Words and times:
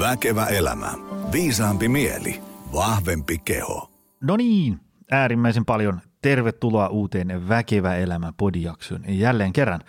Väkevä 0.00 0.46
elämä. 0.46 0.92
Viisaampi 1.32 1.88
mieli. 1.88 2.42
Vahvempi 2.72 3.38
keho. 3.38 3.90
No 4.20 4.36
niin, 4.36 4.80
äärimmäisen 5.10 5.64
paljon 5.64 6.00
tervetuloa 6.22 6.88
uuteen 6.88 7.48
Väkevä 7.48 7.94
elämä 7.94 8.32
podijaksoon 8.36 9.02
jälleen 9.08 9.52
kerran. 9.52 9.80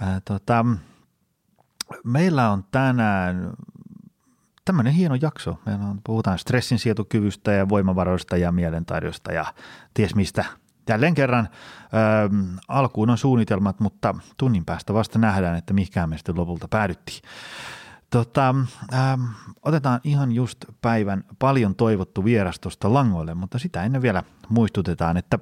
Ää, 0.00 0.20
tota, 0.24 0.66
meillä 2.04 2.50
on 2.50 2.64
tänään 2.70 3.52
tämmöinen 4.64 4.92
hieno 4.92 5.14
jakso. 5.14 5.58
On, 5.66 6.00
puhutaan 6.04 6.38
stressinsietokyvystä 6.38 7.52
ja 7.52 7.68
voimavaroista 7.68 8.36
ja 8.36 8.52
mielentaidosta 8.52 9.32
ja 9.32 9.44
ties 9.94 10.14
mistä. 10.14 10.44
Jälleen 10.88 11.14
kerran 11.14 11.48
ähm, 12.28 12.56
alkuun 12.68 13.10
on 13.10 13.18
suunnitelmat, 13.18 13.80
mutta 13.80 14.14
tunnin 14.36 14.64
päästä 14.64 14.94
vasta 14.94 15.18
nähdään, 15.18 15.56
että 15.56 15.72
mihinkään 15.72 16.08
me 16.08 16.16
sitten 16.16 16.36
lopulta 16.36 16.68
päädyttiin. 16.68 17.22
Tota, 18.10 18.54
ähm, 18.94 19.22
otetaan 19.62 20.00
ihan 20.04 20.32
just 20.32 20.64
päivän 20.80 21.24
paljon 21.38 21.74
toivottu 21.74 22.24
vierastosta 22.24 22.94
langoille, 22.94 23.34
mutta 23.34 23.58
sitä 23.58 23.84
ennen 23.84 24.02
vielä 24.02 24.22
muistutetaan, 24.48 25.16
että 25.16 25.38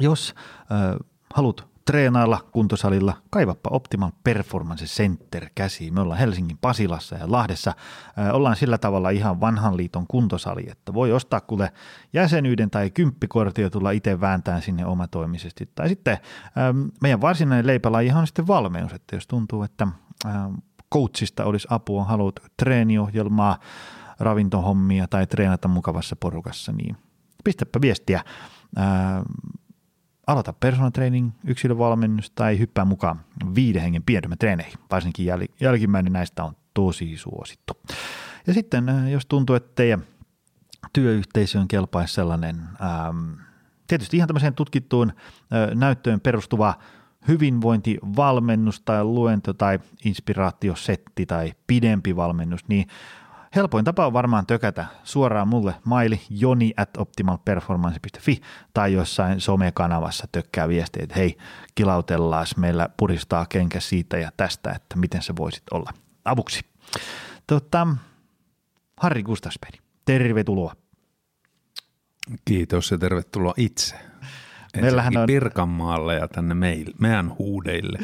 jos 0.00 0.34
äh, 0.58 0.96
haluat 1.34 1.68
treenailla 1.84 2.40
kuntosalilla, 2.52 3.16
kaivappa 3.30 3.70
Optimal 3.72 4.10
Performance 4.24 4.84
Center 4.84 5.46
käsiin. 5.54 5.94
Me 5.94 6.00
ollaan 6.00 6.18
Helsingin 6.18 6.58
Pasilassa 6.60 7.16
ja 7.16 7.32
Lahdessa. 7.32 7.72
Äh, 8.18 8.34
ollaan 8.34 8.56
sillä 8.56 8.78
tavalla 8.78 9.10
ihan 9.10 9.40
vanhan 9.40 9.76
liiton 9.76 10.06
kuntosali, 10.06 10.70
että 10.70 10.94
voi 10.94 11.12
ostaa 11.12 11.40
kuule 11.40 11.72
jäsenyyden 12.12 12.70
tai 12.70 12.90
kymppikortin 12.90 13.62
ja 13.62 13.70
tulla 13.70 13.90
itse 13.90 14.20
vääntään 14.20 14.62
sinne 14.62 14.86
omatoimisesti. 14.86 15.68
Tai 15.74 15.88
sitten 15.88 16.18
ähm, 16.58 16.82
meidän 17.02 17.20
varsinainen 17.20 17.66
leipälaji 17.66 18.12
on 18.12 18.26
sitten 18.26 18.46
valmennus, 18.46 18.92
että 18.92 19.16
jos 19.16 19.26
tuntuu, 19.26 19.62
että 19.62 19.86
coachista 20.94 21.44
olisi 21.44 21.68
apua, 21.70 22.04
haluat 22.04 22.40
treeniohjelmaa, 22.56 23.58
ravintohommia 24.20 25.08
tai 25.08 25.26
treenata 25.26 25.68
mukavassa 25.68 26.16
porukassa, 26.16 26.72
niin 26.72 26.96
pistäpä 27.44 27.80
viestiä. 27.80 28.24
Ää, 28.76 29.22
aloita 30.26 30.52
personal 30.52 30.90
training, 30.90 31.30
yksilövalmennus 31.44 32.30
tai 32.30 32.58
hyppää 32.58 32.84
mukaan 32.84 33.20
viiden 33.54 33.82
hengen 33.82 34.02
pienryhmätreeneihin. 34.02 34.78
Varsinkin 34.90 35.26
jäl- 35.26 35.54
jälkimmäinen 35.60 36.12
näistä 36.12 36.44
on 36.44 36.56
tosi 36.74 37.16
suosittu. 37.16 37.72
Ja 38.46 38.54
sitten 38.54 38.86
jos 39.10 39.26
tuntuu, 39.26 39.56
että 39.56 39.72
teidän 39.74 40.02
työyhteisöön 40.92 41.68
kelpaisi 41.68 42.14
sellainen, 42.14 42.56
ähm, 42.56 43.32
tietysti 43.86 44.16
ihan 44.16 44.28
tämmöiseen 44.28 44.54
tutkittuun 44.54 45.12
äh, 45.12 45.74
näyttöön 45.74 46.20
perustuva 46.20 46.74
hyvinvointivalmennus 47.28 48.80
tai 48.80 49.04
luento 49.04 49.54
tai 49.54 49.78
inspiraatiosetti 50.04 51.26
tai 51.26 51.52
pidempi 51.66 52.16
valmennus, 52.16 52.68
niin 52.68 52.86
helpoin 53.56 53.84
tapa 53.84 54.06
on 54.06 54.12
varmaan 54.12 54.46
tökätä 54.46 54.86
suoraan 55.04 55.48
mulle 55.48 55.74
maili 55.84 56.20
joni 56.30 56.72
at 56.76 56.96
optimalperformance.fi 56.96 58.40
tai 58.74 58.92
jossain 58.92 59.40
somekanavassa 59.40 60.28
tökkää 60.32 60.68
viestiä, 60.68 61.02
että 61.02 61.16
hei, 61.16 61.36
kilautellaan, 61.74 62.46
meillä 62.56 62.88
puristaa 62.96 63.46
kenkä 63.46 63.80
siitä 63.80 64.18
ja 64.18 64.30
tästä, 64.36 64.70
että 64.70 64.96
miten 64.96 65.22
se 65.22 65.36
voisit 65.36 65.62
olla 65.70 65.90
avuksi. 66.24 66.60
Tota, 67.46 67.86
Harri 68.96 69.22
Gustafsberg, 69.22 69.74
tervetuloa. 70.04 70.74
Kiitos 72.44 72.90
ja 72.90 72.98
tervetuloa 72.98 73.54
itse. 73.56 74.07
Meillähän 74.76 75.16
on... 75.16 75.26
Pirkanmaalle 75.26 76.14
ja 76.14 76.28
tänne 76.28 76.54
meil, 76.54 76.86
meidän 77.00 77.38
huudeille. 77.38 77.98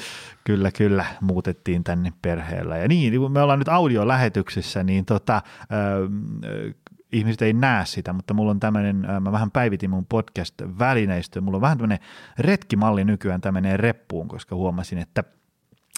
Kyllä, 0.44 0.70
kyllä, 0.70 1.04
muutettiin 1.20 1.84
tänne 1.84 2.12
perheellä. 2.22 2.76
Ja 2.76 2.88
niin, 2.88 3.20
kun 3.20 3.32
me 3.32 3.42
ollaan 3.42 3.58
nyt 3.58 3.68
audiolähetyksessä, 3.68 4.82
niin 4.82 5.04
tota, 5.04 5.36
äh, 5.36 6.74
ihmiset 7.12 7.42
ei 7.42 7.52
näe 7.52 7.86
sitä, 7.86 8.12
mutta 8.12 8.34
mulla 8.34 8.50
on 8.50 8.60
tämmöinen, 8.60 9.06
mä 9.20 9.32
vähän 9.32 9.50
päivitin 9.50 9.90
mun 9.90 10.06
podcast-välineistö, 10.06 11.40
mulla 11.40 11.56
on 11.56 11.62
vähän 11.62 11.78
tämmöinen 11.78 11.98
retkimalli 12.38 13.04
nykyään, 13.04 13.40
tämmöinen 13.40 13.80
reppuun, 13.80 14.28
koska 14.28 14.54
huomasin, 14.54 14.98
että 14.98 15.24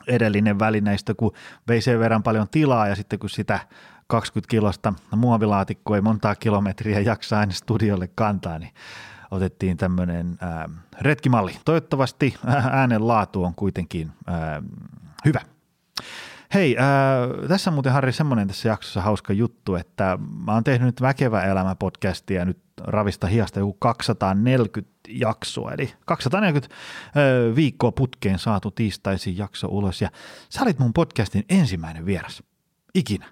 edellinen 0.08 0.58
välineistö, 0.58 1.14
kun 1.14 1.32
vei 1.68 1.80
sen 1.80 1.98
verran 1.98 2.22
paljon 2.22 2.48
tilaa 2.50 2.88
ja 2.88 2.96
sitten 2.96 3.18
kun 3.18 3.30
sitä 3.30 3.60
20 4.06 4.50
kilosta 4.50 4.92
muovilaatikkoa 5.16 5.96
ei 5.96 6.02
montaa 6.02 6.34
kilometriä 6.34 7.00
jaksaa 7.00 7.40
aina 7.40 7.52
studiolle 7.52 8.08
kantaa, 8.14 8.58
niin 8.58 8.72
otettiin 9.30 9.76
tämmöinen 9.76 10.38
äh, 10.42 10.64
retkimalli. 11.00 11.56
Toivottavasti 11.64 12.34
äänen 12.70 13.08
laatu 13.08 13.44
on 13.44 13.54
kuitenkin 13.54 14.12
äh, 14.28 14.62
hyvä. 15.24 15.40
Hei, 16.54 16.76
äh, 16.78 17.48
tässä 17.48 17.70
on 17.70 17.74
muuten 17.74 17.92
Harri 17.92 18.12
semmoinen 18.12 18.48
tässä 18.48 18.68
jaksossa 18.68 19.00
hauska 19.00 19.32
juttu, 19.32 19.74
että 19.74 20.18
mä 20.44 20.52
oon 20.54 20.64
tehnyt 20.64 20.86
nyt 20.86 21.00
Väkevä 21.00 21.42
elämä 21.42 21.74
podcastia 21.74 22.44
nyt 22.44 22.58
Ravista 22.80 23.26
hiasta 23.26 23.58
joku 23.58 23.72
240 23.72 24.92
jaksoa, 25.08 25.72
eli 25.72 25.92
240 26.06 26.74
äh, 27.06 27.56
viikkoa 27.56 27.92
putkeen 27.92 28.38
saatu 28.38 28.70
tiistaisin 28.70 29.36
jakso 29.36 29.68
ulos, 29.70 30.02
ja 30.02 30.10
sä 30.48 30.62
olit 30.62 30.78
mun 30.78 30.92
podcastin 30.92 31.44
ensimmäinen 31.48 32.06
vieras, 32.06 32.42
ikinä. 32.94 33.26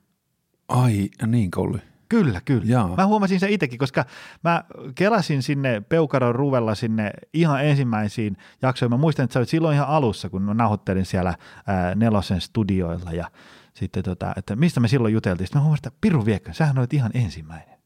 Ai, 0.69 1.09
niin 1.27 1.51
oli. 1.57 1.94
Kyllä, 2.09 2.41
kyllä. 2.45 2.65
Jaa. 2.65 2.97
Mä 2.97 3.07
huomasin 3.07 3.41
sen 3.41 3.51
itsekin, 3.51 3.79
koska 3.79 4.05
mä 4.45 4.65
kelasin 4.95 5.43
sinne 5.43 5.81
Peukaron 5.81 6.35
ruvella 6.35 6.75
sinne 6.75 7.11
ihan 7.33 7.65
ensimmäisiin 7.65 8.37
jaksoihin. 8.63 8.91
Mä 8.91 8.97
muistan, 9.01 9.25
että 9.25 9.33
sä 9.33 9.41
olit 9.41 9.49
silloin 9.49 9.75
ihan 9.75 9.89
alussa, 9.89 10.29
kun 10.29 10.43
mä 10.43 10.55
nauhoittelin 10.55 11.07
siellä 11.07 11.35
ää, 11.67 11.95
Nelosen 11.95 12.41
studioilla 12.41 13.13
ja 13.13 13.31
sitten 13.75 14.03
tota, 14.03 14.33
että 14.37 14.57
mistä 14.57 14.81
me 14.81 14.89
silloin 14.89 15.15
juteltiin. 15.15 15.47
Sitten 15.47 15.61
mä 15.61 15.65
huomasin, 15.65 15.87
että 15.87 15.99
Piru 16.01 16.25
Viekka, 16.25 16.53
sähän 16.53 16.79
olet 16.79 16.95
ihan 16.95 17.11
ensimmäinen. 17.15 17.79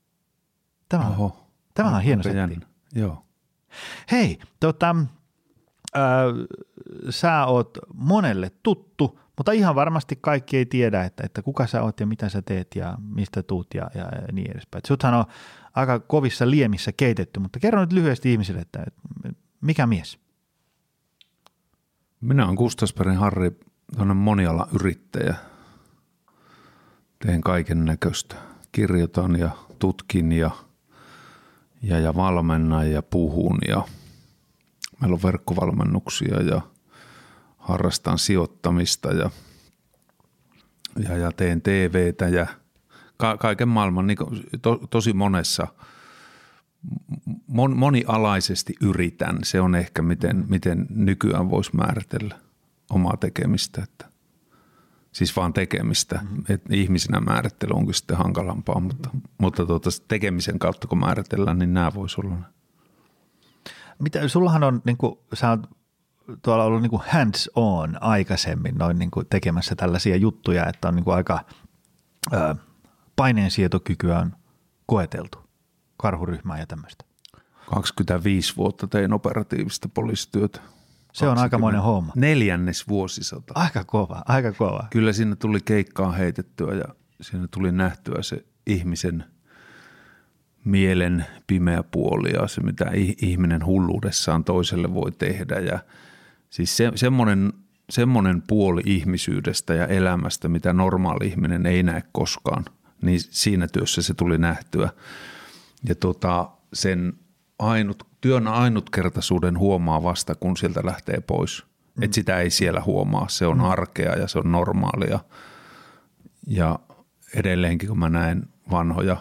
Tämä 0.89 1.07
on, 1.07 1.13
Oho. 1.13 1.47
tämä 1.75 1.97
on 1.97 2.03
hieno 2.03 2.23
setti. 2.23 2.61
Joo. 2.95 3.25
Hei, 4.11 4.39
tota, 4.61 4.97
äh, 5.97 6.03
sä 7.11 7.45
oot 7.47 7.79
monelle 7.95 8.53
tuttu, 8.63 9.21
mutta 9.39 9.53
ihan 9.53 9.75
varmasti 9.75 10.19
kaikki 10.21 10.57
ei 10.57 10.67
tiedä, 10.67 11.05
että, 11.05 11.23
että 11.27 11.43
kuka 11.43 11.67
sä 11.67 11.83
oot 11.83 12.01
ja 12.01 12.07
mitä 12.07 12.29
sä 12.29 12.43
teet 12.43 12.77
ja 12.77 12.99
mistä 13.15 13.43
tuut 13.43 13.67
ja, 13.75 13.91
ja 13.95 14.05
niin 14.33 14.51
edespäin. 14.51 14.83
Suthan 14.87 15.15
on 15.15 15.25
aika 15.75 16.01
kovissa 16.01 16.51
liemissä 16.51 16.93
keitetty, 16.93 17.41
mutta 17.41 17.59
kerro 17.59 17.81
nyt 17.81 17.93
lyhyesti 17.93 18.33
ihmisille, 18.33 18.61
että, 18.61 18.83
että 18.87 19.01
mikä 19.61 19.87
mies? 19.87 20.19
Minä 22.21 22.45
olen 22.45 22.55
Gustasperin 22.55 23.17
Harri, 23.17 23.51
moniala 24.15 24.69
yrittäjä. 24.75 25.35
Teen 27.19 27.41
kaiken 27.41 27.85
näköistä. 27.85 28.37
Kirjoitan 28.73 29.39
ja 29.39 29.51
tutkin 29.79 30.33
ja, 30.33 30.51
ja, 31.83 31.99
ja 31.99 32.15
valmennan 32.15 32.91
ja 32.91 33.03
puhun 33.03 33.59
ja 33.69 33.83
meillä 35.01 35.15
on 35.15 35.23
verkkovalmennuksia 35.23 36.43
ja– 36.43 36.61
harrastan 37.69 38.19
sijoittamista 38.19 39.13
ja, 39.13 39.31
ja, 41.09 41.17
ja 41.17 41.33
teen 41.33 41.63
TVtä 41.63 42.29
ja 42.29 42.47
ka- 43.17 43.37
kaiken 43.37 43.69
maailman 43.69 44.07
niin 44.07 44.19
to, 44.63 44.77
tosi 44.91 45.13
monessa 45.13 45.67
mon, 47.47 47.77
monialaisesti 47.77 48.75
yritän. 48.81 49.39
Se 49.43 49.61
on 49.61 49.75
ehkä 49.75 50.03
miten, 50.03 50.45
miten 50.49 50.87
nykyään 50.91 51.51
voisi 51.51 51.77
määritellä 51.77 52.39
omaa 52.91 53.17
tekemistä, 53.17 53.83
että 53.83 54.09
siis 55.13 55.37
vaan 55.37 55.53
tekemistä. 55.53 56.19
Mm-hmm. 56.23 56.45
Et 56.49 56.63
ihmisenä 56.71 57.21
määrittely 57.21 57.71
onkin 57.75 57.95
sitten 57.95 58.17
hankalampaa, 58.17 58.81
mutta, 58.81 59.11
mutta 59.39 59.67
tuota, 59.67 59.91
tekemisen 60.09 60.59
kautta 60.59 60.89
kun 60.89 60.99
määritellään, 61.01 61.59
niin 61.59 61.75
nämä 61.75 61.95
voisi 61.95 62.21
olla. 62.21 62.37
Mitä, 63.99 64.29
sullahan 64.29 64.65
on, 64.65 64.83
niin 64.85 64.97
kuin, 64.97 65.19
sä 65.35 65.51
oot 65.51 65.78
tuolla 66.43 66.65
ollut 66.65 66.83
niin 66.83 66.91
kuin 66.91 67.03
hands 67.09 67.51
on 67.55 68.03
aikaisemmin 68.03 68.75
noin 68.75 68.99
niin 68.99 69.11
kuin 69.11 69.27
tekemässä 69.31 69.75
tällaisia 69.75 70.17
juttuja, 70.17 70.67
että 70.67 70.89
on 70.89 70.97
niin 70.97 71.05
kuin 71.05 71.15
aika 71.15 71.45
ö, 72.33 72.55
paineensietokykyä 73.17 74.19
on 74.19 74.37
koeteltu 74.87 75.39
karhuryhmää 75.97 76.59
ja 76.59 76.67
tämmöistä. 76.67 77.05
25 77.71 78.57
vuotta 78.57 78.87
tein 78.87 79.13
operatiivista 79.13 79.89
poliisityötä. 79.89 80.61
Se 81.13 81.29
on 81.29 81.39
aikamoinen 81.39 81.83
homma. 81.83 82.13
Neljännes 82.17 82.89
vuosisata. 82.89 83.53
Aika 83.57 83.85
kova, 83.85 84.23
aika 84.27 84.53
kova. 84.53 84.87
Kyllä 84.91 85.13
siinä 85.13 85.37
tuli 85.37 85.61
keikkaa 85.65 86.13
heitettyä 86.13 86.75
ja 86.75 86.85
siinä 87.21 87.49
tuli 87.51 87.73
nähtyä 87.73 88.23
se 88.23 88.45
ihmisen 88.67 89.25
mielen 90.65 91.27
pimeä 91.47 91.83
puoli 91.83 92.33
ja 92.33 92.49
se, 92.49 92.61
mitä 92.61 92.85
ihminen 93.23 93.67
hulluudessaan 93.67 94.45
toiselle 94.45 94.95
voi 94.95 95.13
tehdä 95.13 95.59
ja– 95.59 95.79
Siis 96.51 96.77
se, 96.77 96.93
semmoinen, 96.95 97.53
semmoinen 97.91 98.43
puoli 98.43 98.83
ihmisyydestä 98.87 99.75
ja 99.75 99.87
elämästä, 99.87 100.49
mitä 100.49 100.73
normaali 100.73 101.27
ihminen 101.27 101.67
ei 101.67 101.83
näe 101.83 102.03
koskaan, 102.13 102.65
niin 103.03 103.21
siinä 103.21 103.69
työssä 103.69 104.03
se 104.03 104.15
tuli 104.15 104.39
nähtyä. 104.39 104.91
Ja 105.89 105.95
tota, 105.95 106.51
sen 106.73 107.13
ainut, 107.59 108.07
työn 108.21 108.47
ainutkertaisuuden 108.47 109.59
huomaa 109.59 110.03
vasta, 110.03 110.35
kun 110.35 110.57
sieltä 110.57 110.81
lähtee 110.85 111.21
pois. 111.21 111.65
Mm. 111.97 112.03
Et 112.03 112.13
sitä 112.13 112.41
ei 112.41 112.51
siellä 112.51 112.83
huomaa, 112.87 113.29
se 113.29 113.47
on 113.47 113.59
mm. 113.59 113.65
arkea 113.65 114.17
ja 114.17 114.29
se 114.29 114.39
on 114.39 114.53
normaalia. 114.53 115.19
Ja 116.47 116.79
edelleenkin, 117.35 117.89
kun 117.89 117.99
mä 117.99 118.09
näen 118.09 118.49
vanhoja, 118.71 119.17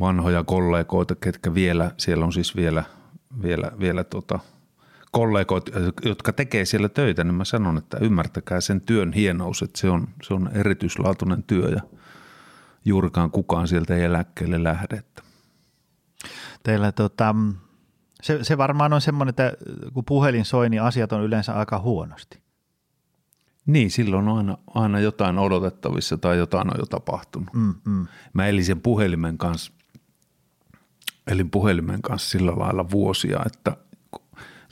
vanhoja 0.00 0.44
kollegoita, 0.44 1.14
ketkä 1.14 1.54
vielä, 1.54 1.90
siellä 1.96 2.24
on 2.24 2.32
siis 2.32 2.56
vielä, 2.56 2.84
vielä, 3.42 3.72
vielä 3.80 4.04
tota, 4.04 4.38
kollegoita, 5.12 5.70
jotka 6.04 6.32
tekee 6.32 6.64
siellä 6.64 6.88
töitä, 6.88 7.24
niin 7.24 7.34
mä 7.34 7.44
sanon, 7.44 7.78
että 7.78 7.98
ymmärtäkää 8.00 8.60
sen 8.60 8.80
työn 8.80 9.12
hienous, 9.12 9.62
että 9.62 9.80
se 9.80 9.90
on, 9.90 10.08
se 10.22 10.34
on 10.34 10.50
erityislaatuinen 10.54 11.42
työ 11.42 11.68
ja 11.68 11.80
juurikaan 12.84 13.30
kukaan 13.30 13.68
sieltä 13.68 13.96
ei 13.96 14.04
eläkkeelle 14.04 14.62
lähde. 14.62 15.02
Teillä 16.62 16.92
tota, 16.92 17.34
se, 18.22 18.44
se 18.44 18.58
varmaan 18.58 18.92
on 18.92 19.00
semmoinen, 19.00 19.30
että 19.30 19.52
kun 19.94 20.04
puhelin 20.04 20.44
soi, 20.44 20.68
niin 20.70 20.82
asiat 20.82 21.12
on 21.12 21.22
yleensä 21.22 21.54
aika 21.54 21.78
huonosti. 21.78 22.42
Niin, 23.66 23.90
silloin 23.90 24.28
on 24.28 24.38
aina, 24.38 24.58
aina 24.74 25.00
jotain 25.00 25.38
odotettavissa 25.38 26.18
tai 26.18 26.38
jotain 26.38 26.70
on 26.70 26.78
jo 26.78 26.86
tapahtunut. 26.86 27.54
Mm, 27.54 27.74
mm. 27.84 28.06
Mä 28.32 28.46
elin 28.46 28.64
sen 28.64 28.80
puhelimen 28.80 29.38
kanssa, 29.38 29.72
elin 31.26 31.50
puhelimen 31.50 32.02
kanssa 32.02 32.30
sillä 32.30 32.52
lailla 32.56 32.90
vuosia, 32.90 33.40
että 33.46 33.76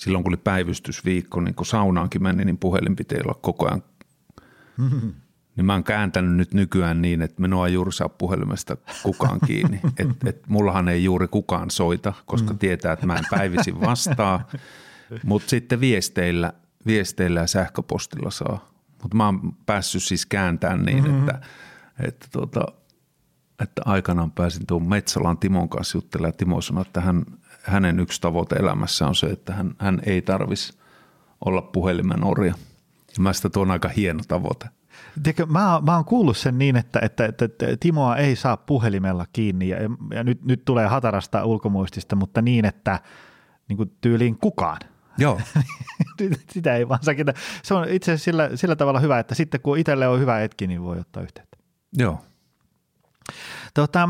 silloin 0.00 0.24
kun 0.24 0.30
oli 0.30 0.36
päivystysviikko, 0.36 1.40
niin 1.40 1.54
kun 1.54 1.66
saunaankin 1.66 2.22
meni, 2.22 2.44
niin 2.44 2.58
puhelin 2.58 2.96
piti 2.96 3.14
olla 3.24 3.38
koko 3.42 3.66
ajan. 3.66 3.82
Mm-hmm. 4.76 5.14
Niin 5.56 5.64
mä 5.64 5.72
oon 5.72 5.84
kääntänyt 5.84 6.36
nyt 6.36 6.54
nykyään 6.54 7.02
niin, 7.02 7.22
että 7.22 7.42
minua 7.42 7.66
ei 7.66 7.72
juuri 7.72 7.92
saa 7.92 8.08
puhelimesta 8.08 8.76
kukaan 9.02 9.40
kiinni. 9.46 9.80
Et, 9.98 10.08
et 10.26 10.48
mullahan 10.48 10.88
ei 10.88 11.04
juuri 11.04 11.28
kukaan 11.28 11.70
soita, 11.70 12.12
koska 12.26 12.52
mm. 12.52 12.58
tietää, 12.58 12.92
että 12.92 13.06
mä 13.06 13.16
en 13.16 13.24
päivisin 13.30 13.80
vastaa. 13.80 14.48
Mutta 15.24 15.50
sitten 15.50 15.80
viesteillä, 15.80 16.52
viesteillä 16.86 17.40
ja 17.40 17.46
sähköpostilla 17.46 18.30
saa. 18.30 18.68
Mutta 19.02 19.16
mä 19.16 19.26
oon 19.26 19.52
päässyt 19.66 20.02
siis 20.02 20.26
kääntämään 20.26 20.82
niin, 20.82 21.04
mm-hmm. 21.04 21.28
että, 21.28 21.40
että, 22.06 22.26
tuota, 22.32 22.64
että 23.62 23.82
aikanaan 23.84 24.30
pääsin 24.30 24.66
tuon 24.66 24.88
Metsolan 24.88 25.38
Timon 25.38 25.68
kanssa 25.68 25.98
juttelemaan. 25.98 26.34
Timo 26.34 26.60
sanoi, 26.60 26.82
että 26.82 27.00
hän, 27.00 27.24
hänen 27.62 28.00
yksi 28.00 28.20
tavoite 28.20 28.56
elämässä 28.56 29.06
on 29.06 29.14
se, 29.14 29.26
että 29.26 29.52
hän, 29.52 29.74
hän 29.78 30.00
ei 30.06 30.22
tarvisi 30.22 30.78
olla 31.44 31.62
puhelimen 31.62 32.24
orja. 32.24 32.54
Ja 33.16 33.22
mä 33.22 33.32
sitä 33.32 33.50
tuon 33.50 33.70
aika 33.70 33.88
hieno 33.88 34.20
tavoite. 34.28 34.68
Tiedätkö, 35.22 35.46
mä, 35.46 35.80
mä 35.86 35.94
oon 35.94 36.04
kuullut 36.04 36.36
sen 36.36 36.58
niin, 36.58 36.76
että, 36.76 37.00
että, 37.02 37.24
että, 37.24 37.44
että 37.44 37.66
Timoa 37.80 38.16
ei 38.16 38.36
saa 38.36 38.56
puhelimella 38.56 39.26
kiinni 39.32 39.68
ja, 39.68 39.76
ja 40.14 40.24
nyt, 40.24 40.44
nyt 40.44 40.64
tulee 40.64 40.86
hatarasta 40.86 41.44
ulkomuistista, 41.44 42.16
mutta 42.16 42.42
niin, 42.42 42.64
että 42.64 43.00
niin 43.68 43.76
kuin 43.76 43.96
tyyliin 44.00 44.38
kukaan. 44.38 44.78
Joo. 45.18 45.40
Sitä 46.52 46.74
ei 46.74 46.88
vaan 46.88 47.02
sakita. 47.02 47.32
Se 47.62 47.74
on 47.74 47.88
itse 47.88 48.12
asiassa 48.12 48.24
sillä, 48.24 48.50
sillä 48.54 48.76
tavalla 48.76 49.00
hyvä, 49.00 49.18
että 49.18 49.34
sitten 49.34 49.60
kun 49.60 49.78
itselle 49.78 50.08
on 50.08 50.20
hyvä 50.20 50.34
hetki, 50.34 50.66
niin 50.66 50.82
voi 50.82 50.98
ottaa 50.98 51.22
yhteyttä. 51.22 51.56
Joo. 51.98 52.24
Tota, 53.74 54.08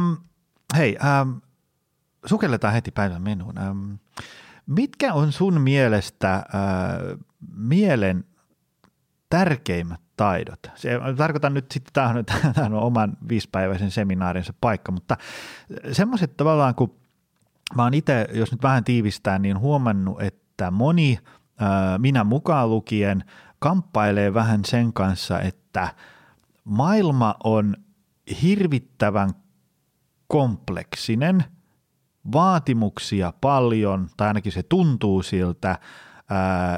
hei, 0.76 0.96
ähm, 1.05 1.31
sukelletaan 2.26 2.75
heti 2.75 2.90
päivän 2.90 3.22
menuun. 3.22 3.58
Ähm, 3.58 3.93
mitkä 4.67 5.12
on 5.12 5.32
sun 5.32 5.61
mielestä 5.61 6.34
äh, 6.34 6.44
mielen 7.56 8.25
tärkeimmät 9.31 10.00
taidot? 10.17 10.70
Se, 10.75 11.00
tarkoitan 11.17 11.55
nyt 11.55 11.70
sitten, 11.70 11.93
tämä 11.93 12.08
on, 12.08 12.75
on 12.75 12.82
oman 12.82 13.17
viisipäiväisen 13.28 13.90
seminaarinsa 13.90 14.55
paikka, 14.61 14.93
mutta 14.93 15.17
semmoiset 15.93 16.37
tavallaan, 16.37 16.75
kun 16.75 17.00
mä 17.75 17.82
oon 17.82 17.94
itse, 17.94 18.28
jos 18.32 18.52
nyt 18.52 18.62
vähän 18.62 18.84
tiivistää, 18.84 19.38
niin 19.38 19.58
huomannut, 19.58 20.22
että 20.22 20.70
moni, 20.70 21.19
äh, 21.62 21.99
minä 21.99 22.25
mukaan 22.25 22.70
lukien, 22.70 23.25
kamppailee 23.58 24.34
vähän 24.34 24.64
sen 24.64 24.93
kanssa, 24.93 25.40
että 25.40 25.94
maailma 26.64 27.34
on 27.44 27.76
hirvittävän 28.43 29.31
kompleksinen, 30.26 31.44
vaatimuksia 32.32 33.32
paljon, 33.40 34.08
tai 34.17 34.28
ainakin 34.28 34.52
se 34.52 34.62
tuntuu 34.62 35.22
siltä, 35.22 35.78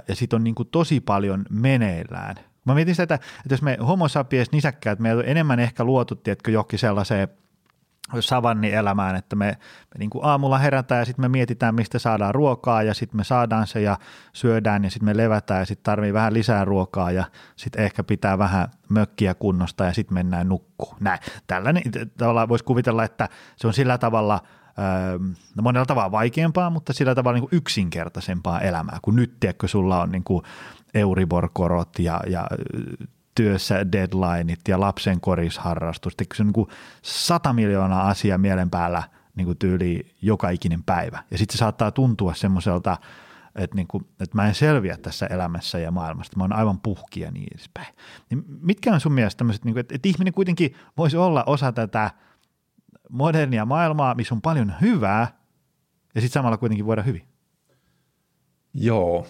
ja 0.09 0.15
sitten 0.15 0.37
on 0.37 0.45
niin 0.45 0.55
kuin 0.55 0.69
tosi 0.69 1.01
paljon 1.01 1.45
meneillään. 1.51 2.37
Mä 2.65 2.75
mietin 2.75 2.95
sitä, 2.95 3.03
että, 3.03 3.15
että 3.15 3.55
jos 3.55 3.63
me 3.63 3.79
homo 3.87 4.09
sapiens 4.09 4.53
nisäkkäät, 4.53 4.99
me 4.99 5.11
enemmän 5.25 5.61
ehkä 5.61 5.85
luotu, 5.85 6.15
tiedätkö, 6.15 6.51
johonkin 6.51 6.79
sellaiseen 6.79 7.29
savannielämään, 8.21 9.17
että 9.17 9.37
me, 9.37 9.47
me 9.95 9.99
niin 9.99 10.11
kuin 10.11 10.25
aamulla 10.25 10.59
herätään 10.59 10.99
ja 10.99 11.05
sitten 11.05 11.23
me 11.23 11.29
mietitään, 11.29 11.75
mistä 11.75 11.99
saadaan 11.99 12.35
ruokaa 12.35 12.83
ja 12.83 12.95
sitten 12.95 13.17
me 13.17 13.25
saadaan 13.25 13.67
se 13.67 13.81
ja 13.81 13.99
syödään 14.33 14.85
ja 14.85 14.91
sitten 14.91 15.07
me 15.07 15.17
levätään 15.17 15.61
ja 15.61 15.67
sitten 15.67 15.85
tarvii 15.85 16.13
vähän 16.13 16.35
lisää 16.35 16.65
ruokaa 16.65 17.11
ja 17.11 17.25
sitten 17.57 17.85
ehkä 17.85 18.05
pitää 18.05 18.39
vähän 18.39 18.69
mökkiä 18.89 19.35
kunnosta 19.35 19.85
ja 19.85 19.93
sitten 19.93 20.15
mennään 20.15 20.49
nukkuu. 20.49 20.95
Näin. 21.01 21.19
Tällainen 21.47 21.83
tavalla 22.19 22.49
voisi 22.49 22.65
kuvitella, 22.65 23.05
että 23.05 23.29
se 23.57 23.67
on 23.67 23.75
sillä 23.75 23.99
tavalla 23.99 24.41
no 25.57 25.63
monella 25.63 25.87
tavalla 25.87 26.11
vaikeampaa, 26.11 26.71
mutta 26.71 26.93
sillä 26.93 27.15
tavalla 27.15 27.35
niin 27.35 27.49
kuin 27.49 27.59
yksinkertaisempaa 27.59 28.61
elämää, 28.61 28.99
kun 29.03 29.17
nyt 29.17 29.41
tiedätkö, 29.41 29.69
sulla 29.69 30.03
on 30.03 30.13
niin 30.13 30.25
kuin 30.25 30.45
Euribor-korot 30.95 31.99
ja, 31.99 32.21
ja 32.27 32.47
työssä 33.35 33.93
deadlineit 33.93 34.61
ja 34.69 34.81
lapsen 34.81 35.21
korisharrastus. 35.21 36.17
Se 36.35 36.43
on 36.43 36.47
niin 36.47 36.53
kuin 36.53 36.69
sata 37.03 37.53
miljoonaa 37.53 38.09
asiaa 38.09 38.39
mielen 38.39 38.71
päällä 38.71 39.03
niin 39.35 39.45
kuin 39.45 39.59
tyyli 39.59 40.15
joka 40.23 40.51
ikinen 40.51 40.83
päivä. 40.83 41.23
Ja 41.31 41.39
sitten 41.39 41.53
se 41.53 41.59
saattaa 41.59 41.91
tuntua 41.91 42.35
semmoiselta, 42.35 42.97
että, 43.55 43.77
niin 43.77 43.87
kuin, 43.87 44.07
että 44.21 44.37
mä 44.37 44.49
en 44.49 44.55
selviä 44.55 44.97
tässä 44.97 45.27
elämässä 45.27 45.79
ja 45.79 45.91
maailmasta. 45.91 46.37
Mä 46.37 46.45
oon 46.45 46.53
aivan 46.53 46.81
puhki 46.81 47.21
ja 47.21 47.31
niin 47.31 47.49
edespäin. 47.55 47.95
Niin 48.31 48.45
mitkä 48.61 48.95
on 48.95 49.01
sun 49.01 49.13
mielestä 49.13 49.39
tämmöiset, 49.39 49.65
niin 49.65 49.75
kuin, 49.75 49.81
että, 49.81 49.95
että 49.95 50.09
ihminen 50.09 50.35
kuitenkin 50.35 50.75
voisi 50.97 51.17
olla 51.17 51.45
osa 51.45 51.73
tätä 51.73 52.11
modernia 53.13 53.65
maailmaa, 53.65 54.15
missä 54.15 54.35
on 54.35 54.43
paljon 54.43 54.75
hyvää 54.81 55.39
ja 56.15 56.21
sitten 56.21 56.35
samalla 56.35 56.57
kuitenkin 56.57 56.87
voida 56.87 57.03
hyvin? 57.03 57.23
Joo, 58.75 59.27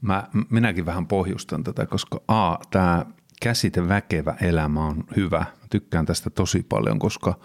mä, 0.00 0.28
minäkin 0.50 0.86
vähän 0.86 1.06
pohjustan 1.06 1.64
tätä, 1.64 1.86
koska 1.86 2.20
A, 2.28 2.56
tämä 2.70 3.06
käsite 3.42 3.88
väkevä 3.88 4.36
elämä 4.40 4.86
on 4.86 5.04
hyvä. 5.16 5.38
Mä 5.38 5.66
tykkään 5.70 6.06
tästä 6.06 6.30
tosi 6.30 6.66
paljon, 6.68 6.98
koska 6.98 7.38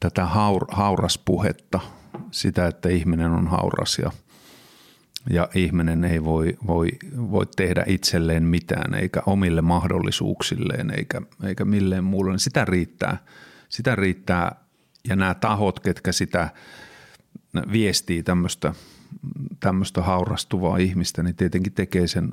tätä 0.00 0.26
haur, 0.26 0.66
hauraspuhetta, 0.70 1.80
sitä, 2.30 2.66
että 2.66 2.88
ihminen 2.88 3.30
on 3.30 3.46
hauras 3.48 3.98
ja, 3.98 4.10
ja 5.30 5.48
ihminen 5.54 6.04
ei 6.04 6.24
voi, 6.24 6.56
voi, 6.66 6.88
voi 7.16 7.46
tehdä 7.56 7.84
itselleen 7.86 8.44
mitään 8.44 8.94
eikä 8.94 9.22
omille 9.26 9.62
mahdollisuuksilleen 9.62 10.90
eikä, 10.90 11.22
eikä 11.44 11.64
milleen 11.64 12.04
muulle, 12.04 12.30
niin 12.30 12.38
sitä 12.38 12.64
riittää. 12.64 13.18
Sitä 13.68 13.96
riittää 13.96 14.61
ja 15.08 15.16
nämä 15.16 15.34
tahot, 15.34 15.80
ketkä 15.80 16.12
sitä 16.12 16.50
viestii 17.72 18.22
tämmöistä, 18.22 18.74
tämmöistä 19.60 20.02
haurastuvaa 20.02 20.76
ihmistä, 20.76 21.22
niin 21.22 21.36
tietenkin 21.36 21.72
tekee 21.72 22.06
sen, 22.06 22.32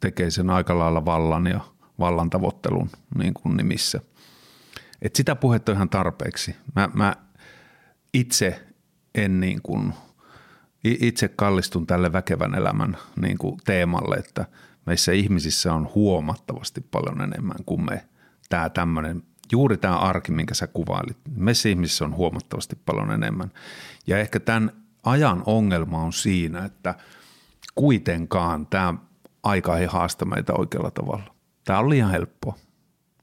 tekee 0.00 0.30
sen 0.30 0.50
aika 0.50 0.78
lailla 0.78 1.04
vallan 1.04 1.46
ja– 1.46 1.60
vallan 2.00 2.30
tavoittelun 2.30 2.90
niin 3.18 3.34
kuin 3.34 3.56
nimissä. 3.56 4.00
Et 5.02 5.16
sitä 5.16 5.36
puhetta 5.36 5.72
on 5.72 5.76
ihan 5.76 5.88
tarpeeksi. 5.88 6.56
Mä, 6.76 6.88
mä 6.94 7.16
itse 8.14 8.66
en 9.14 9.40
niin 9.40 9.62
kuin, 9.62 9.94
itse 10.84 11.28
kallistun 11.28 11.86
tälle 11.86 12.12
väkevän 12.12 12.54
elämän 12.54 12.96
niin 13.20 13.38
kuin 13.38 13.56
teemalle, 13.64 14.16
että 14.16 14.46
meissä 14.86 15.12
ihmisissä 15.12 15.74
on 15.74 15.90
huomattavasti 15.94 16.80
paljon 16.80 17.20
enemmän 17.20 17.64
kuin 17.66 17.84
me 17.84 18.08
tämä 18.48 18.68
tämmöinen, 18.68 19.22
juuri 19.52 19.76
tämä 19.76 19.96
arki, 19.96 20.32
minkä 20.32 20.54
sä 20.54 20.66
kuvailit. 20.66 21.18
Meissä 21.36 21.68
ihmisissä 21.68 22.04
on 22.04 22.14
huomattavasti 22.14 22.76
paljon 22.86 23.10
enemmän. 23.10 23.50
Ja 24.06 24.18
ehkä 24.18 24.40
tämän 24.40 24.72
ajan 25.02 25.42
ongelma 25.46 26.02
on 26.02 26.12
siinä, 26.12 26.64
että 26.64 26.94
kuitenkaan 27.74 28.66
tämä 28.66 28.94
aika 29.42 29.78
ei 29.78 29.86
haasta 29.86 30.24
meitä 30.24 30.52
oikealla 30.52 30.90
tavalla. 30.90 31.34
Tämä 31.64 31.78
on 31.78 31.90
liian 31.90 32.10
helppoa. 32.10 32.54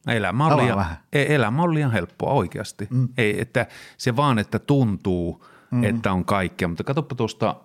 Elämä 0.08 0.48
on, 0.48 0.58
liian, 0.58 0.78
vähän. 0.78 0.98
elämä 1.14 1.62
on 1.62 1.74
liian 1.74 1.92
helppoa 1.92 2.34
oikeasti. 2.34 2.88
Mm. 2.90 3.10
Ei, 3.18 3.42
että 3.42 3.68
se 3.98 4.16
vaan, 4.16 4.40
että 4.40 4.60
tuntuu, 4.60 5.46
mm. 5.72 5.84
että 5.84 6.12
on 6.12 6.26
kaikkea. 6.26 6.68
Mutta 6.68 6.84
katsoppa 6.84 7.16
tuosta 7.16 7.56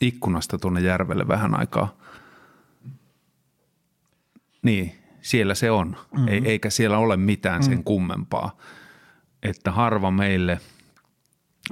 ikkunasta 0.00 0.58
tuonne 0.58 0.80
järvelle 0.80 1.28
vähän 1.28 1.58
aikaa. 1.58 1.96
Niin, 4.62 5.01
siellä 5.22 5.54
se 5.54 5.70
on. 5.70 5.96
Mm. 6.18 6.28
Ei, 6.28 6.42
eikä 6.44 6.70
siellä 6.70 6.98
ole 6.98 7.16
mitään 7.16 7.60
mm. 7.60 7.64
sen 7.64 7.84
kummempaa. 7.84 8.56
Että 9.42 9.70
harva 9.70 10.10
meille 10.10 10.60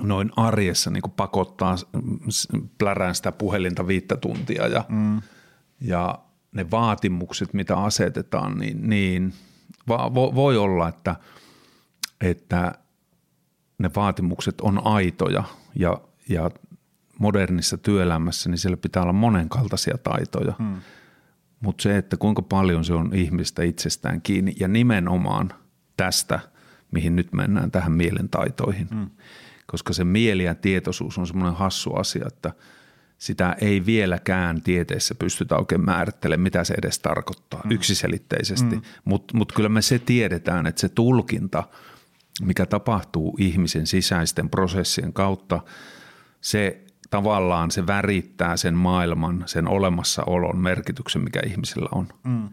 noin 0.00 0.30
arjessa 0.36 0.90
niin 0.90 1.02
pakottaa 1.16 1.76
plärään 2.78 3.14
sitä 3.14 3.32
puhelinta 3.32 3.86
viittä 3.86 4.16
tuntia 4.16 4.66
ja, 4.66 4.84
mm. 4.88 5.22
ja– 5.80 6.18
ne 6.52 6.70
vaatimukset, 6.70 7.54
mitä 7.54 7.76
asetetaan, 7.76 8.58
niin, 8.58 8.88
niin 8.88 9.34
vo, 9.88 10.34
voi 10.34 10.56
olla, 10.56 10.88
että, 10.88 11.16
että 12.20 12.72
ne 13.78 13.90
vaatimukset 13.96 14.60
on 14.60 14.86
aitoja 14.86 15.44
ja, 15.74 16.00
ja 16.28 16.50
modernissa 17.18 17.78
työelämässä, 17.78 18.50
niin 18.50 18.58
siellä 18.58 18.76
pitää 18.76 19.02
olla 19.02 19.12
monenkaltaisia 19.12 19.98
taitoja. 19.98 20.54
Hmm. 20.58 20.80
Mutta 21.60 21.82
se, 21.82 21.96
että 21.96 22.16
kuinka 22.16 22.42
paljon 22.42 22.84
se 22.84 22.92
on 22.92 23.14
ihmistä 23.14 23.62
itsestään 23.62 24.22
kiinni 24.22 24.54
ja 24.60 24.68
nimenomaan 24.68 25.52
tästä 25.96 26.40
mihin 26.90 27.16
nyt 27.16 27.32
mennään 27.32 27.70
tähän 27.70 27.92
mielentaitoihin. 27.92 28.88
Mm. 28.90 29.10
Koska 29.66 29.92
se 29.92 30.04
mieli 30.04 30.44
ja 30.44 30.54
tietoisuus 30.54 31.18
on 31.18 31.26
semmoinen 31.26 31.54
hassu 31.54 31.94
asia, 31.94 32.24
että 32.26 32.52
sitä 33.18 33.56
ei 33.60 33.86
vieläkään 33.86 34.62
tieteessä 34.62 35.14
pystytä 35.14 35.56
oikein 35.56 35.84
määrittelemään, 35.84 36.42
mitä 36.42 36.64
se 36.64 36.74
edes 36.78 36.98
tarkoittaa 36.98 37.60
mm. 37.64 37.70
yksiselitteisesti. 37.70 38.76
Mm. 38.76 38.82
Mutta 39.04 39.36
mut 39.36 39.52
kyllä 39.52 39.68
me 39.68 39.82
se 39.82 39.98
tiedetään, 39.98 40.66
että 40.66 40.80
se 40.80 40.88
tulkinta, 40.88 41.64
mikä 42.42 42.66
tapahtuu 42.66 43.36
ihmisen 43.38 43.86
sisäisten 43.86 44.50
prosessien 44.50 45.12
kautta, 45.12 45.60
se 46.40 46.84
tavallaan 47.10 47.70
se 47.70 47.86
värittää 47.86 48.56
sen 48.56 48.74
maailman, 48.74 49.42
sen 49.46 49.68
olemassaolon 49.68 50.58
merkityksen, 50.58 51.22
mikä 51.22 51.40
ihmisellä 51.46 51.88
on. 51.92 52.08
Mm. 52.24 52.48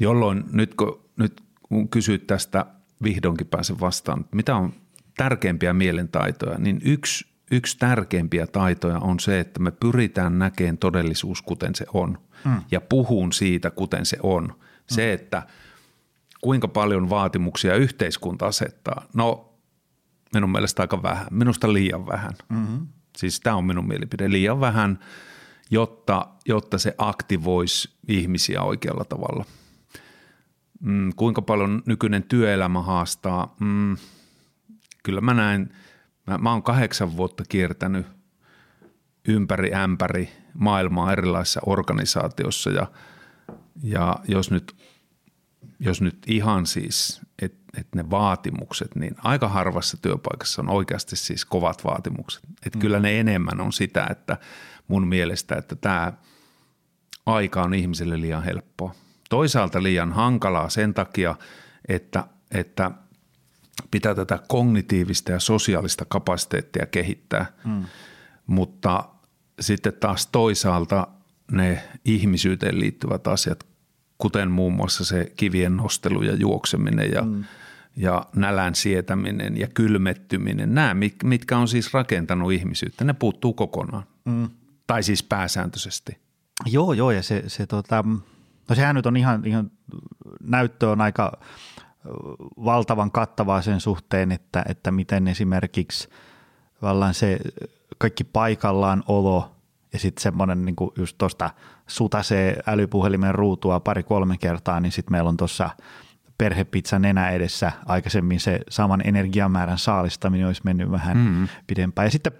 Jolloin 0.00 0.44
nyt 0.52 0.74
kun, 0.74 1.00
nyt 1.16 1.42
kun 1.62 1.88
kysyt 1.88 2.26
tästä, 2.26 2.66
vihdoinkin 3.02 3.46
pääsen 3.46 3.80
vastaan, 3.80 4.24
mitä 4.32 4.56
on 4.56 4.72
tärkeimpiä 5.16 5.72
mielentaitoja, 5.72 6.58
niin 6.58 6.80
yksi, 6.84 7.26
yksi 7.50 7.78
tärkeimpiä 7.78 8.46
taitoja 8.46 8.98
on 8.98 9.20
se, 9.20 9.40
että 9.40 9.60
me 9.60 9.70
pyritään 9.70 10.38
näkemään 10.38 10.78
todellisuus 10.78 11.42
kuten 11.42 11.74
se 11.74 11.86
on 11.94 12.18
mm. 12.44 12.62
ja 12.70 12.80
puhun 12.80 13.32
siitä 13.32 13.70
kuten 13.70 14.06
se 14.06 14.16
on. 14.22 14.44
Mm. 14.44 14.54
Se, 14.86 15.12
että 15.12 15.42
kuinka 16.40 16.68
paljon 16.68 17.10
vaatimuksia 17.10 17.74
yhteiskunta 17.74 18.46
asettaa, 18.46 19.06
no 19.14 19.54
minun 20.34 20.50
mielestä 20.50 20.82
aika 20.82 21.02
vähän, 21.02 21.26
minusta 21.30 21.72
liian 21.72 22.06
vähän. 22.06 22.32
Mm-hmm. 22.48 22.86
Siis 23.16 23.40
tämä 23.40 23.56
on 23.56 23.64
minun 23.64 23.88
mielipide, 23.88 24.30
liian 24.30 24.60
vähän, 24.60 24.98
jotta, 25.70 26.28
jotta 26.46 26.78
se 26.78 26.94
aktivoisi 26.98 27.90
ihmisiä 28.08 28.62
oikealla 28.62 29.04
tavalla. 29.04 29.44
Mm, 30.80 31.12
kuinka 31.16 31.42
paljon 31.42 31.82
nykyinen 31.86 32.22
työelämä 32.22 32.82
haastaa? 32.82 33.54
Mm, 33.60 33.96
kyllä 35.02 35.20
mä 35.20 35.34
näen, 35.34 35.74
mä, 36.26 36.38
mä 36.38 36.52
oon 36.52 36.62
kahdeksan 36.62 37.16
vuotta 37.16 37.44
kiertänyt 37.48 38.06
ympäri 39.28 39.74
ämpäri 39.74 40.28
maailmaa 40.54 41.12
erilaisissa 41.12 41.60
organisaatioissa 41.66 42.70
ja, 42.70 42.86
ja 43.82 44.16
jos 44.28 44.50
nyt, 44.50 44.76
jos 45.84 46.00
nyt 46.00 46.18
ihan 46.26 46.66
siis, 46.66 47.20
että 47.42 47.80
et 47.80 47.86
ne 47.94 48.10
vaatimukset, 48.10 48.96
niin 48.96 49.14
aika 49.18 49.48
harvassa 49.48 49.96
työpaikassa 49.96 50.62
on 50.62 50.70
oikeasti 50.70 51.16
siis 51.16 51.44
kovat 51.44 51.84
vaatimukset. 51.84 52.42
Että 52.66 52.78
mm. 52.78 52.80
kyllä 52.80 53.00
ne 53.00 53.20
enemmän 53.20 53.60
on 53.60 53.72
sitä, 53.72 54.06
että 54.10 54.36
mun 54.88 55.06
mielestä, 55.06 55.56
että 55.56 55.76
tämä 55.76 56.12
aika 57.26 57.62
on 57.62 57.74
ihmiselle 57.74 58.20
liian 58.20 58.44
helppoa. 58.44 58.94
Toisaalta 59.30 59.82
liian 59.82 60.12
hankalaa 60.12 60.68
sen 60.68 60.94
takia, 60.94 61.34
että, 61.88 62.24
että– 62.50 62.90
pitää 63.90 64.14
tätä 64.14 64.38
kognitiivista 64.48 65.32
ja 65.32 65.40
sosiaalista 65.40 66.04
kapasiteettia 66.04 66.86
kehittää, 66.86 67.46
mm. 67.64 67.84
mutta 68.46 69.04
sitten 69.60 69.92
taas 69.92 70.26
toisaalta 70.26 71.08
ne 71.50 71.82
ihmisyyteen 72.04 72.80
liittyvät 72.80 73.26
asiat, 73.26 73.66
kuten 74.22 74.50
muun 74.50 74.72
muassa 74.72 75.04
se 75.04 75.32
kivien 75.36 75.76
nostelu 75.76 76.22
ja 76.22 76.34
juokseminen 76.34 77.10
ja, 77.12 77.22
mm. 77.22 77.44
ja 77.96 78.26
nälän 78.36 78.74
sietäminen 78.74 79.56
ja 79.56 79.68
kylmettyminen, 79.68 80.74
nämä 80.74 80.96
mitkä 81.24 81.58
on 81.58 81.68
siis 81.68 81.94
rakentanut 81.94 82.52
ihmisyyttä, 82.52 83.04
ne 83.04 83.12
puuttuu 83.12 83.52
kokonaan. 83.52 84.04
Mm. 84.24 84.50
Tai 84.86 85.02
siis 85.02 85.22
pääsääntöisesti. 85.22 86.18
Joo, 86.66 86.92
joo 86.92 87.10
ja 87.10 87.22
se, 87.22 87.42
se 87.46 87.66
tota, 87.66 88.04
no 88.68 88.74
sehän 88.74 88.96
nyt 88.96 89.06
on 89.06 89.16
ihan, 89.16 89.42
ihan 89.44 89.70
näyttö 90.40 90.90
on 90.90 91.00
aika– 91.00 91.32
valtavan 92.64 93.10
kattavaa 93.10 93.62
sen 93.62 93.80
suhteen, 93.80 94.32
että, 94.32 94.64
että 94.68 94.90
miten 94.90 95.28
esimerkiksi 95.28 96.08
vallan 96.82 97.14
se 97.14 97.38
kaikki 97.98 98.24
paikallaan 98.24 99.02
olo 99.06 99.56
ja 99.92 99.98
sitten 99.98 100.22
semmoinen 100.22 100.64
niin 100.64 100.76
just 100.98 101.18
tuosta 101.18 101.50
sutasee 101.86 102.62
älypuhelimen 102.66 103.34
ruutua 103.34 103.80
pari-kolme 103.80 104.36
kertaa, 104.38 104.80
niin 104.80 104.92
sitten 104.92 105.12
meillä 105.12 105.28
on 105.28 105.36
tuossa 105.36 105.70
perhepizza 106.38 106.98
nenä 106.98 107.30
edessä. 107.30 107.72
Aikaisemmin 107.86 108.40
se 108.40 108.60
saman 108.68 109.02
energiamäärän 109.04 109.78
saalistaminen 109.78 110.46
olisi 110.46 110.62
mennyt 110.64 110.90
vähän 110.90 111.16
mm-hmm. 111.16 111.48
pidempään. 111.66 112.06
Ja 112.06 112.10
sitten 112.10 112.32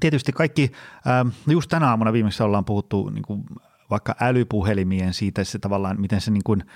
tietysti 0.00 0.32
kaikki, 0.32 0.72
ähm, 1.06 1.28
just 1.46 1.70
tänä 1.70 1.88
aamuna 1.88 2.12
viimeksi 2.12 2.42
ollaan 2.42 2.64
puhuttu 2.64 3.10
niin 3.10 3.24
kuin 3.24 3.44
vaikka 3.90 4.14
älypuhelimien 4.20 5.14
siitä, 5.14 5.44
se 5.44 5.58
tavallaan, 5.58 6.00
miten 6.00 6.20
se 6.20 6.30
niin 6.30 6.44
kuin– 6.44 6.64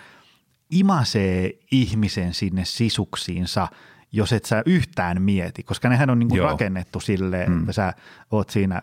imasee 0.73 1.59
ihmisen 1.71 2.35
sinne 2.35 2.65
sisuksiinsa, 2.65 3.69
jos 4.13 4.33
et 4.33 4.45
sä 4.45 4.63
yhtään 4.67 5.23
mieti, 5.23 5.63
koska 5.63 5.89
nehän 5.89 6.11
on 6.11 6.19
niinku 6.19 6.37
rakennettu 6.37 7.01
silleen, 7.01 7.51
mm. 7.51 7.61
että 7.61 7.73
sä 7.73 7.93
oot 8.31 8.51
siinä 8.51 8.83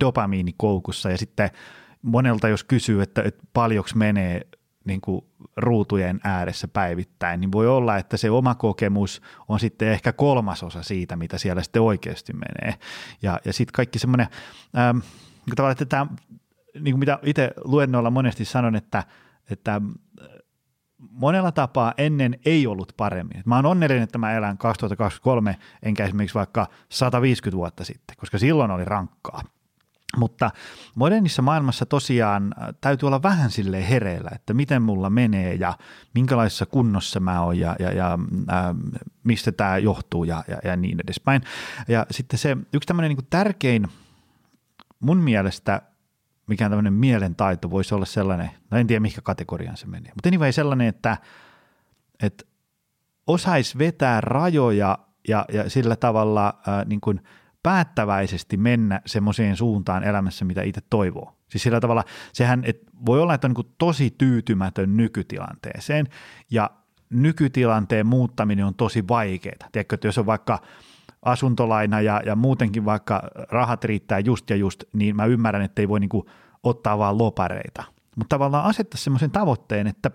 dopamiinikoukussa 0.00 1.10
ja 1.10 1.18
sitten 1.18 1.50
monelta 2.02 2.48
jos 2.48 2.64
kysyy, 2.64 3.02
että, 3.02 3.22
että 3.22 3.44
paljonko 3.52 3.90
menee 3.94 4.46
niin 4.84 5.00
kuin 5.00 5.24
ruutujen 5.56 6.20
ääressä 6.24 6.68
päivittäin, 6.68 7.40
niin 7.40 7.52
voi 7.52 7.68
olla, 7.68 7.96
että 7.96 8.16
se 8.16 8.30
oma 8.30 8.54
kokemus 8.54 9.22
on 9.48 9.60
sitten 9.60 9.88
ehkä 9.88 10.12
kolmasosa 10.12 10.82
siitä, 10.82 11.16
mitä 11.16 11.38
siellä 11.38 11.62
sitten 11.62 11.82
oikeasti 11.82 12.32
menee. 12.32 12.78
Ja, 13.22 13.40
ja 13.44 13.52
sitten 13.52 13.72
kaikki 13.72 13.98
semmoinen, 13.98 14.26
ähm, 14.78 14.98
tavallaan, 15.56 15.72
että 15.72 15.84
tämä, 15.84 16.06
niin 16.74 16.94
kuin 16.94 16.98
mitä 16.98 17.18
itse 17.22 17.50
luennoilla 17.64 18.10
monesti 18.10 18.44
sanon, 18.44 18.76
että, 18.76 19.04
että 19.50 19.80
monella 20.98 21.52
tapaa 21.52 21.94
ennen 21.98 22.38
ei 22.44 22.66
ollut 22.66 22.92
paremmin. 22.96 23.42
Mä 23.44 23.56
oon 23.56 23.66
onnellinen, 23.66 24.02
että 24.02 24.18
mä 24.18 24.32
elän 24.32 24.58
2023, 24.58 25.56
enkä 25.82 26.04
esimerkiksi 26.04 26.34
vaikka 26.34 26.66
150 26.88 27.56
vuotta 27.56 27.84
sitten, 27.84 28.16
koska 28.16 28.38
silloin 28.38 28.70
oli 28.70 28.84
rankkaa. 28.84 29.42
Mutta 30.16 30.50
modernissa 30.94 31.42
maailmassa 31.42 31.86
tosiaan 31.86 32.54
äh, 32.62 32.68
täytyy 32.80 33.06
olla 33.06 33.22
vähän 33.22 33.50
sille 33.50 33.90
hereillä, 33.90 34.30
että 34.34 34.54
miten 34.54 34.82
mulla 34.82 35.10
menee 35.10 35.54
ja 35.54 35.74
minkälaisessa 36.14 36.66
kunnossa 36.66 37.20
mä 37.20 37.42
oon 37.42 37.58
ja, 37.58 37.76
ja, 37.78 37.92
ja 37.92 38.18
äh, 38.50 38.76
mistä 39.24 39.52
tämä 39.52 39.78
johtuu 39.78 40.24
ja, 40.24 40.44
ja, 40.48 40.58
ja 40.64 40.76
niin 40.76 41.00
edespäin. 41.04 41.42
Ja 41.88 42.06
sitten 42.10 42.38
se 42.38 42.56
yksi 42.72 42.86
tämmöinen 42.86 43.16
niin 43.16 43.26
tärkein 43.30 43.88
mun 45.00 45.18
mielestä 45.18 45.82
mikään 46.48 46.70
tämmöinen 46.70 46.92
mielentaito 46.92 47.70
voisi 47.70 47.94
olla 47.94 48.06
sellainen, 48.06 48.50
no 48.70 48.78
en 48.78 48.86
tiedä 48.86 49.00
mikä 49.00 49.20
kategoriaan 49.20 49.76
se 49.76 49.86
menee, 49.86 50.12
mutta 50.14 50.28
anyway 50.28 50.52
sellainen, 50.52 50.86
että, 50.86 51.16
että 52.22 52.44
osaisi 53.26 53.78
vetää 53.78 54.20
rajoja 54.20 54.98
ja, 55.28 55.44
ja 55.52 55.70
sillä 55.70 55.96
tavalla 55.96 56.60
ää, 56.66 56.84
niin 56.84 57.00
kuin 57.00 57.20
päättäväisesti 57.62 58.56
mennä 58.56 59.00
semmoiseen 59.06 59.56
suuntaan 59.56 60.04
elämässä, 60.04 60.44
mitä 60.44 60.62
itse 60.62 60.80
toivoo. 60.90 61.36
Siis 61.48 61.62
sillä 61.62 61.80
tavalla, 61.80 62.04
sehän 62.32 62.62
et 62.64 62.82
voi 63.06 63.20
olla, 63.20 63.34
että 63.34 63.46
on 63.46 63.54
niin 63.56 63.74
tosi 63.78 64.14
tyytymätön 64.18 64.96
nykytilanteeseen 64.96 66.06
ja 66.50 66.70
nykytilanteen 67.10 68.06
muuttaminen 68.06 68.64
on 68.64 68.74
tosi 68.74 69.08
vaikeaa. 69.08 69.68
Tiedätkö, 69.72 69.94
että 69.94 70.08
jos 70.08 70.18
on 70.18 70.26
vaikka 70.26 70.58
asuntolaina 71.22 72.00
ja, 72.00 72.22
ja 72.26 72.36
muutenkin 72.36 72.84
vaikka 72.84 73.22
rahat 73.50 73.84
riittää 73.84 74.18
just 74.18 74.50
ja 74.50 74.56
just, 74.56 74.84
niin 74.92 75.16
mä 75.16 75.24
ymmärrän, 75.24 75.62
että 75.62 75.82
ei 75.82 75.88
voi 75.88 76.00
niin 76.00 76.08
kuin 76.08 76.26
ottaa 76.62 76.98
vaan 76.98 77.18
lopareita. 77.18 77.84
Mutta 78.16 78.34
tavallaan 78.34 78.64
asettaa 78.64 78.98
semmoisen 78.98 79.30
tavoitteen, 79.30 79.86
että 79.86 80.10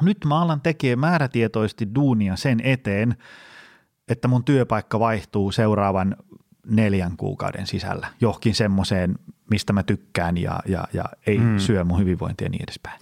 nyt 0.00 0.18
mä 0.24 0.40
alan 0.40 0.60
tekemään 0.60 0.98
määrätietoisesti 0.98 1.88
duunia 1.94 2.36
sen 2.36 2.60
eteen, 2.64 3.16
että 4.08 4.28
mun 4.28 4.44
työpaikka 4.44 5.00
vaihtuu 5.00 5.52
seuraavan 5.52 6.16
neljän 6.66 7.16
kuukauden 7.16 7.66
sisällä 7.66 8.06
johonkin 8.20 8.54
semmoiseen, 8.54 9.14
mistä 9.50 9.72
mä 9.72 9.82
tykkään 9.82 10.36
ja, 10.36 10.60
ja, 10.66 10.84
ja 10.92 11.04
ei 11.26 11.38
mm. 11.38 11.58
syö 11.58 11.84
mun 11.84 11.98
hyvinvointia 11.98 12.46
ja 12.46 12.50
niin 12.50 12.62
edespäin. 12.62 13.00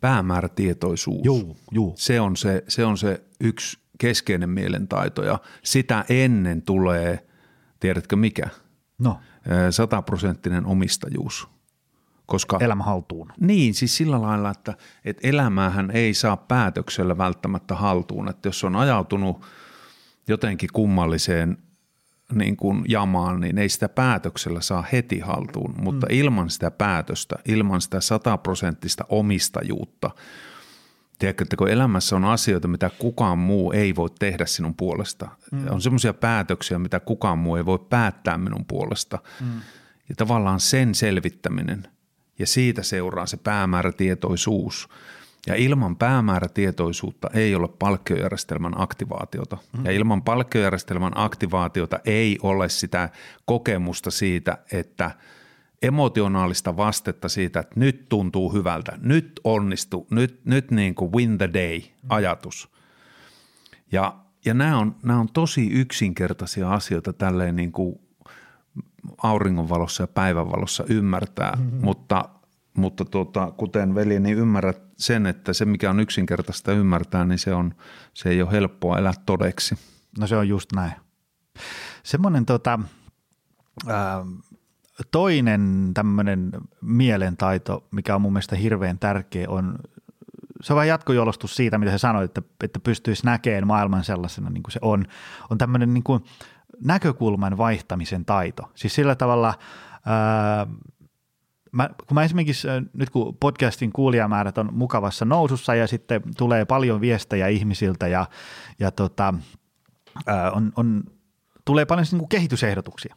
Päämäärätietoisuus. 0.00 1.24
Joo, 1.24 1.56
joo. 1.70 1.92
Se, 1.96 2.20
on 2.20 2.36
se, 2.36 2.64
se 2.68 2.84
on 2.84 2.98
se 2.98 3.22
yksi 3.40 3.78
keskeinen 4.02 4.50
mielentaito 4.50 5.24
ja 5.24 5.38
sitä 5.62 6.04
ennen 6.08 6.62
tulee, 6.62 7.26
tiedätkö 7.80 8.16
mikä? 8.16 8.46
No. 8.98 9.20
Sataprosenttinen 9.70 10.66
omistajuus. 10.66 11.48
Koska, 12.26 12.58
Elämä 12.60 12.84
haltuun. 12.84 13.32
Niin, 13.40 13.74
siis 13.74 13.96
sillä 13.96 14.22
lailla, 14.22 14.50
että, 14.50 14.74
että 15.04 15.28
elämäähän 15.28 15.90
ei 15.90 16.14
saa 16.14 16.36
päätöksellä 16.36 17.18
välttämättä 17.18 17.74
haltuun. 17.74 18.28
Että 18.28 18.48
jos 18.48 18.64
on 18.64 18.76
ajautunut 18.76 19.46
jotenkin 20.28 20.68
kummalliseen 20.72 21.58
niin 22.32 22.56
kuin 22.56 22.84
jamaan, 22.88 23.40
niin 23.40 23.58
ei 23.58 23.68
sitä 23.68 23.88
päätöksellä 23.88 24.60
saa 24.60 24.84
heti 24.92 25.18
haltuun, 25.18 25.74
mutta 25.82 26.06
mm. 26.06 26.16
ilman 26.16 26.50
sitä 26.50 26.70
päätöstä, 26.70 27.36
ilman 27.48 27.80
sitä 27.80 28.00
sataprosenttista 28.00 29.04
omistajuutta– 29.08 30.10
Tiedätkö, 31.18 31.44
että 31.44 31.56
kun 31.56 31.68
elämässä 31.68 32.16
on 32.16 32.24
asioita, 32.24 32.68
mitä 32.68 32.90
kukaan 32.98 33.38
muu 33.38 33.72
ei 33.72 33.96
voi 33.96 34.08
tehdä 34.18 34.46
sinun 34.46 34.74
puolesta. 34.74 35.28
Mm. 35.52 35.66
On 35.70 35.82
semmoisia 35.82 36.14
päätöksiä, 36.14 36.78
mitä 36.78 37.00
kukaan 37.00 37.38
muu 37.38 37.56
ei 37.56 37.66
voi 37.66 37.78
päättää 37.90 38.38
minun 38.38 38.64
puolesta. 38.64 39.18
Mm. 39.40 39.60
Ja 40.08 40.14
tavallaan 40.16 40.60
sen 40.60 40.94
selvittäminen 40.94 41.88
ja 42.38 42.46
siitä 42.46 42.82
seuraa 42.82 43.26
se 43.26 43.36
päämäärätietoisuus. 43.36 44.88
Ja 45.46 45.54
ilman 45.54 45.96
päämäärätietoisuutta 45.96 47.30
ei 47.34 47.54
ole 47.54 47.68
palkkiojärjestelmän 47.68 48.80
aktivaatiota. 48.80 49.58
Mm. 49.78 49.84
Ja 49.84 49.92
ilman 49.92 50.22
palkkiojärjestelmän 50.22 51.12
aktivaatiota 51.14 52.00
ei 52.04 52.38
ole 52.42 52.68
sitä 52.68 53.08
kokemusta 53.44 54.10
siitä, 54.10 54.58
että 54.72 55.10
emotionaalista 55.82 56.76
vastetta 56.76 57.28
siitä, 57.28 57.60
että 57.60 57.80
nyt 57.80 58.08
tuntuu 58.08 58.52
hyvältä, 58.52 58.98
nyt 59.00 59.40
onnistu, 59.44 60.06
nyt, 60.10 60.40
nyt 60.44 60.70
niin 60.70 60.94
kuin 60.94 61.12
win 61.12 61.38
the 61.38 61.50
day 61.52 61.80
ajatus. 62.08 62.68
Ja, 63.92 64.16
ja 64.44 64.54
nämä, 64.54 64.78
on, 64.78 64.96
nämä 65.02 65.20
on 65.20 65.28
tosi 65.32 65.66
yksinkertaisia 65.66 66.72
asioita 66.72 67.12
tälleen 67.12 67.56
niin 67.56 67.72
kuin 67.72 68.00
auringonvalossa 69.22 70.02
ja 70.02 70.06
päivänvalossa 70.06 70.84
ymmärtää, 70.88 71.56
mm-hmm. 71.56 71.84
mutta, 71.84 72.28
mutta 72.74 73.04
tuota, 73.04 73.52
kuten 73.56 73.94
veli, 73.94 74.20
niin 74.20 74.38
ymmärrät 74.38 74.82
sen, 74.96 75.26
että 75.26 75.52
se 75.52 75.64
mikä 75.64 75.90
on 75.90 76.00
yksinkertaista 76.00 76.72
ymmärtää, 76.72 77.24
niin 77.24 77.38
se, 77.38 77.54
on, 77.54 77.74
se 78.14 78.28
ei 78.28 78.42
ole 78.42 78.52
helppoa 78.52 78.98
elää 78.98 79.12
todeksi. 79.26 79.74
No 80.18 80.26
se 80.26 80.36
on 80.36 80.48
just 80.48 80.72
näin. 80.72 80.92
Semmoinen 82.02 82.46
tota, 82.46 82.78
ää, 83.88 84.24
toinen 85.10 85.90
tämmöinen 85.94 86.50
mielentaito, 86.80 87.84
mikä 87.90 88.14
on 88.14 88.22
mun 88.22 88.32
mielestä 88.32 88.56
hirveän 88.56 88.98
tärkeä, 88.98 89.48
on 89.48 89.78
se 90.62 90.72
on 90.72 90.76
vain 90.76 90.88
jatkojolostus 90.88 91.56
siitä, 91.56 91.78
mitä 91.78 91.90
sä 91.90 91.98
sanoit, 91.98 92.24
että, 92.24 92.42
että 92.64 92.80
pystyisi 92.80 93.24
näkemään 93.24 93.66
maailman 93.66 94.04
sellaisena 94.04 94.50
niin 94.50 94.62
kuin 94.62 94.72
se 94.72 94.78
on. 94.82 95.04
On 95.50 95.58
tämmöinen 95.58 95.94
niin 95.94 96.04
kuin 96.04 96.24
näkökulman 96.84 97.58
vaihtamisen 97.58 98.24
taito. 98.24 98.62
Siis 98.74 98.94
sillä 98.94 99.14
tavalla, 99.14 99.54
ää, 100.06 100.66
mä, 101.72 101.90
kun 102.06 102.14
mä 102.14 102.22
esimerkiksi 102.22 102.68
nyt 102.92 103.10
kun 103.10 103.36
podcastin 103.40 103.92
kuulijamäärät 103.92 104.58
on 104.58 104.68
mukavassa 104.72 105.24
nousussa 105.24 105.74
ja 105.74 105.86
sitten 105.86 106.22
tulee 106.36 106.64
paljon 106.64 107.00
viestejä 107.00 107.48
ihmisiltä 107.48 108.08
ja, 108.08 108.26
ja 108.78 108.90
tota, 108.90 109.34
ää, 110.26 110.50
on, 110.50 110.72
on, 110.76 111.04
tulee 111.64 111.84
paljon 111.84 112.06
siis 112.06 112.12
niin 112.12 112.20
kuin 112.20 112.28
kehitysehdotuksia. 112.28 113.16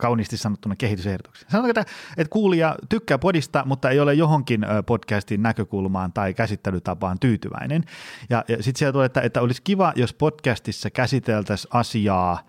Kauniisti 0.00 0.36
sanottuna 0.36 0.76
kehitysehdotuksia. 0.76 1.48
Sanotaan, 1.50 1.70
että, 1.70 1.84
että 2.16 2.30
kuulija 2.30 2.76
tykkää 2.88 3.18
podista, 3.18 3.62
mutta 3.66 3.90
ei 3.90 4.00
ole 4.00 4.14
johonkin 4.14 4.66
podcastin 4.86 5.42
näkökulmaan 5.42 6.12
tai 6.12 6.34
käsittelytapaan 6.34 7.18
tyytyväinen. 7.18 7.84
Ja, 8.30 8.44
ja 8.48 8.56
sitten 8.62 8.78
sieltä 8.78 8.92
tulee, 8.92 9.06
että, 9.06 9.20
että 9.20 9.40
olisi 9.40 9.62
kiva, 9.62 9.92
jos 9.96 10.14
podcastissa 10.14 10.90
käsiteltäisiin 10.90 11.70
asiaa 11.74 12.48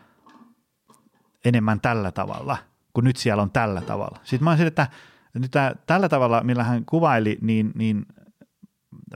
enemmän 1.45 1.81
tällä 1.81 2.11
tavalla, 2.11 2.57
kun 2.93 3.03
nyt 3.03 3.17
siellä 3.17 3.43
on 3.43 3.51
tällä 3.51 3.81
tavalla. 3.81 4.19
Sitten 4.23 4.43
mä 4.43 4.49
olisin, 4.49 4.67
että 4.67 4.87
nyt 5.33 5.51
tällä 5.85 6.09
tavalla, 6.09 6.43
millä 6.43 6.63
hän 6.63 6.85
kuvaili, 6.85 7.37
niin, 7.41 7.71
niin 7.75 8.05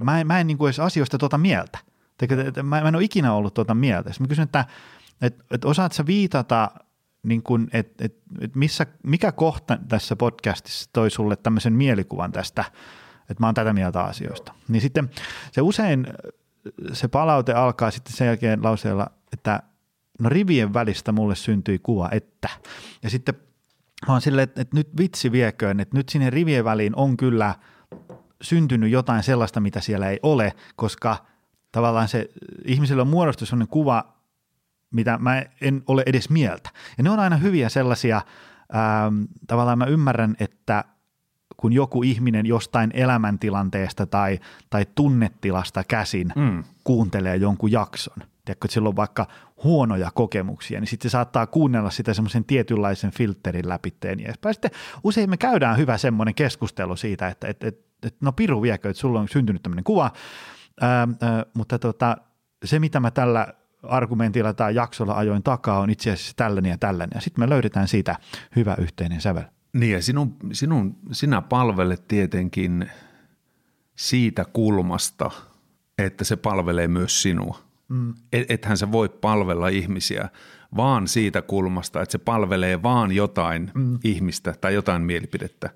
mä 0.03 0.19
en, 0.19 0.27
mä 0.27 0.39
en 0.39 0.47
niin 0.47 0.57
kuin 0.57 0.67
edes 0.67 0.79
asioista 0.79 1.17
tuota 1.17 1.37
mieltä. 1.37 1.79
Mä 2.63 2.79
en 2.79 2.95
ole 2.95 3.03
ikinä 3.03 3.33
ollut 3.33 3.53
tuota 3.53 3.75
mieltä. 3.75 4.09
Sitten 4.09 4.25
mä 4.25 4.29
kysyn, 4.29 4.43
että, 4.43 4.65
että, 5.21 5.43
että 5.51 5.67
osaatko 5.67 6.03
viitata 6.05 6.71
niin 7.25 7.43
kuin, 7.43 7.67
että, 7.73 8.05
että, 8.05 8.21
että 8.41 8.59
missä, 8.59 8.85
mikä 9.03 9.31
kohta 9.31 9.77
tässä 9.87 10.15
podcastissa 10.15 10.89
toi 10.93 11.11
sulle 11.11 11.35
tämmöisen 11.35 11.73
mielikuvan 11.73 12.31
tästä, 12.31 12.65
että 13.29 13.43
mä 13.43 13.47
oon 13.47 13.55
tätä 13.55 13.73
mieltä 13.73 14.03
asioista. 14.03 14.53
Niin 14.67 14.81
sitten 14.81 15.09
se 15.51 15.61
usein 15.61 16.07
se 16.93 17.07
palaute 17.07 17.53
alkaa 17.53 17.91
sitten 17.91 18.13
sen 18.13 18.27
jälkeen 18.27 18.63
lauseella, 18.63 19.07
että 19.33 19.63
no 20.19 20.29
rivien 20.29 20.73
välistä 20.73 21.11
mulle 21.11 21.35
syntyi 21.35 21.79
kuva, 21.79 22.09
että. 22.11 22.49
Ja 23.03 23.09
sitten 23.09 23.35
mä 24.07 24.13
oon 24.13 24.21
silleen, 24.21 24.43
että, 24.43 24.61
että 24.61 24.77
nyt 24.77 24.89
vitsi 24.97 25.31
vieköön, 25.31 25.79
että 25.79 25.97
nyt 25.97 26.09
sinne 26.09 26.29
rivien 26.29 26.65
väliin 26.65 26.95
on 26.95 27.17
kyllä 27.17 27.55
syntynyt 28.41 28.91
jotain 28.91 29.23
sellaista, 29.23 29.59
mitä 29.59 29.81
siellä 29.81 30.09
ei 30.09 30.19
ole, 30.23 30.53
koska 30.75 31.25
tavallaan 31.71 32.07
se 32.07 32.29
ihmisellä 32.65 33.01
on 33.01 33.07
muodostunut 33.07 33.49
sellainen 33.49 33.67
kuva, 33.67 34.14
mitä 34.91 35.17
mä 35.17 35.43
en 35.61 35.83
ole 35.87 36.03
edes 36.05 36.29
mieltä. 36.29 36.69
Ja 36.97 37.03
ne 37.03 37.09
on 37.09 37.19
aina 37.19 37.37
hyviä 37.37 37.69
sellaisia, 37.69 38.21
ähm, 38.75 39.23
tavallaan 39.47 39.77
mä 39.77 39.85
ymmärrän, 39.85 40.35
että 40.39 40.83
kun 41.57 41.73
joku 41.73 42.03
ihminen 42.03 42.45
jostain 42.45 42.91
elämäntilanteesta 42.93 44.05
tai, 44.05 44.39
tai 44.69 44.85
tunnetilasta 44.95 45.83
käsin 45.83 46.31
mm. 46.35 46.63
kuuntelee 46.83 47.35
jonkun 47.35 47.71
jakson, 47.71 48.17
tiedätkö, 48.17 48.65
että 48.65 48.73
sillä 48.73 48.89
on 48.89 48.95
vaikka 48.95 49.27
huonoja 49.63 50.11
kokemuksia, 50.15 50.79
niin 50.79 50.87
sitten 50.87 51.09
se 51.09 51.11
saattaa 51.11 51.47
kuunnella 51.47 51.89
sitä 51.89 52.13
semmoisen 52.13 52.45
tietynlaisen 52.45 53.11
filterin 53.11 53.69
läpi 53.69 53.93
ja 54.03 54.53
Sitten 54.53 54.71
usein 55.03 55.29
me 55.29 55.37
käydään 55.37 55.77
hyvä 55.77 55.97
semmoinen 55.97 56.35
keskustelu 56.35 56.95
siitä, 56.95 57.27
että, 57.27 57.47
että, 57.47 57.67
että, 57.67 57.85
että 58.03 58.19
no 58.21 58.31
piru 58.31 58.61
viekö, 58.61 58.89
että 58.89 59.01
sulla 59.01 59.19
on 59.19 59.27
syntynyt 59.29 59.63
tämmöinen 59.63 59.83
kuva, 59.83 60.11
ähm, 60.83 61.11
äh, 61.23 61.45
mutta 61.53 61.79
tota, 61.79 62.17
se 62.65 62.79
mitä 62.79 62.99
mä 62.99 63.11
tällä 63.11 63.53
argumentilla 63.87 64.53
tai 64.53 64.75
jaksolla 64.75 65.13
ajoin 65.13 65.43
takaa 65.43 65.79
on 65.79 65.89
itse 65.89 66.11
asiassa 66.11 66.33
tällainen 66.35 66.69
ja 66.69 66.77
tällainen. 66.77 67.15
Ja 67.15 67.21
sitten 67.21 67.43
me 67.43 67.49
löydetään 67.49 67.87
siitä 67.87 68.15
hyvä 68.55 68.75
yhteinen 68.79 69.21
sävel. 69.21 69.43
Niin 69.73 69.91
ja 69.91 70.01
sinun, 70.01 70.35
sinun, 70.51 70.97
sinä 71.11 71.41
palvelet 71.41 72.07
tietenkin 72.07 72.89
siitä 73.95 74.45
kulmasta, 74.45 75.31
että 75.97 76.23
se 76.23 76.35
palvelee 76.35 76.87
myös 76.87 77.21
sinua. 77.21 77.59
Mm. 77.87 78.13
Et, 78.33 78.51
ethän 78.51 78.77
sä 78.77 78.91
voi 78.91 79.09
palvella 79.09 79.67
ihmisiä 79.67 80.29
vaan 80.75 81.07
siitä 81.07 81.41
kulmasta, 81.41 82.01
että 82.01 82.11
se 82.11 82.17
palvelee 82.17 82.83
vaan 82.83 83.11
jotain 83.11 83.71
mm. 83.73 83.99
ihmistä 84.03 84.53
tai 84.61 84.73
jotain 84.73 85.01
mielipidettä, 85.01 85.69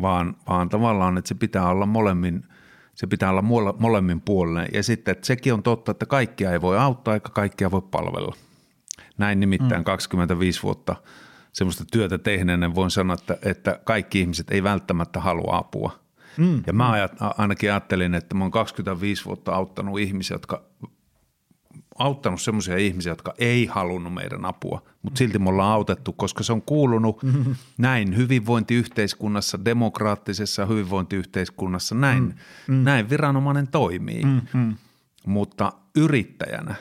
vaan, 0.00 0.36
vaan 0.48 0.68
tavallaan, 0.68 1.18
että 1.18 1.28
se 1.28 1.34
pitää 1.34 1.68
olla 1.68 1.86
molemmin– 1.86 2.44
se 2.96 3.06
pitää 3.06 3.30
olla 3.30 3.74
molemmin 3.78 4.20
puolinen. 4.20 4.68
Ja 4.72 4.82
sitten, 4.82 5.12
että 5.12 5.26
sekin 5.26 5.54
on 5.54 5.62
totta, 5.62 5.90
että 5.90 6.06
kaikkia 6.06 6.52
ei 6.52 6.60
voi 6.60 6.78
auttaa 6.78 7.14
eikä 7.14 7.28
kaikkia 7.28 7.70
voi 7.70 7.82
palvella. 7.82 8.34
Näin 9.18 9.40
nimittäin 9.40 9.80
mm. 9.80 9.84
25 9.84 10.62
vuotta 10.62 10.96
semmoista 11.52 11.84
työtä 11.92 12.18
tehneen 12.18 12.74
voin 12.74 12.90
sanoa, 12.90 13.14
että, 13.14 13.38
että 13.42 13.80
kaikki 13.84 14.20
ihmiset 14.20 14.50
ei 14.50 14.62
välttämättä 14.62 15.20
halua 15.20 15.56
apua. 15.56 15.98
Mm. 16.36 16.62
Ja 16.66 16.72
mä 16.72 16.90
ajat, 16.90 17.12
ainakin 17.20 17.70
ajattelin, 17.70 18.14
että 18.14 18.34
mä 18.34 18.44
oon 18.44 18.50
25 18.50 19.24
vuotta 19.24 19.54
auttanut 19.54 19.98
ihmisiä, 19.98 20.34
jotka 20.34 20.62
auttanut 21.98 22.40
semmoisia 22.40 22.76
ihmisiä, 22.76 23.12
jotka 23.12 23.34
ei 23.38 23.66
halunnut 23.66 24.14
meidän 24.14 24.44
apua, 24.44 24.82
mutta 25.02 25.18
silti 25.18 25.38
me 25.38 25.48
ollaan 25.48 25.72
autettu, 25.72 26.12
koska 26.12 26.44
se 26.44 26.52
on 26.52 26.62
kuulunut 26.62 27.22
mm-hmm. 27.22 27.54
näin 27.78 28.16
hyvinvointiyhteiskunnassa, 28.16 29.64
demokraattisessa 29.64 30.66
hyvinvointiyhteiskunnassa, 30.66 31.94
näin, 31.94 32.22
mm-hmm. 32.22 32.84
näin 32.84 33.10
viranomainen 33.10 33.68
toimii. 33.68 34.24
Mm-hmm. 34.24 34.76
Mutta 35.26 35.72
yrittäjänä 35.96 36.74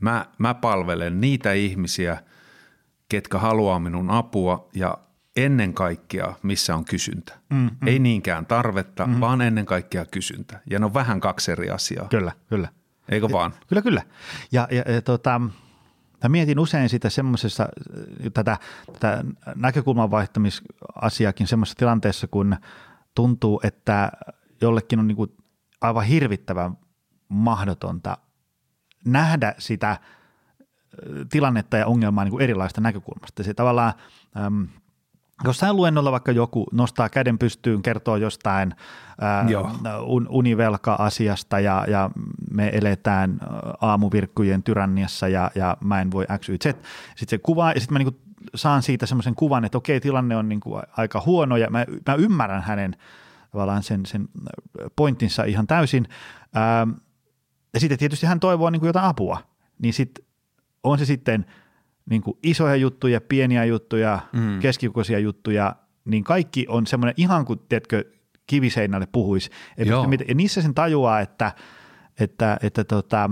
mä, 0.00 0.26
mä 0.38 0.54
palvelen 0.54 1.20
niitä 1.20 1.52
ihmisiä, 1.52 2.22
ketkä 3.08 3.38
haluaa 3.38 3.78
minun 3.78 4.10
apua 4.10 4.68
ja 4.74 4.98
ennen 5.36 5.74
kaikkea 5.74 6.34
missä 6.42 6.76
on 6.76 6.84
kysyntä. 6.84 7.38
Mm-hmm. 7.50 7.88
Ei 7.88 7.98
niinkään 7.98 8.46
tarvetta, 8.46 9.06
mm-hmm. 9.06 9.20
vaan 9.20 9.40
ennen 9.40 9.66
kaikkea 9.66 10.04
kysyntä. 10.04 10.60
Ja 10.70 10.78
ne 10.78 10.84
on 10.84 10.94
vähän 10.94 11.20
kaksi 11.20 11.52
eri 11.52 11.70
asiaa. 11.70 12.08
Kyllä, 12.08 12.32
kyllä. 12.48 12.68
Eikö 13.08 13.28
vaan? 13.32 13.54
Kyllä, 13.66 13.82
kyllä. 13.82 14.02
Ja, 14.52 14.68
ja, 14.70 14.92
ja 14.92 15.02
tota, 15.02 15.40
mä 16.22 16.28
mietin 16.28 16.58
usein 16.58 16.88
sitä 16.88 17.10
semmoisessa, 17.10 17.68
tätä, 18.34 18.58
tätä 18.92 19.24
näkökulman 19.54 20.10
vaihtamisasiakin 20.10 21.46
semmoisessa 21.46 21.78
tilanteessa, 21.78 22.26
kun 22.26 22.56
tuntuu, 23.14 23.60
että 23.64 24.12
jollekin 24.60 24.98
on 24.98 25.06
niin 25.06 25.16
kuin 25.16 25.36
aivan 25.80 26.04
hirvittävän 26.04 26.78
mahdotonta 27.28 28.18
nähdä 29.04 29.54
sitä 29.58 29.98
tilannetta 31.30 31.76
ja 31.76 31.86
ongelmaa 31.86 32.24
niin 32.24 32.30
kuin 32.30 32.42
erilaista 32.42 32.80
näkökulmasta. 32.80 33.42
Se 33.42 33.54
tavallaan, 33.54 33.92
äm, 34.36 34.68
jossain 35.44 35.76
luennolla 35.76 36.12
vaikka 36.12 36.32
joku 36.32 36.66
nostaa 36.72 37.08
käden 37.08 37.38
pystyyn, 37.38 37.82
kertoo 37.82 38.16
jostain 38.16 38.74
ää, 39.20 39.46
un, 40.00 40.26
univelka-asiasta 40.30 41.60
ja, 41.60 41.84
ja 41.88 42.10
me 42.50 42.70
eletään 42.72 43.38
aamuvirkkujen 43.80 44.62
tyranniassa 44.62 45.28
ja, 45.28 45.50
ja 45.54 45.76
mä 45.80 46.00
en 46.00 46.10
voi 46.10 46.26
X, 46.38 46.48
Y, 46.48 46.56
Z. 46.56 46.62
Sitten 46.62 47.28
se 47.28 47.38
kuva, 47.38 47.72
ja 47.72 47.80
sitten 47.80 47.94
mä 47.94 47.98
niinku 47.98 48.20
saan 48.54 48.82
siitä 48.82 49.06
semmoisen 49.06 49.34
kuvan, 49.34 49.64
että 49.64 49.78
okei, 49.78 50.00
tilanne 50.00 50.36
on 50.36 50.48
niinku 50.48 50.80
aika 50.96 51.22
huono 51.26 51.56
ja 51.56 51.70
mä, 51.70 51.84
mä 52.08 52.14
ymmärrän 52.14 52.62
hänen 52.62 52.96
tavallaan 53.50 53.82
sen, 53.82 54.06
sen 54.06 54.28
pointtinsa 54.96 55.44
ihan 55.44 55.66
täysin. 55.66 56.08
Ää, 56.54 56.86
ja 57.74 57.80
sitten 57.80 57.98
tietysti 57.98 58.26
hän 58.26 58.40
toivoo 58.40 58.70
niinku 58.70 58.86
jotain 58.86 59.06
apua, 59.06 59.38
niin 59.78 59.94
sitten 59.94 60.24
on 60.82 60.98
se 60.98 61.04
sitten– 61.04 61.46
niin 62.10 62.22
kuin 62.22 62.38
isoja 62.42 62.76
juttuja, 62.76 63.20
pieniä 63.20 63.64
juttuja, 63.64 64.18
mm. 64.32 64.58
keskikokoisia 64.60 65.18
juttuja, 65.18 65.76
niin 66.04 66.24
kaikki 66.24 66.66
on 66.68 66.86
semmoinen 66.86 67.14
ihan 67.16 67.44
kuin, 67.44 67.60
tiedätkö, 67.68 68.04
kiviseinälle 68.46 69.06
puhuisi. 69.12 69.50
Ja 70.28 70.34
niissä 70.34 70.62
sen 70.62 70.74
tajuaa, 70.74 71.20
että, 71.20 71.52
että, 72.20 72.58
että, 72.62 72.84
tota, 72.84 73.30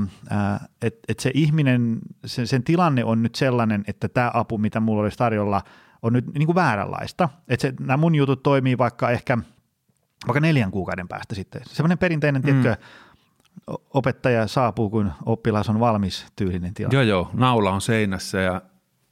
että, 0.82 1.00
että 1.08 1.22
se 1.22 1.30
ihminen, 1.34 1.98
sen, 2.26 2.46
sen 2.46 2.62
tilanne 2.62 3.04
on 3.04 3.22
nyt 3.22 3.34
sellainen, 3.34 3.84
että 3.88 4.08
tämä 4.08 4.30
apu, 4.34 4.58
mitä 4.58 4.80
mulla 4.80 5.02
olisi 5.02 5.18
tarjolla, 5.18 5.62
on 6.02 6.12
nyt 6.12 6.24
niin 6.34 6.46
kuin 6.46 6.56
vääränlaista. 6.56 7.28
Että 7.48 7.62
se, 7.62 7.74
nämä 7.80 7.96
mun 7.96 8.14
jutut 8.14 8.42
toimii 8.42 8.78
vaikka 8.78 9.10
ehkä 9.10 9.38
vaikka 10.26 10.40
neljän 10.40 10.70
kuukauden 10.70 11.08
päästä 11.08 11.34
sitten. 11.34 11.62
Semmoinen 11.66 11.98
perinteinen, 11.98 12.42
mm. 12.42 12.44
tiedätkö, 12.44 12.84
opettaja 13.94 14.46
saapuu, 14.46 14.90
kun 14.90 15.12
oppilas 15.26 15.68
on 15.68 15.80
valmis 15.80 16.26
tyylinen 16.36 16.74
tila. 16.74 16.88
Joo, 16.92 17.02
joo. 17.02 17.30
Naula 17.32 17.70
on 17.70 17.80
seinässä 17.80 18.40
ja 18.40 18.62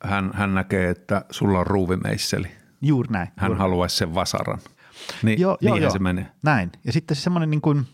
hän, 0.05 0.31
hän 0.35 0.55
näkee, 0.55 0.91
että 0.91 1.25
sulla 1.31 1.59
on 1.59 1.67
ruuvimeisseli. 1.67 2.49
Juuri 2.83 3.09
näin. 3.13 3.29
Hän 3.37 3.49
juuri. 3.49 3.59
haluaisi 3.59 3.97
sen 3.97 4.15
vasaran. 4.15 4.59
Niin, 5.23 5.41
joo, 5.41 5.59
joo, 5.61 5.77
joo. 5.77 5.91
se 5.91 5.99
menee. 5.99 6.27
Näin. 6.43 6.73
Ja 6.85 6.93
sitten 6.93 7.17
se 7.17 7.21
semmoinen 7.21 7.51
niin 7.51 7.61
kuin, 7.61 7.87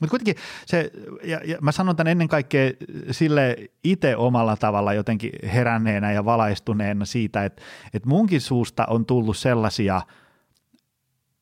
mutta 0.00 0.10
kuitenkin 0.10 0.34
se, 0.66 0.90
ja, 1.24 1.40
ja 1.44 1.58
mä 1.60 1.72
sanon 1.72 1.96
tämän 1.96 2.10
ennen 2.10 2.28
kaikkea 2.28 2.70
sille 3.10 3.56
itse 3.84 4.16
omalla 4.16 4.56
tavalla 4.56 4.92
jotenkin 4.92 5.30
heränneenä 5.52 6.12
ja 6.12 6.24
valaistuneena 6.24 7.04
siitä, 7.04 7.44
että, 7.44 7.62
että 7.94 8.08
munkin 8.08 8.40
suusta 8.40 8.86
on 8.86 9.06
tullut 9.06 9.36
sellaisia, 9.36 10.02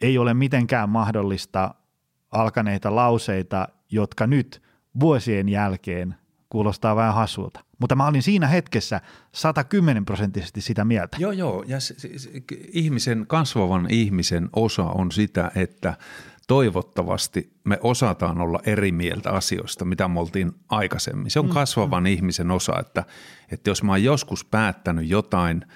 ei 0.00 0.18
ole 0.18 0.34
mitenkään 0.34 0.88
mahdollista 0.88 1.74
alkaneita 2.32 2.94
lauseita, 2.94 3.68
jotka 3.90 4.26
nyt 4.26 4.62
vuosien 5.00 5.48
jälkeen 5.48 6.14
kuulostaa 6.48 6.96
vähän 6.96 7.14
hassulta. 7.14 7.60
Mutta 7.78 7.94
mä 7.94 8.06
olin 8.06 8.22
siinä 8.22 8.46
hetkessä 8.46 9.00
110 9.32 10.04
prosenttisesti 10.04 10.60
sitä 10.60 10.84
mieltä. 10.84 11.16
Joo, 11.20 11.32
joo. 11.32 11.64
Ja 11.66 11.80
se, 11.80 11.94
se, 11.98 12.18
se, 12.18 12.30
ihmisen, 12.72 13.24
kasvavan 13.26 13.86
ihmisen 13.90 14.48
osa 14.56 14.84
on 14.84 15.12
sitä, 15.12 15.50
että 15.54 15.94
toivottavasti 16.48 17.52
me 17.64 17.78
osataan 17.82 18.40
olla 18.40 18.60
eri 18.66 18.92
mieltä 18.92 19.30
asioista, 19.30 19.84
mitä 19.84 20.08
me 20.08 20.20
oltiin 20.20 20.52
aikaisemmin. 20.68 21.30
Se 21.30 21.40
on 21.40 21.46
mm, 21.46 21.52
kasvavan 21.52 22.02
mm. 22.02 22.06
ihmisen 22.06 22.50
osa, 22.50 22.78
että, 22.80 23.04
että 23.50 23.70
jos 23.70 23.82
mä 23.82 23.92
oon 23.92 24.04
joskus 24.04 24.44
päättänyt 24.44 25.08
jotain, 25.08 25.66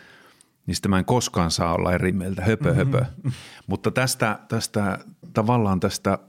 niin 0.66 0.75
sitä 0.75 0.88
mä 0.88 0.99
en 0.99 1.05
koskaan 1.05 1.51
saa 1.51 1.75
olla 1.75 1.92
eri 1.92 2.12
mieltä, 2.12 2.42
höpö, 2.42 2.73
mm-hmm. 2.73 2.92
höpö. 2.92 3.05
Mutta 3.66 3.90
tästä, 3.90 4.38
tästä 4.49 4.99
tavallaan 5.35 5.81
tästä– 5.81 6.19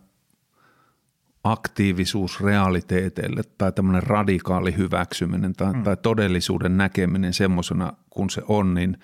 aktiivisuus 1.52 2.42
realiteeteille 2.42 3.42
tai 3.58 3.72
tämmöinen 3.72 4.04
radikaali 4.04 4.78
hyväksyminen 4.78 5.54
tai, 5.54 5.74
mm. 5.74 5.84
tai 5.84 5.98
todellisuuden 5.98 6.78
näkeminen 6.78 7.34
semmoisena 7.34 7.94
kuin 8.10 8.30
se 8.30 8.42
on, 8.48 8.74
niin 8.74 8.98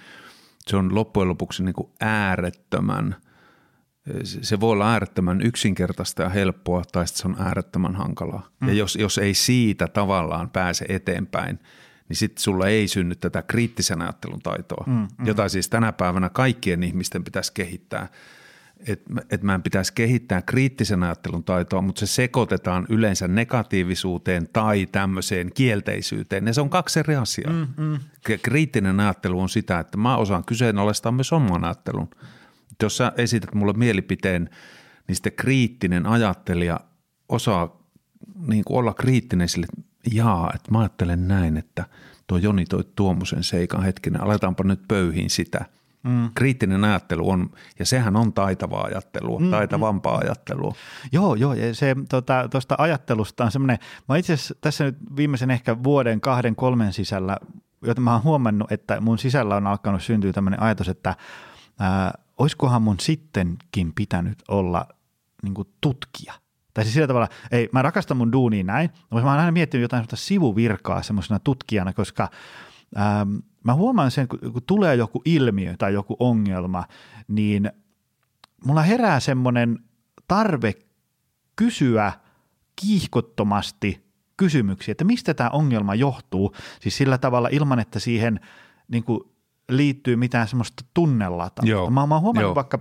se 0.67 0.77
on 0.77 0.95
loppujen 0.95 1.29
lopuksi 1.29 1.63
niin 1.63 1.73
kuin 1.73 1.89
äärettömän, 2.01 3.15
se 4.23 4.59
voi 4.59 4.71
olla 4.71 4.91
äärettömän 4.91 5.41
yksinkertaista 5.41 6.23
ja 6.23 6.29
helppoa 6.29 6.83
tai 6.91 7.07
se 7.07 7.27
on 7.27 7.35
äärettömän 7.39 7.95
hankalaa. 7.95 8.47
Mm. 8.59 8.67
Ja 8.67 8.73
jos, 8.73 8.95
jos 8.95 9.17
ei 9.17 9.33
siitä 9.33 9.87
tavallaan 9.87 10.49
pääse 10.49 10.85
eteenpäin, 10.89 11.59
niin 12.09 12.17
sitten 12.17 12.43
sulla 12.43 12.67
ei 12.67 12.87
synny 12.87 13.15
tätä 13.15 13.41
kriittisen 13.41 14.01
ajattelun 14.01 14.41
taitoa, 14.41 14.83
mm, 14.87 14.93
mm. 14.93 15.25
jota 15.25 15.49
siis 15.49 15.69
tänä 15.69 15.91
päivänä 15.91 16.29
kaikkien 16.29 16.83
ihmisten 16.83 17.23
pitäisi 17.23 17.53
kehittää– 17.53 18.07
että 18.87 19.21
et 19.29 19.43
meidän 19.43 19.63
pitäisi 19.63 19.93
kehittää 19.93 20.41
kriittisen 20.41 21.03
ajattelun 21.03 21.43
taitoa, 21.43 21.81
mutta 21.81 21.99
se 21.99 22.07
sekoitetaan 22.07 22.85
yleensä 22.89 23.27
negatiivisuuteen 23.27 24.49
tai 24.53 24.85
tämmöiseen 24.85 25.51
kielteisyyteen. 25.53 26.47
Ja 26.47 26.53
se 26.53 26.61
on 26.61 26.69
kaksi 26.69 26.99
eri 26.99 27.15
asiaa. 27.15 27.53
Mm, 27.53 27.67
mm. 27.77 27.99
Kriittinen 28.41 28.99
ajattelu 28.99 29.39
on 29.39 29.49
sitä, 29.49 29.79
että 29.79 29.97
mä 29.97 30.17
osaan 30.17 30.45
kyseenalaistaa 30.45 31.11
myös 31.11 31.33
oman 31.33 31.63
ajattelun. 31.63 32.09
Jos 32.83 32.97
sä 32.97 33.11
esität 33.17 33.53
mulle 33.53 33.73
mielipiteen, 33.73 34.49
niin 35.07 35.15
sitten 35.15 35.33
kriittinen 35.33 36.05
ajattelija 36.05 36.79
osaa 37.29 37.83
niin 38.47 38.63
kuin 38.63 38.77
olla 38.77 38.93
kriittinen 38.93 39.49
sille, 39.49 39.67
että 39.79 39.85
jaa, 40.13 40.51
että 40.55 40.71
mä 40.71 40.79
ajattelen 40.79 41.27
näin, 41.27 41.57
että 41.57 41.85
tuo 42.27 42.37
Joni 42.37 42.65
toi 42.65 42.83
tuommoisen 42.95 43.43
seikan 43.43 43.83
hetkinen, 43.83 44.21
aletaanpa 44.21 44.63
nyt 44.63 44.81
pöyhiin 44.87 45.29
sitä– 45.29 45.65
Mm. 46.03 46.29
Kriittinen 46.35 46.83
ajattelu 46.83 47.29
on, 47.29 47.49
ja 47.79 47.85
sehän 47.85 48.15
on 48.15 48.33
taitavaa 48.33 48.83
ajattelua, 48.83 49.39
mm, 49.39 49.51
taitavampaa 49.51 50.17
mm. 50.17 50.21
ajattelua. 50.25 50.75
Joo, 51.11 51.35
joo, 51.35 51.53
ja 51.53 51.75
se 51.75 51.95
tuosta 52.09 52.47
tota, 52.49 52.75
ajattelusta 52.77 53.45
on 53.45 53.51
semmoinen, 53.51 53.77
mä 54.09 54.17
itse 54.17 54.33
asiassa 54.33 54.55
tässä 54.61 54.83
nyt 54.83 54.97
viimeisen 55.15 55.51
ehkä 55.51 55.83
vuoden, 55.83 56.21
kahden, 56.21 56.55
kolmen 56.55 56.93
sisällä, 56.93 57.37
jota 57.81 58.01
mä 58.01 58.13
oon 58.13 58.23
huomannut, 58.23 58.71
että 58.71 59.01
mun 59.01 59.17
sisällä 59.17 59.55
on 59.55 59.67
alkanut 59.67 60.03
syntyä 60.03 60.33
tämmöinen 60.33 60.61
ajatus, 60.61 60.89
että 60.89 61.15
ää, 61.79 62.13
olisikohan 62.37 62.81
mun 62.81 62.99
sittenkin 62.99 63.93
pitänyt 63.95 64.43
olla 64.47 64.87
niin 65.43 65.53
tutkija. 65.81 66.33
Tai 66.73 66.83
siis 66.83 66.93
sillä 66.93 67.07
tavalla, 67.07 67.27
ei, 67.51 67.69
mä 67.71 67.81
rakastan 67.81 68.17
mun 68.17 68.31
duunia 68.31 68.63
näin, 68.63 68.89
mutta 69.09 69.25
mä 69.25 69.31
oon 69.31 69.39
aina 69.39 69.51
miettinyt 69.51 69.81
jotain 69.81 70.05
sivuvirkaa 70.13 71.03
semmoisena 71.03 71.39
tutkijana, 71.39 71.93
koska 71.93 72.29
ähm, 72.97 73.35
mä 73.63 73.73
huomaan 73.73 74.11
sen, 74.11 74.27
kun, 74.27 74.39
kun 74.53 74.63
tulee 74.67 74.95
joku 74.95 75.21
ilmiö 75.25 75.75
tai 75.77 75.93
joku 75.93 76.15
ongelma, 76.19 76.83
niin 77.27 77.71
mulla 78.65 78.81
herää 78.81 79.19
semmoinen 79.19 79.79
tarve 80.27 80.73
kysyä 81.55 82.13
kiihkottomasti 82.81 84.03
kysymyksiä, 84.37 84.91
että 84.91 85.03
mistä 85.03 85.33
tämä 85.33 85.49
ongelma 85.49 85.95
johtuu, 85.95 86.55
siis 86.79 86.97
sillä 86.97 87.17
tavalla 87.17 87.49
ilman, 87.51 87.79
että 87.79 87.99
siihen 87.99 88.39
niin 88.87 89.03
kuin, 89.03 89.19
liittyy 89.69 90.15
mitään 90.15 90.47
semmoista 90.47 90.83
tunnelata. 90.93 91.61
Joo. 91.65 91.89
Mä, 91.89 92.07
mä 92.07 92.15
oon 92.15 92.21
huomannut 92.21 92.49
Joo. 92.49 92.55
vaikka 92.55 92.79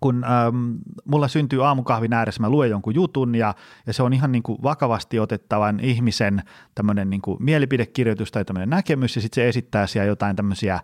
kun 0.00 0.24
ähm, 0.24 0.72
mulla 1.04 1.28
syntyy 1.28 1.66
aamukahvin 1.66 2.12
ääressä, 2.12 2.40
mä 2.40 2.48
luen 2.48 2.70
jonkun 2.70 2.94
jutun 2.94 3.34
ja, 3.34 3.54
ja 3.86 3.92
se 3.92 4.02
on 4.02 4.12
ihan 4.12 4.32
niin 4.32 4.42
kuin 4.42 4.62
vakavasti 4.62 5.18
otettavan 5.18 5.80
ihmisen 5.80 6.42
tämmöinen 6.74 7.10
niin 7.10 7.22
kuin 7.22 7.36
mielipidekirjoitus 7.40 8.32
tai 8.32 8.44
tämmöinen 8.44 8.70
näkemys 8.70 9.16
ja 9.16 9.22
sitten 9.22 9.42
se 9.42 9.48
esittää 9.48 9.86
siellä 9.86 10.06
jotain 10.06 10.36
tämmöisiä 10.36 10.74
äh, 10.74 10.82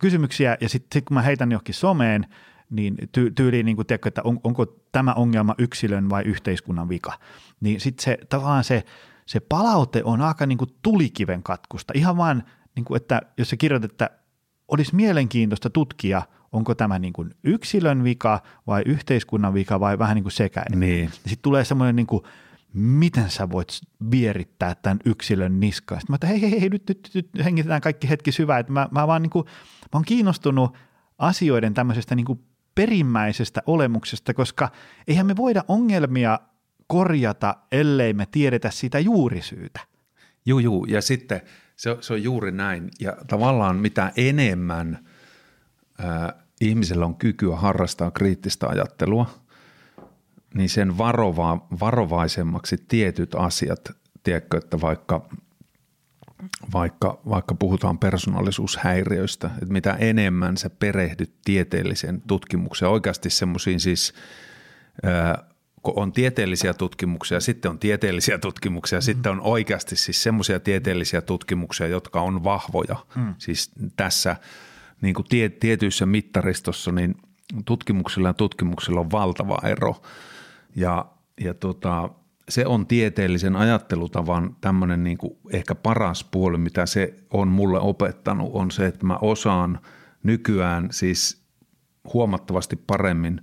kysymyksiä 0.00 0.56
ja 0.60 0.68
sitten 0.68 0.88
sit 0.98 1.04
kun 1.04 1.14
mä 1.14 1.22
heitän 1.22 1.52
johonkin 1.52 1.74
someen, 1.74 2.26
niin 2.70 2.96
ty- 3.18 3.32
tyyliin, 3.34 3.66
niin 3.66 3.76
kuin, 3.76 3.86
tiedätkö, 3.86 4.08
että 4.08 4.22
on, 4.24 4.40
onko 4.44 4.66
tämä 4.92 5.12
ongelma 5.12 5.54
yksilön 5.58 6.10
vai 6.10 6.22
yhteiskunnan 6.22 6.88
vika, 6.88 7.12
niin 7.60 7.80
sitten 7.80 8.04
se 8.04 8.18
tavallaan 8.28 8.64
se, 8.64 8.84
se 9.26 9.40
palaute 9.40 10.02
on 10.04 10.20
aika 10.20 10.46
niin 10.46 10.58
kuin 10.58 10.70
tulikiven 10.82 11.42
katkusta, 11.42 11.92
ihan 11.96 12.16
vaan, 12.16 12.44
niin 12.76 12.84
kuin, 12.84 12.96
että 12.96 13.22
jos 13.38 13.50
se 13.50 13.56
kirjoitat, 13.56 13.90
että 13.90 14.10
olisi 14.68 14.94
mielenkiintoista 14.94 15.70
tutkia– 15.70 16.22
onko 16.52 16.74
tämä 16.74 16.98
niin 16.98 17.12
kuin 17.12 17.34
yksilön 17.44 18.04
vika 18.04 18.42
vai 18.66 18.82
yhteiskunnan 18.86 19.54
vika 19.54 19.80
vai 19.80 19.98
vähän 19.98 20.14
niin 20.14 20.24
kuin 20.24 20.32
sekä. 20.32 20.62
Niin. 20.74 21.10
Sitten 21.12 21.38
tulee 21.42 21.64
semmoinen, 21.64 21.96
niin 21.96 22.06
kuin, 22.06 22.22
miten 22.72 23.30
sä 23.30 23.50
voit 23.50 23.68
vierittää 24.10 24.74
tämän 24.74 24.98
yksilön 25.04 25.60
niskaan. 25.60 26.00
Sitten 26.00 26.12
mä 26.12 26.14
että 26.14 26.26
hei, 26.26 26.40
hei, 26.40 26.60
hei, 26.60 26.68
nyt, 26.68 26.82
nyt, 26.88 27.10
nyt 27.14 27.30
hengitetään 27.44 27.80
kaikki 27.80 28.08
hetki 28.08 28.32
syvää. 28.32 28.58
Että 28.58 28.72
mä, 28.72 28.88
mä 28.90 29.06
vaan 29.06 29.22
niin 29.22 29.30
kuin, 29.30 29.44
mä 29.80 29.90
oon 29.92 30.04
kiinnostunut 30.04 30.76
asioiden 31.18 31.74
tämmöisestä 31.74 32.14
niin 32.14 32.26
kuin 32.26 32.40
perimmäisestä 32.74 33.62
olemuksesta, 33.66 34.34
koska 34.34 34.68
eihän 35.08 35.26
me 35.26 35.36
voida 35.36 35.64
ongelmia 35.68 36.40
korjata, 36.86 37.56
ellei 37.72 38.12
me 38.12 38.26
tiedetä 38.26 38.70
sitä 38.70 38.98
juurisyytä. 38.98 39.80
Juu, 40.46 40.58
juu, 40.58 40.84
ja 40.84 41.02
sitten 41.02 41.40
se, 41.76 41.96
se 42.00 42.12
on 42.12 42.22
juuri 42.22 42.52
näin. 42.52 42.90
Ja 43.00 43.16
tavallaan 43.26 43.76
mitä 43.76 44.12
enemmän– 44.16 44.98
ihmisellä 46.60 47.06
on 47.06 47.14
kykyä 47.14 47.56
harrastaa 47.56 48.10
kriittistä 48.10 48.68
ajattelua, 48.68 49.30
niin 50.54 50.68
sen 50.68 50.98
varova, 50.98 51.66
varovaisemmaksi 51.80 52.84
tietyt 52.88 53.34
asiat, 53.34 53.90
tiedätkö, 54.22 54.56
että 54.58 54.80
vaikka, 54.80 55.28
vaikka, 56.72 57.20
vaikka 57.28 57.54
puhutaan 57.54 57.98
persoonallisuushäiriöistä, 57.98 59.50
että 59.54 59.72
mitä 59.72 59.94
enemmän 59.94 60.56
sä 60.56 60.70
perehdyt 60.70 61.32
tieteelliseen 61.44 62.22
tutkimukseen, 62.26 62.90
oikeasti 62.90 63.30
semmoisiin 63.30 63.80
siis, 63.80 64.14
kun 65.82 65.94
on 65.96 66.12
tieteellisiä 66.12 66.74
tutkimuksia, 66.74 67.40
sitten 67.40 67.70
on 67.70 67.78
tieteellisiä 67.78 68.38
tutkimuksia, 68.38 68.98
mm. 68.98 69.02
sitten 69.02 69.32
on 69.32 69.40
oikeasti 69.40 69.96
siis 69.96 70.22
semmoisia 70.22 70.60
tieteellisiä 70.60 71.20
tutkimuksia, 71.20 71.86
jotka 71.86 72.20
on 72.20 72.44
vahvoja. 72.44 72.96
Mm. 73.14 73.34
Siis 73.38 73.70
tässä– 73.96 74.36
niin 75.00 75.14
kuin 75.14 75.26
tie, 75.28 75.48
tietyissä 75.48 76.06
mittaristossa, 76.06 76.92
niin 76.92 77.14
tutkimuksilla 77.64 78.28
ja 78.28 78.34
tutkimuksilla 78.34 79.00
on 79.00 79.10
valtava 79.10 79.58
ero. 79.64 80.02
Ja, 80.76 81.06
ja 81.40 81.54
tota, 81.54 82.10
se 82.48 82.66
on 82.66 82.86
tieteellisen 82.86 83.56
ajattelutavan 83.56 84.56
tämmöinen 84.60 85.04
niin 85.04 85.18
kuin 85.18 85.38
ehkä 85.50 85.74
paras 85.74 86.24
puoli, 86.24 86.58
mitä 86.58 86.86
se 86.86 87.14
on 87.30 87.48
mulle 87.48 87.80
opettanut, 87.80 88.50
on 88.52 88.70
se, 88.70 88.86
että 88.86 89.06
mä 89.06 89.18
osaan 89.20 89.80
nykyään 90.22 90.88
siis 90.90 91.42
huomattavasti 92.14 92.76
paremmin 92.76 93.42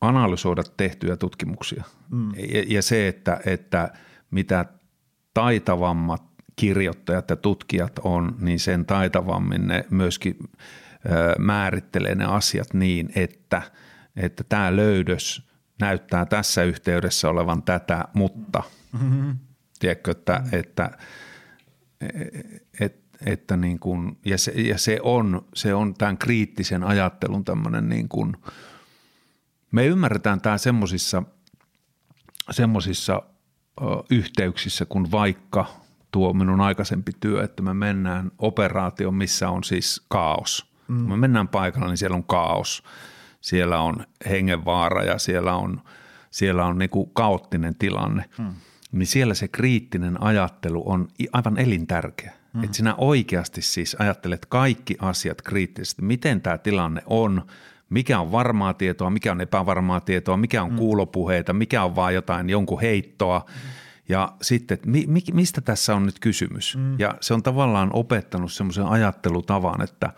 analysoida 0.00 0.62
tehtyjä 0.76 1.16
tutkimuksia. 1.16 1.84
Mm. 2.10 2.30
Ja, 2.34 2.64
ja 2.66 2.82
se, 2.82 3.08
että, 3.08 3.40
että 3.46 3.92
mitä 4.30 4.64
taitavammat 5.34 6.22
kirjoittajat 6.56 7.30
ja 7.30 7.36
tutkijat 7.36 7.98
on, 7.98 8.36
niin 8.40 8.60
sen 8.60 8.86
taitavammin 8.86 9.66
ne 9.66 9.84
myöskin 9.90 10.36
määrittelee 11.38 12.14
ne 12.14 12.24
asiat 12.24 12.74
niin, 12.74 13.12
että, 13.14 13.62
että 14.16 14.44
tämä 14.44 14.76
löydös 14.76 15.48
näyttää 15.80 16.26
tässä 16.26 16.62
yhteydessä 16.62 17.28
olevan 17.28 17.62
tätä, 17.62 18.04
mutta 18.14 18.62
mm-hmm. 18.92 19.38
tiedätkö, 19.78 20.10
että, 20.10 20.42
että, 20.52 20.90
että, 22.80 23.18
että 23.26 23.56
niin 23.56 23.78
kuin, 23.78 24.18
ja, 24.24 24.38
se, 24.38 24.52
ja 24.52 24.78
se, 24.78 24.98
on, 25.02 25.46
se 25.54 25.74
on 25.74 25.94
tämän 25.94 26.18
kriittisen 26.18 26.84
ajattelun 26.84 27.44
tämmöinen 27.44 27.88
niin 27.88 28.08
kuin, 28.08 28.36
Me 29.70 29.86
ymmärretään 29.86 30.40
tämä 30.40 30.58
semmoisissa 30.58 31.22
semmosissa, 32.50 33.22
yhteyksissä 34.10 34.84
kuin 34.84 35.10
vaikka 35.10 35.85
tuo 36.10 36.32
minun 36.32 36.60
aikaisempi 36.60 37.12
työ, 37.20 37.44
että 37.44 37.62
me 37.62 37.74
mennään 37.74 38.30
operaatioon, 38.38 39.14
missä 39.14 39.50
on 39.50 39.64
siis 39.64 40.04
kaos. 40.08 40.66
Mm. 40.88 40.98
Kun 40.98 41.08
me 41.08 41.16
mennään 41.16 41.48
paikalla, 41.48 41.86
niin 41.86 41.96
siellä 41.96 42.16
on 42.16 42.24
kaos. 42.24 42.82
Siellä 43.40 43.80
on 43.80 43.96
hengenvaara 44.28 45.04
ja 45.04 45.18
siellä 45.18 45.54
on, 45.54 45.80
siellä 46.30 46.64
on 46.64 46.78
niin 46.78 46.90
kuin 46.90 47.10
kaoottinen 47.12 47.74
tilanne. 47.74 48.24
Mm. 48.38 48.54
Niin 48.92 49.06
siellä 49.06 49.34
se 49.34 49.48
kriittinen 49.48 50.22
ajattelu 50.22 50.90
on 50.90 51.08
aivan 51.32 51.58
elintärkeä. 51.58 52.32
Mm. 52.52 52.64
Että 52.64 52.76
sinä 52.76 52.94
oikeasti 52.94 53.62
siis 53.62 53.96
ajattelet 53.98 54.46
kaikki 54.46 54.96
asiat 55.00 55.42
kriittisesti. 55.42 56.02
Miten 56.02 56.40
tämä 56.40 56.58
tilanne 56.58 57.02
on, 57.06 57.42
mikä 57.90 58.20
on 58.20 58.32
varmaa 58.32 58.74
tietoa, 58.74 59.10
mikä 59.10 59.32
on 59.32 59.40
epävarmaa 59.40 60.00
tietoa, 60.00 60.36
mikä 60.36 60.62
on 60.62 60.70
mm. 60.70 60.76
kuulopuheita, 60.76 61.52
mikä 61.52 61.84
on 61.84 61.96
vaan 61.96 62.14
jotain 62.14 62.50
jonkun 62.50 62.80
heittoa. 62.80 63.46
Mm. 63.48 63.70
Ja 64.08 64.32
sitten, 64.42 64.74
että 64.74 64.88
mi, 64.88 65.04
mi, 65.06 65.20
mistä 65.32 65.60
tässä 65.60 65.94
on 65.94 66.06
nyt 66.06 66.18
kysymys? 66.20 66.76
Mm. 66.76 66.98
Ja 66.98 67.14
se 67.20 67.34
on 67.34 67.42
tavallaan 67.42 67.90
opettanut 67.92 68.52
semmoisen 68.52 68.86
ajattelutavan, 68.86 69.82
että, 69.82 70.12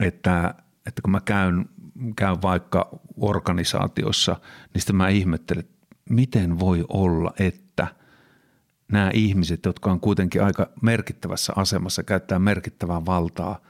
että, 0.00 0.54
että 0.86 1.02
kun 1.02 1.10
mä 1.10 1.20
käyn, 1.20 1.68
käyn 2.16 2.42
vaikka 2.42 2.98
organisaatiossa, 3.16 4.36
niin 4.74 4.80
sitten 4.80 4.96
mä 4.96 5.08
ihmettelen, 5.08 5.64
että 5.64 5.86
miten 6.10 6.58
voi 6.58 6.84
olla, 6.88 7.32
että 7.38 7.86
nämä 8.92 9.10
ihmiset, 9.14 9.64
jotka 9.64 9.90
on 9.90 10.00
kuitenkin 10.00 10.44
aika 10.44 10.70
merkittävässä 10.82 11.52
asemassa, 11.56 12.02
käyttää 12.02 12.38
merkittävää 12.38 13.06
valtaa– 13.06 13.60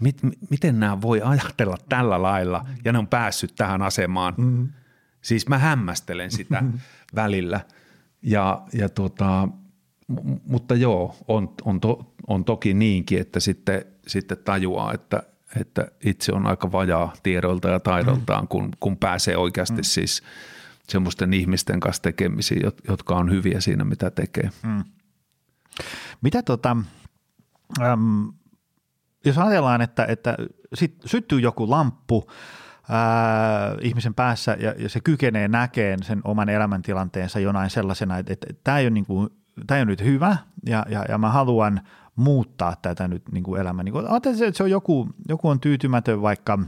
mit, 0.00 0.16
miten 0.50 0.80
nämä 0.80 1.02
voi 1.02 1.22
ajatella 1.22 1.76
tällä 1.88 2.22
lailla 2.22 2.66
ja 2.84 2.92
ne 2.92 2.98
on 2.98 3.06
päässyt 3.06 3.54
tähän 3.54 3.82
asemaan. 3.82 4.34
Mm. 4.36 4.68
Siis 5.20 5.48
mä 5.48 5.58
hämmästelen 5.58 6.30
sitä 6.30 6.62
välillä. 7.14 7.60
Ja, 8.22 8.62
ja 8.72 8.88
tota, 8.88 9.48
mutta 10.46 10.74
joo, 10.74 11.16
on, 11.28 11.54
on, 11.64 11.80
to, 11.80 12.14
on 12.26 12.44
toki 12.44 12.74
niinkin, 12.74 13.20
että 13.20 13.40
sitten, 13.40 13.84
sitten 14.06 14.38
tajuaa, 14.44 14.92
että, 14.94 15.22
että 15.60 15.88
itse 16.04 16.32
on 16.32 16.46
aika 16.46 16.72
vajaa 16.72 17.12
tiedoilta 17.22 17.68
ja 17.68 17.80
taidoltaan, 17.80 18.44
mm. 18.44 18.48
kun, 18.48 18.70
kun 18.80 18.96
pääsee 18.96 19.36
oikeasti 19.36 19.76
mm. 19.76 19.84
siis 19.84 20.22
semmoisten 20.88 21.34
ihmisten 21.34 21.80
kanssa 21.80 22.02
tekemisiin, 22.02 22.62
jotka 22.88 23.16
on 23.16 23.30
hyviä 23.30 23.60
siinä, 23.60 23.84
mitä 23.84 24.10
tekee. 24.10 24.50
Mm. 24.62 24.84
Mitä 26.20 26.42
tota, 26.42 26.76
äm, 27.80 28.32
jos 29.24 29.38
ajatellaan, 29.38 29.80
että, 29.80 30.04
että 30.04 30.36
sit 30.74 30.96
syttyy 31.04 31.40
joku 31.40 31.70
lamppu 31.70 32.30
ää, 32.88 33.74
ihmisen 33.80 34.14
päässä 34.14 34.56
ja, 34.60 34.74
ja 34.78 34.88
se 34.88 35.00
kykenee 35.00 35.48
näkemään 35.48 36.02
sen 36.02 36.20
oman 36.24 36.48
elämäntilanteensa 36.48 37.40
jonain 37.40 37.70
sellaisena, 37.70 38.18
että, 38.18 38.32
että 38.32 38.46
tämä 38.64 38.78
ei 38.78 38.84
ole, 38.84 38.90
niin 38.90 39.06
kuin, 39.06 39.28
tämä 39.66 39.78
ole 39.78 39.84
nyt 39.84 40.04
hyvä 40.04 40.36
ja, 40.66 40.86
ja, 40.88 41.04
ja 41.08 41.18
mä 41.18 41.28
haluan 41.28 41.80
muuttaa 42.16 42.76
tätä 42.82 43.08
nyt 43.08 43.22
niin 43.32 43.44
kuin 43.44 43.60
elämää. 43.60 43.82
Niin 43.82 43.92
kuin, 43.92 44.06
että 44.16 44.30
se 44.52 44.62
on 44.62 44.70
joku, 44.70 45.08
joku 45.28 45.48
on 45.48 45.60
tyytymätön 45.60 46.22
vaikka, 46.22 46.58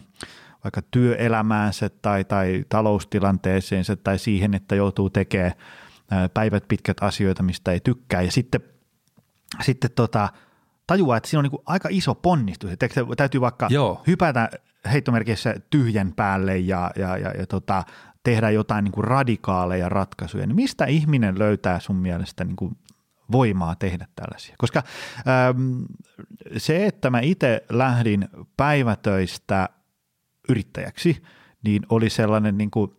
vaikka 0.65 0.83
työelämäänsä 0.91 1.91
tai, 2.03 2.25
tai 2.25 2.65
taloustilanteeseensa 2.69 3.97
tai 3.97 4.19
siihen, 4.19 4.55
että 4.55 4.75
joutuu 4.75 5.11
tekemään 5.11 5.53
päivät 6.35 6.65
pitkät 6.69 6.97
asioita, 7.01 7.43
mistä 7.43 7.73
ei 7.73 7.81
tykkää 7.81 8.23
ja 8.23 8.33
sitten, 8.33 8.61
sitten 9.63 9.91
tota– 9.95 10.29
tajuaa, 10.91 11.17
että 11.17 11.29
siinä 11.29 11.39
on 11.39 11.45
niin 11.45 11.63
aika 11.67 11.89
iso 11.93 12.15
ponnistus. 12.15 12.71
Että 12.73 12.89
täytyy 13.17 13.41
vaikka 13.41 13.67
Joo. 13.71 14.03
hypätä 14.07 14.51
heittomerkissä 14.93 15.55
tyhjän 15.71 16.12
päälle 16.16 16.59
ja, 16.59 16.90
ja, 16.97 17.16
ja, 17.16 17.31
ja 17.31 17.47
tota, 17.47 17.85
tehdä 18.23 18.51
jotain 18.51 18.85
niin 18.85 18.93
kuin 18.93 19.05
radikaaleja 19.05 19.88
ratkaisuja. 19.88 20.47
Niin 20.47 20.57
mistä 20.57 20.85
ihminen 20.85 21.38
löytää 21.38 21.81
sun 21.81 21.97
mielestä 21.97 22.45
niin 22.45 22.57
kuin 22.57 22.77
voimaa 23.33 23.77
tehdä 23.77 24.07
tällaisia? 24.16 24.55
Koska 24.59 24.83
äm, 25.49 25.85
se, 26.57 26.87
että 26.87 27.11
mä 27.11 27.21
itse 27.21 27.64
lähdin 27.71 28.29
päivätöistä 28.57 29.69
yrittäjäksi, 30.49 31.23
niin 31.64 31.83
oli 31.88 32.11
sellainen 32.11 32.59
niin 32.59 32.71
kuin 32.71 32.90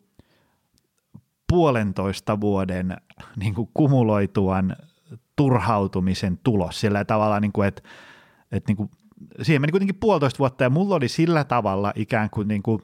puolentoista 1.48 2.42
vuoden 2.42 2.98
niin 3.36 3.56
kuin 3.56 3.70
kumuloituan 3.74 4.76
turhautumisen 5.36 6.40
tulos 6.44 6.82
sillä 6.82 7.06
tavalla, 7.06 7.40
niin 7.40 7.52
kuin, 7.52 7.68
että, 7.68 7.82
että 8.52 8.70
niin 8.70 8.78
kuin, 8.78 8.90
siihen 9.42 9.62
meni 9.62 9.72
kuitenkin 9.72 10.00
puolitoista 10.00 10.40
vuotta 10.40 10.64
ja 10.64 10.70
mulla 10.70 10.96
oli 10.96 11.08
sillä 11.08 11.44
tavalla 11.44 11.94
ikään 11.96 12.30
kuin, 12.30 12.48
niin 12.48 12.64
kuin 12.64 12.82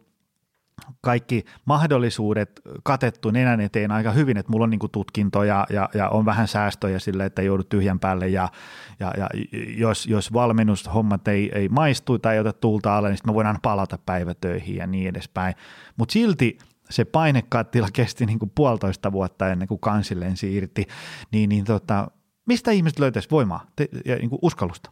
kaikki 1.01 1.45
mahdollisuudet 1.65 2.61
katettu 2.83 3.31
nenän 3.31 3.61
eteen 3.61 3.91
aika 3.91 4.11
hyvin, 4.11 4.37
että 4.37 4.51
mulla 4.51 4.63
on 4.63 4.69
niin 4.69 4.79
kuin 4.79 4.91
tutkinto 4.91 5.43
ja, 5.43 5.67
ja, 5.69 5.89
ja, 5.93 6.09
on 6.09 6.25
vähän 6.25 6.47
säästöjä 6.47 6.99
sille, 6.99 7.25
että 7.25 7.41
ei 7.41 7.45
joudu 7.45 7.63
tyhjän 7.63 7.99
päälle 7.99 8.27
ja, 8.27 8.49
ja, 8.99 9.13
ja 9.17 9.29
jos, 9.77 10.07
jos 10.07 10.33
valmennushommat 10.33 11.27
ei, 11.27 11.51
ei 11.53 11.69
maistu 11.69 12.19
tai 12.19 12.33
ei 12.33 12.39
ota 12.39 12.53
tulta 12.53 12.97
alle, 12.97 13.09
niin 13.09 13.17
sitten 13.17 13.31
mä 13.31 13.35
voin 13.35 13.47
aina 13.47 13.59
palata 13.61 13.97
päivätöihin 14.05 14.75
ja 14.75 14.87
niin 14.87 15.09
edespäin. 15.09 15.55
Mutta 15.97 16.13
silti 16.13 16.57
se 16.89 17.05
painekattila 17.05 17.87
kesti 17.93 18.25
niin 18.25 18.39
kuin 18.39 18.51
puolitoista 18.55 19.11
vuotta 19.11 19.49
ennen 19.49 19.67
kuin 19.67 19.79
kansi 19.79 20.19
lensi 20.19 20.55
irti, 20.55 20.87
niin, 21.31 21.49
niin 21.49 21.65
tota, 21.65 22.07
Mistä 22.47 22.71
ihmiset 22.71 22.99
löytäisi 22.99 23.29
voimaa 23.31 23.65
ja 24.05 24.15
niin 24.15 24.29
kuin 24.29 24.39
uskallusta? 24.41 24.91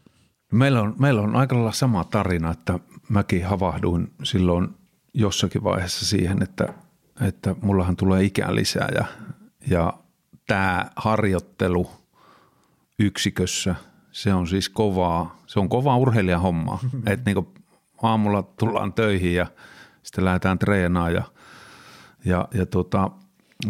Meillä 0.52 0.82
on, 0.82 0.96
meillä 1.00 1.22
on 1.22 1.36
aika 1.36 1.56
lailla 1.56 1.72
sama 1.72 2.04
tarina, 2.04 2.52
että 2.52 2.80
mäkin 3.10 3.46
havahduin 3.46 4.14
silloin 4.24 4.68
jossakin 5.14 5.64
vaiheessa 5.64 6.06
siihen, 6.06 6.44
että, 6.44 6.74
että 7.22 7.56
mullahan 7.62 7.96
tulee 7.96 8.24
ikää 8.24 8.56
lisää 8.56 8.90
ja, 8.96 9.06
ja 9.70 9.94
tämä 10.48 10.90
harjoittelu 10.96 11.90
yksikössä, 13.00 13.76
se 14.12 14.34
on 14.34 14.48
siis 14.48 14.70
kovaa, 14.70 15.38
se 15.48 15.60
on 15.60 15.70
kovaa 15.70 15.98
urheilijahommaa. 15.98 16.80
että 17.06 17.32
niin 17.32 17.48
aamulla 18.04 18.44
tullaan 18.44 18.94
töihin 18.94 19.36
ja 19.36 19.48
sitten 20.04 20.26
lähdetään 20.26 20.60
treenaamaan 20.60 21.14
ja, 21.14 21.24
ja, 22.26 22.48
ja 22.54 22.66
tota, 22.66 23.12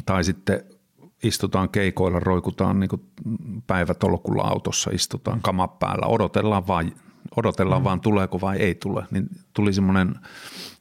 tai 0.06 0.24
sitten 0.24 0.75
istutaan 1.28 1.70
keikoilla, 1.70 2.20
roikutaan 2.20 2.80
niin 2.80 2.90
päivätolkulla 3.68 4.44
autossa, 4.44 4.92
istutaan 4.94 5.42
kama 5.42 5.68
päällä, 5.68 6.06
odotellaan 6.08 6.68
vaan, 6.68 6.92
odotellaan 7.36 7.82
mm. 7.82 7.84
vaan 7.84 8.02
tuleeko 8.02 8.42
vai 8.42 8.58
ei 8.58 8.76
tule. 8.76 9.06
Niin 9.12 9.30
tuli 9.54 9.74
semmoinen 9.74 10.16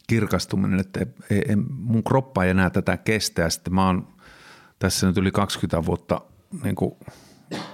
kirkastuminen, 0.06 0.80
että 0.80 1.06
ei, 1.30 1.42
ei, 1.48 1.56
mun 1.78 2.04
kroppa 2.04 2.44
ei 2.44 2.50
enää 2.50 2.70
tätä 2.70 2.96
kestä. 2.96 3.50
Sitten 3.50 3.74
mä 3.74 3.86
oon 3.86 4.08
tässä 4.78 5.06
nyt 5.06 5.16
yli 5.16 5.30
20 5.30 5.86
vuotta 5.86 6.20
niin 6.64 6.74
kuin 6.74 6.94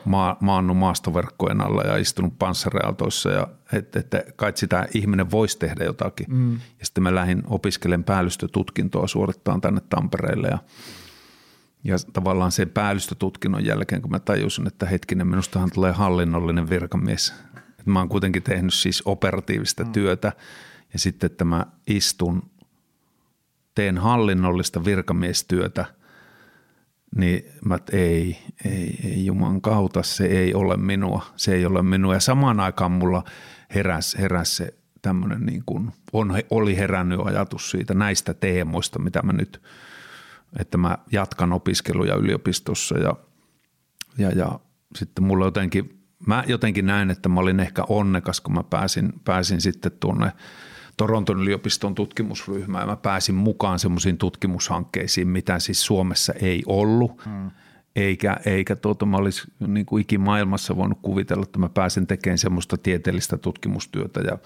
maa, 0.05 0.37
maannut 0.41 0.77
maastoverkkojen 0.77 1.61
alla 1.61 1.83
ja 1.83 1.97
istunut 1.97 2.39
panssareautoissa 2.39 3.31
ja 3.31 3.47
että, 3.73 4.01
että 4.01 4.25
kai 4.37 4.53
sitä 4.55 4.89
ihminen 4.95 5.31
voisi 5.31 5.59
tehdä 5.59 5.85
jotakin. 5.85 6.27
Mm. 6.29 6.53
Ja 6.53 6.87
sitten 6.87 7.03
mä 7.03 7.15
lähdin 7.15 7.43
opiskelemaan 7.47 8.05
päällystötutkintoa 8.05 9.07
suorittaa 9.07 9.59
tänne 9.61 9.81
Tampereelle 9.89 10.49
ja– 10.49 10.59
ja 11.85 11.97
tavallaan 12.13 12.53
sen 12.53 12.71
päällystötutkinnon 12.71 13.65
jälkeen, 13.65 14.03
kun 14.03 14.11
mä 14.11 14.19
tajusin, 14.19 14.67
että 14.67 14.87
hetkinen, 14.87 15.27
minustahan 15.27 15.71
tulee 15.75 15.93
hallinnollinen 15.93 16.71
virkamies. 16.71 17.35
Että 17.57 17.91
mä 17.91 17.99
oon 17.99 18.09
kuitenkin 18.09 18.43
tehnyt 18.43 18.75
siis 18.75 19.03
operatiivista 19.05 19.85
mm. 19.85 19.93
työtä 19.93 20.33
ja 20.93 20.99
sitten, 20.99 21.31
että 21.31 21.45
mä 21.45 21.67
istun, 21.87 22.51
teen 23.75 23.99
hallinnollista 23.99 24.85
virkamiestyötä, 24.85 25.85
niin 27.17 27.45
mä 27.65 27.75
et, 27.75 27.91
ei, 27.93 28.39
ei, 28.65 28.99
ei 29.05 29.27
Juman 29.27 29.61
kautta, 29.61 30.03
se 30.03 30.25
ei 30.25 30.55
ole 30.55 30.77
minua, 30.77 31.27
se 31.37 31.55
ei 31.55 31.67
ole 31.67 31.83
minua. 31.83 32.15
Ja 32.15 32.21
samaan 32.21 32.61
aikaan 32.61 32.93
mulla 32.93 33.25
heräs, 33.75 34.17
heräs 34.19 34.57
se 34.57 34.75
tämmöinen 35.03 35.47
niin 35.47 35.63
kuin, 35.67 35.93
on, 36.13 36.35
oli 36.51 36.77
herännyt 36.77 37.21
ajatus 37.25 37.71
siitä 37.71 37.95
näistä 37.95 38.35
teemoista, 38.35 38.99
mitä 38.99 39.23
mä 39.23 39.33
nyt– 39.33 39.61
että 40.59 40.79
mä 40.79 40.99
jatkan 41.13 41.53
opiskeluja 41.53 42.15
yliopistossa 42.15 42.99
ja, 42.99 43.17
ja, 44.19 44.31
ja 44.31 44.61
sitten 44.95 45.25
mulla 45.25 45.45
jotenkin, 45.45 46.05
mä 46.27 46.45
jotenkin 46.47 46.87
näin, 46.87 47.11
että 47.11 47.29
mä 47.29 47.41
olin 47.41 47.61
ehkä 47.61 47.85
onnekas, 47.89 48.41
kun 48.41 48.55
mä 48.55 48.63
pääsin, 48.63 49.13
pääsin 49.25 49.61
sitten 49.61 49.93
tuonne 50.01 50.33
Toronton 50.97 51.41
yliopiston 51.41 51.95
tutkimusryhmään 51.95 52.83
ja 52.83 52.87
mä 52.87 52.97
pääsin 52.97 53.35
mukaan 53.35 53.79
semmoisiin 53.79 54.19
tutkimushankkeisiin, 54.19 55.29
mitä 55.29 55.59
siis 55.59 55.85
Suomessa 55.87 56.33
ei 56.33 56.63
ollut. 56.67 57.25
Hmm. 57.25 57.51
Eikä, 57.97 58.37
eikä 58.47 58.77
tuota, 58.77 59.07
mä 59.07 59.17
olisi 59.17 59.43
niin 59.67 59.87
kuin 59.87 60.01
ikimaailmassa 60.01 60.77
voinut 60.77 60.99
kuvitella, 61.03 61.43
että 61.43 61.59
mä 61.59 61.69
pääsen 61.69 62.07
tekemään 62.07 62.39
semmoista 62.39 62.77
tieteellistä 62.77 63.39
tutkimustyötä 63.39 64.21
ja 64.21 64.39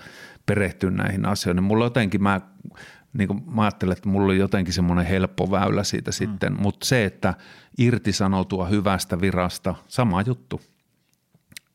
perehtyä 0.47 0.91
näihin 0.91 1.27
asioihin. 1.27 1.63
Mulla 1.63 1.85
jotenkin 1.85 2.23
mä 2.23 2.41
niin 3.15 3.29
kuin 3.29 3.43
mä 3.55 3.63
ajattelen, 3.63 3.97
että 3.97 4.09
mulla 4.09 4.25
oli 4.25 4.39
jotenkin 4.39 4.75
semmoinen 4.75 5.07
helppo 5.07 5.51
väylä 5.51 5.85
siitä 5.85 6.11
mm. 6.11 6.13
sitten, 6.13 6.61
mutta 6.61 6.87
se, 6.87 7.05
että 7.05 7.35
irtisanoutua 7.79 8.67
hyvästä 8.67 9.21
virasta, 9.21 9.75
sama 9.89 10.23
juttu. 10.23 10.61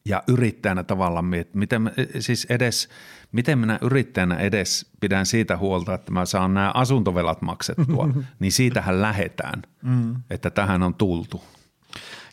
ja 0.06 0.23
yrittäjänä 0.28 0.84
tavallaan 0.84 1.25
miet, 1.25 1.56
miten, 1.56 1.91
siis 2.19 2.45
edes, 2.49 2.89
miten 3.32 3.60
minä 3.60 3.80
yrittäjänä 3.82 4.36
edes 4.36 4.91
pidän 4.99 5.25
siitä 5.25 5.58
huolta, 5.58 5.93
että 5.93 6.12
mä 6.12 6.25
saan 6.25 6.54
nämä 6.54 6.71
asuntovelat 6.73 7.41
maksettua, 7.41 8.10
niin 8.39 8.52
siitähän 8.52 9.02
lähetään, 9.02 9.62
mm. 9.84 10.15
että 10.30 10.49
tähän 10.49 10.84
on 10.84 10.95
tultu. 10.95 11.43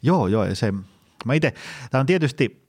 Joo, 0.03 0.27
joo, 0.27 0.55
se, 0.55 0.73
mä 1.25 1.35
itse, 1.35 1.55
tämä 1.91 2.01
on 2.01 2.07
tietysti, 2.07 2.66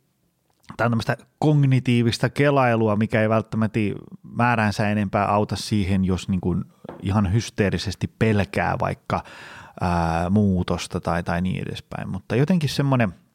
tämä 0.77 0.85
on 0.85 0.91
tämmöistä 0.91 1.17
kognitiivista 1.39 2.29
kelailua, 2.29 2.95
mikä 2.95 3.21
ei 3.21 3.29
välttämättä 3.29 3.79
määränsä 4.23 4.89
enempää 4.89 5.25
auta 5.25 5.55
siihen, 5.55 6.05
jos 6.05 6.29
niin 6.29 6.41
kuin 6.41 6.65
ihan 7.01 7.33
hysteerisesti 7.33 8.07
pelkää 8.19 8.75
vaikka 8.79 9.23
ää, 9.81 10.29
muutosta 10.29 10.99
tai, 10.99 11.23
tai 11.23 11.41
niin 11.41 11.63
edespäin, 11.67 12.09
mutta 12.09 12.35
jotenkin 12.35 12.69
semmoinen– 12.69 13.13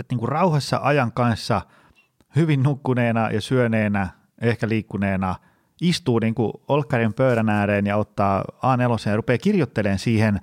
että 0.00 0.12
niin 0.12 0.18
kuin 0.18 0.28
rauhassa 0.28 0.80
ajan 0.82 1.12
kanssa 1.12 1.62
hyvin 2.36 2.62
nukkuneena 2.62 3.30
ja 3.30 3.40
syöneenä, 3.40 4.08
ehkä 4.40 4.68
liikkuneena, 4.68 5.34
istuu 5.80 6.18
niin 6.18 6.34
kuin 6.34 6.52
olkkarin 6.68 7.14
pöydän 7.14 7.48
ääreen 7.48 7.86
ja 7.86 7.96
ottaa 7.96 8.44
A4 8.56 9.10
ja 9.10 9.16
rupeaa 9.16 9.38
kirjoittelemaan 9.38 9.98
siihen 9.98 10.40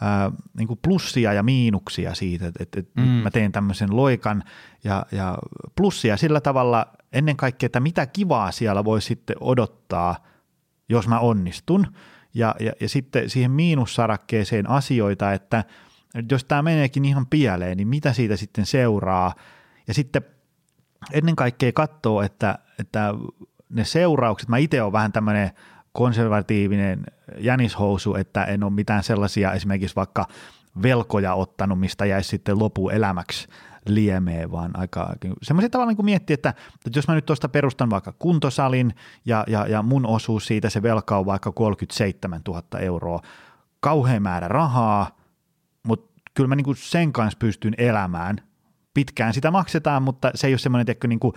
ää, 0.00 0.30
niin 0.58 0.68
kuin 0.68 0.80
plussia 0.82 1.32
ja 1.32 1.42
miinuksia 1.42 2.14
siitä, 2.14 2.46
että, 2.46 2.80
että 2.80 3.00
mm. 3.00 3.06
mä 3.06 3.30
teen 3.30 3.52
tämmöisen 3.52 3.96
loikan 3.96 4.44
ja, 4.84 5.06
ja 5.12 5.38
plussia 5.76 6.16
sillä 6.16 6.40
tavalla 6.40 6.86
ennen 7.12 7.36
kaikkea, 7.36 7.66
että 7.66 7.80
mitä 7.80 8.06
kivaa 8.06 8.50
siellä 8.50 8.84
voi 8.84 9.02
sitten 9.02 9.36
odottaa, 9.40 10.16
jos 10.88 11.08
mä 11.08 11.18
onnistun. 11.18 11.86
Ja, 12.34 12.54
ja, 12.60 12.72
ja 12.80 12.88
sitten 12.88 13.30
siihen 13.30 13.50
miinussarakkeeseen 13.50 14.70
asioita, 14.70 15.32
että– 15.32 15.64
jos 16.30 16.44
tämä 16.44 16.62
meneekin 16.62 17.04
ihan 17.04 17.26
pieleen, 17.26 17.76
niin 17.76 17.88
mitä 17.88 18.12
siitä 18.12 18.36
sitten 18.36 18.66
seuraa? 18.66 19.34
Ja 19.86 19.94
sitten 19.94 20.22
ennen 21.12 21.36
kaikkea 21.36 21.72
katsoo, 21.72 22.22
että, 22.22 22.58
että 22.78 23.14
ne 23.68 23.84
seuraukset, 23.84 24.48
mä 24.48 24.56
itse 24.56 24.82
olen 24.82 24.92
vähän 24.92 25.12
tämmöinen 25.12 25.50
konservatiivinen 25.94 27.04
jänishousu, 27.38 28.14
että 28.14 28.44
en 28.44 28.64
ole 28.64 28.72
mitään 28.72 29.02
sellaisia 29.02 29.52
esimerkiksi 29.52 29.96
vaikka 29.96 30.26
velkoja 30.82 31.34
ottanut, 31.34 31.80
mistä 31.80 32.06
jäisi 32.06 32.28
sitten 32.28 32.58
lopu 32.58 32.88
elämäksi 32.88 33.48
liemeen, 33.86 34.52
vaan 34.52 34.70
aika 34.78 35.14
semmoisia 35.42 35.70
tavalla 35.70 35.90
niin 35.90 35.96
kuin 35.96 36.06
miettiä, 36.06 36.34
että, 36.34 36.54
että 36.86 36.98
jos 36.98 37.08
mä 37.08 37.14
nyt 37.14 37.26
tuosta 37.26 37.48
perustan 37.48 37.90
vaikka 37.90 38.14
kuntosalin 38.18 38.94
ja, 39.24 39.44
ja, 39.48 39.66
ja 39.66 39.82
mun 39.82 40.06
osuus 40.06 40.46
siitä 40.46 40.70
se 40.70 40.82
velka 40.82 41.18
on 41.18 41.26
vaikka 41.26 41.52
37 41.52 42.40
000 42.48 42.62
euroa, 42.80 43.20
kauhean 43.80 44.22
määrä 44.22 44.48
rahaa, 44.48 45.24
kyllä 46.34 46.48
mä 46.48 46.56
niin 46.56 46.64
kuin 46.64 46.76
sen 46.76 47.12
kanssa 47.12 47.38
pystyn 47.38 47.74
elämään. 47.78 48.36
Pitkään 48.94 49.34
sitä 49.34 49.50
maksetaan, 49.50 50.02
mutta 50.02 50.30
se 50.34 50.46
ei 50.46 50.52
ole 50.52 50.58
semmoinen, 50.58 50.86
tiedätkö, 50.86 51.08
niin 51.08 51.20
kuin 51.20 51.34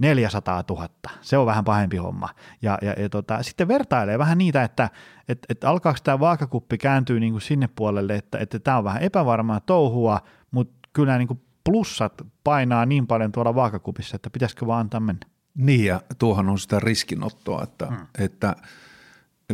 400 0.00 0.64
000. 0.68 0.88
Se 1.20 1.38
on 1.38 1.46
vähän 1.46 1.64
pahempi 1.64 1.96
homma. 1.96 2.28
Ja, 2.62 2.78
ja, 2.82 2.94
ja 3.02 3.08
tota, 3.08 3.42
sitten 3.42 3.68
vertailee 3.68 4.18
vähän 4.18 4.38
niitä, 4.38 4.62
että 4.62 4.90
et, 5.28 5.38
et 5.48 5.64
alkaako 5.64 5.98
tämä 6.04 6.20
vaakakuppi 6.20 6.78
kääntyä 6.78 7.20
niin 7.20 7.32
kuin 7.32 7.42
sinne 7.42 7.68
puolelle, 7.76 8.16
että, 8.16 8.38
että 8.38 8.58
tämä 8.58 8.78
on 8.78 8.84
vähän 8.84 9.02
epävarmaa 9.02 9.60
touhua, 9.60 10.20
mutta 10.50 10.88
kyllä 10.92 11.18
niin 11.18 11.28
kuin 11.28 11.40
plussat 11.64 12.12
painaa 12.44 12.86
niin 12.86 13.06
paljon 13.06 13.32
tuolla 13.32 13.54
vaakakupissa, 13.54 14.16
että 14.16 14.30
pitäisikö 14.30 14.66
vaan 14.66 14.80
antaa 14.80 15.00
mennä. 15.00 15.26
Niin 15.54 15.84
ja 15.84 16.02
tuohon 16.18 16.48
on 16.48 16.58
sitä 16.58 16.80
riskinottoa, 16.80 17.62
että, 17.62 17.86
hmm. 17.86 18.06
että 18.18 18.56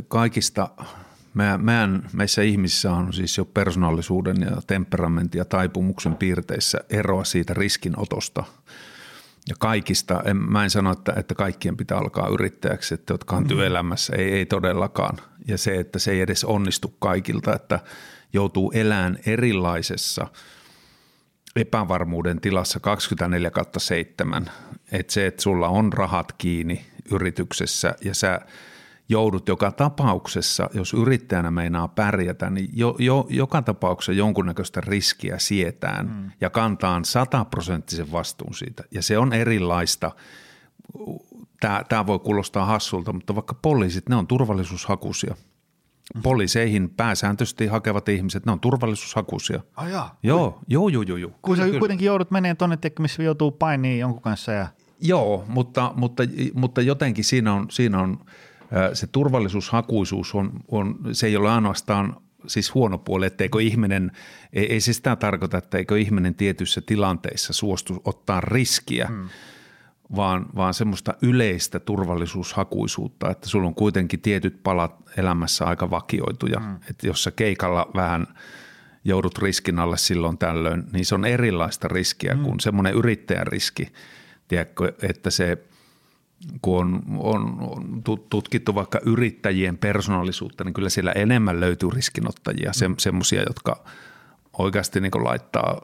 kaikista 0.09 0.69
Mä, 1.37 1.59
mä 1.59 1.89
meissä 2.13 2.43
ihmisissä 2.43 2.93
on 2.93 3.13
siis 3.13 3.39
jo 3.39 3.45
persoonallisuuden 3.45 4.37
ja 4.41 4.57
temperamentin 4.67 5.39
ja 5.39 5.45
taipumuksen 5.45 6.15
piirteissä 6.15 6.79
eroa 6.91 7.25
siitä 7.25 7.55
riskinotosta. 7.55 8.45
Ja 9.49 9.55
kaikista, 9.59 10.23
en, 10.25 10.37
mä 10.37 10.65
en 10.65 10.71
sano, 10.71 10.93
että, 10.93 11.13
että 11.17 11.35
kaikkien 11.35 11.77
pitää 11.77 11.99
alkaa 11.99 12.29
yrittäjäksi, 12.29 12.95
että 12.95 13.15
jotka 13.15 13.37
on 13.37 13.43
mm. 13.43 13.49
työelämässä, 13.49 14.17
ei, 14.17 14.33
ei 14.33 14.47
todellakaan. 14.47 15.19
Ja 15.49 15.59
se, 15.59 15.75
että 15.75 15.99
se 15.99 16.11
ei 16.11 16.21
edes 16.21 16.45
onnistu 16.45 16.95
kaikilta, 16.99 17.55
että 17.55 17.81
joutuu 18.33 18.73
elämään 18.75 19.19
erilaisessa 19.27 20.27
epävarmuuden 21.57 22.41
tilassa 22.41 22.81
24 22.81 23.51
7. 23.79 24.51
Että 24.93 25.13
se, 25.13 25.27
että 25.27 25.43
sulla 25.43 25.69
on 25.69 25.93
rahat 25.93 26.33
kiinni 26.33 26.87
yrityksessä 27.11 27.95
ja 28.05 28.15
sä– 28.15 28.41
joudut 29.09 29.49
joka 29.49 29.71
tapauksessa, 29.71 30.71
jos 30.75 30.95
yrittäjänä 30.95 31.51
meinaa 31.51 31.89
pärjätä, 31.89 32.51
niin 32.51 32.69
jo, 32.73 32.97
jo, 32.99 33.27
joka 33.31 33.63
tapauksessa 33.63 34.13
jonkunnäköistä 34.13 34.81
riskiä 34.81 35.39
sietään 35.39 36.07
mm. 36.07 36.31
ja 36.41 36.51
kantaan 36.51 37.05
sataprosenttisen 37.05 38.13
vastuun 38.13 38.55
siitä. 38.55 38.85
Ja 38.91 39.03
se 39.03 39.19
on 39.19 39.33
erilaista. 39.33 40.11
Tämä, 41.61 41.83
tämä 41.89 42.07
voi 42.07 42.19
kuulostaa 42.19 42.65
hassulta, 42.65 43.13
mutta 43.13 43.35
vaikka 43.35 43.55
poliisit, 43.55 44.09
ne 44.09 44.17
on 44.17 44.27
turvallisuushakuisia. 44.27 45.35
Mm. 46.15 46.23
Poliiseihin 46.23 46.91
pääsääntöisesti 46.91 47.67
hakevat 47.67 48.09
ihmiset, 48.09 48.47
ne 48.47 48.53
on 48.53 48.61
turvallisuushakuisia. 48.61 49.61
Ai 49.77 49.93
jaa. 49.93 50.19
Joo, 50.23 50.61
joo, 50.69 50.89
joo, 50.89 51.03
joo. 51.03 51.17
joo. 51.17 51.31
Kun 51.43 51.57
sä 51.57 51.63
kuitenkin 51.79 52.07
joudut 52.07 52.31
menemään 52.31 52.57
tuonne, 52.57 52.79
missä 52.99 53.23
joutuu 53.23 53.51
painiin 53.51 54.01
jonkun 54.01 54.23
kanssa 54.23 54.53
ja– 54.53 54.69
Joo, 55.01 55.45
mutta, 55.49 55.93
mutta, 55.97 56.23
mutta 56.55 56.81
jotenkin 56.81 57.25
siinä 57.25 57.55
on, 57.55 57.67
siinä 57.71 58.01
on 58.01 58.19
se 58.93 59.07
turvallisuushakuisuus 59.07 60.35
on, 60.35 60.53
on, 60.69 60.99
se 61.13 61.27
ei 61.27 61.37
ole 61.37 61.51
ainoastaan 61.51 62.17
siis 62.47 62.75
huono 62.75 62.99
puoli, 62.99 63.27
etteikö 63.27 63.63
ihminen, 63.63 64.13
ei, 64.53 64.73
ei 64.73 64.81
se 64.81 64.93
sitä 64.93 65.17
tarkoita, 65.17 65.59
että 65.59 65.79
eikö 65.79 65.99
ihminen 65.99 66.35
tietyissä 66.35 66.81
tilanteissa 66.81 67.53
suostu 67.53 68.03
ottaa 68.05 68.41
riskiä, 68.41 69.07
hmm. 69.07 69.29
vaan, 70.17 70.47
vaan 70.57 70.75
semmoista 70.75 71.15
yleistä 71.23 71.81
turvallisuushakuisuutta, 71.81 73.31
että 73.31 73.49
sulla 73.49 73.67
on 73.67 73.75
kuitenkin 73.75 74.21
tietyt 74.21 74.63
palat 74.63 74.95
elämässä 75.17 75.65
aika 75.65 75.91
vakioituja, 75.91 76.61
hmm. 76.61 76.77
että 76.91 77.07
jos 77.07 77.25
sä 77.25 77.31
keikalla 77.31 77.91
vähän 77.95 78.27
joudut 79.05 79.39
riskin 79.39 79.79
alle 79.79 79.97
silloin 79.99 80.39
tällöin, 80.39 80.85
niin 80.93 81.05
se 81.05 81.15
on 81.15 81.25
erilaista 81.25 81.89
riskiä 81.89 82.35
hmm. 82.35 82.45
kuin 82.45 82.61
semmoinen 82.61 82.95
yrittäjän 82.95 83.47
riski, 83.47 83.93
tiedätkö, 84.49 84.93
että 85.03 85.31
se– 85.31 85.59
kun 86.63 86.81
on, 86.87 87.03
on, 87.19 87.57
on 87.61 88.03
tutkittu 88.31 88.75
vaikka 88.75 89.01
yrittäjien 89.07 89.79
persoonallisuutta, 89.79 90.65
niin 90.65 90.75
kyllä 90.75 90.89
siellä 90.89 91.13
enemmän 91.13 91.61
löytyy 91.61 91.91
riskinottajia, 91.91 92.73
se, 92.73 92.91
semmoisia, 92.99 93.43
jotka 93.43 93.85
oikeasti 94.59 95.01
niin 95.01 95.25
laittaa, 95.25 95.81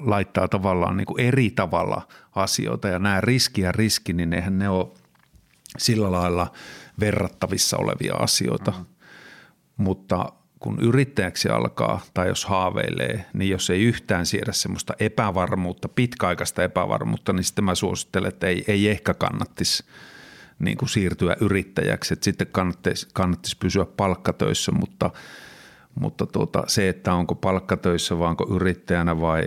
laittaa 0.00 0.48
tavallaan 0.48 0.96
niin 0.96 1.20
eri 1.20 1.50
tavalla 1.50 2.08
asioita 2.34 2.88
ja 2.88 2.98
nämä 2.98 3.20
riski 3.20 3.60
ja 3.60 3.72
riski, 3.72 4.12
niin 4.12 4.32
eihän 4.32 4.58
ne 4.58 4.68
ole 4.68 4.88
sillä 5.78 6.12
lailla 6.12 6.52
verrattavissa 7.00 7.76
olevia 7.76 8.14
asioita, 8.14 8.70
mm. 8.70 8.84
mutta– 9.76 10.32
kun 10.66 10.78
yrittäjäksi 10.80 11.48
alkaa 11.48 12.00
tai 12.14 12.28
jos 12.28 12.44
haaveilee, 12.44 13.24
niin 13.32 13.50
jos 13.50 13.70
ei 13.70 13.82
yhtään 13.82 14.26
siedä 14.26 14.52
semmoista 14.52 14.94
epävarmuutta, 14.98 15.88
pitkäaikaista 15.88 16.62
epävarmuutta, 16.64 17.32
niin 17.32 17.44
sitten 17.44 17.64
mä 17.64 17.74
suosittelen, 17.74 18.28
että 18.28 18.46
ei, 18.46 18.64
ei 18.68 18.88
ehkä 18.88 19.14
kannattisi 19.14 19.84
niin 20.58 20.76
kuin 20.76 20.88
siirtyä 20.88 21.36
yrittäjäksi. 21.40 22.14
Että 22.14 22.24
sitten 22.24 22.46
kannattaisi, 22.46 23.08
kannattisi 23.12 23.56
pysyä 23.60 23.86
palkkatöissä, 23.96 24.72
mutta, 24.72 25.10
mutta 26.00 26.26
tuota, 26.26 26.64
se, 26.66 26.88
että 26.88 27.14
onko 27.14 27.34
palkkatöissä 27.34 28.18
vai 28.18 28.28
onko 28.28 28.46
yrittäjänä 28.54 29.20
vai, 29.20 29.42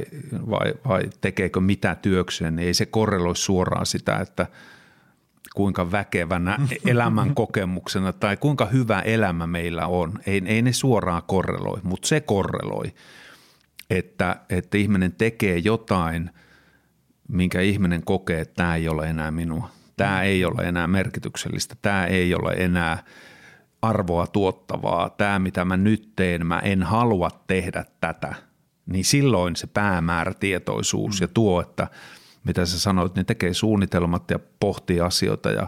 vai, 0.49 0.73
vai 0.87 1.03
tekeekö 1.21 1.59
mitä 1.59 1.95
työkseen, 1.95 2.55
niin 2.55 2.67
ei 2.67 2.73
se 2.73 2.85
korreloi 2.85 3.35
suoraan 3.35 3.85
sitä, 3.85 4.17
että– 4.17 4.47
kuinka 5.55 5.91
väkevänä 5.91 6.57
elämän 6.87 7.35
kokemuksena 7.35 8.13
tai 8.13 8.37
kuinka 8.37 8.65
hyvä 8.65 8.99
elämä 9.01 9.47
meillä 9.47 9.87
on. 9.87 10.19
Ei, 10.25 10.41
ei 10.45 10.61
ne 10.61 10.73
suoraan 10.73 11.23
korreloi, 11.27 11.79
mutta 11.83 12.07
se 12.07 12.21
korreloi, 12.21 12.93
että, 13.89 14.35
että 14.49 14.77
ihminen 14.77 15.11
tekee 15.11 15.57
jotain, 15.57 16.29
minkä 17.27 17.61
ihminen 17.61 18.03
kokee, 18.03 18.41
että 18.41 18.53
tämä 18.55 18.75
ei 18.75 18.87
ole 18.87 19.09
enää 19.09 19.31
minua. 19.31 19.69
Tämä 19.97 20.21
ei 20.21 20.45
ole 20.45 20.67
enää 20.67 20.87
merkityksellistä. 20.87 21.75
Tämä 21.81 22.05
ei 22.05 22.35
ole 22.35 22.53
enää 22.53 23.03
arvoa 23.81 24.27
tuottavaa. 24.27 25.09
Tämä, 25.09 25.39
mitä 25.39 25.65
mä 25.65 25.77
nyt 25.77 26.13
teen, 26.15 26.45
mä 26.45 26.59
en 26.59 26.83
halua 26.83 27.29
tehdä 27.47 27.85
tätä. 28.01 28.35
Niin 28.85 29.05
silloin 29.05 29.55
se 29.55 29.67
päämäärätietoisuus 29.67 31.21
ja 31.21 31.27
tuo, 31.27 31.61
että– 31.61 31.87
mitä 32.49 32.65
sä 32.65 32.79
sanoit, 32.79 33.15
niin 33.15 33.25
tekee 33.25 33.53
suunnitelmat 33.53 34.31
ja 34.31 34.39
pohtii 34.59 35.01
asioita 35.01 35.51
ja 35.51 35.67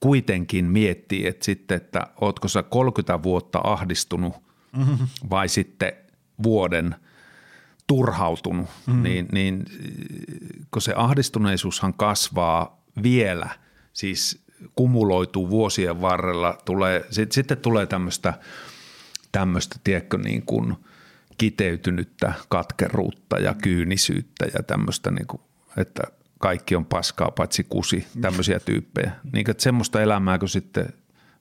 kuitenkin 0.00 0.64
miettii, 0.64 1.26
että 1.26 1.44
sitten, 1.44 1.76
että 1.76 2.06
ootko 2.20 2.48
sä 2.48 2.62
30 2.62 3.22
vuotta 3.22 3.60
ahdistunut 3.64 4.34
mm-hmm. 4.76 5.08
vai 5.30 5.48
sitten 5.48 5.92
vuoden 6.42 6.94
turhautunut, 7.86 8.66
mm-hmm. 8.86 9.02
niin, 9.02 9.28
niin 9.32 9.64
kun 10.70 10.82
se 10.82 10.92
ahdistuneisuushan 10.96 11.94
kasvaa 11.94 12.82
vielä, 13.02 13.50
siis 13.92 14.44
kumuloituu 14.74 15.50
vuosien 15.50 16.00
varrella, 16.00 16.58
tulee, 16.64 17.06
sit, 17.10 17.32
sitten 17.32 17.58
tulee 17.58 17.86
tämmöistä, 17.86 18.34
tämmöistä 19.32 19.76
tiedätkö, 19.84 20.18
niin 20.18 20.42
kuin 20.42 20.76
kiteytynyttä 21.38 22.32
katkeruutta 22.48 23.38
ja 23.38 23.54
kyynisyyttä 23.54 24.46
ja 24.54 24.62
tämmöistä 24.62 25.10
niin 25.10 25.26
kuin 25.26 25.42
että 25.76 26.02
kaikki 26.38 26.76
on 26.76 26.84
paskaa 26.84 27.30
paitsi 27.30 27.66
kusi, 27.68 28.06
tämmöisiä 28.20 28.60
tyyppejä. 28.60 29.12
Niin, 29.32 29.50
että 29.50 29.62
semmoista 29.62 30.00
elämääkö 30.00 30.48
sitten, 30.48 30.86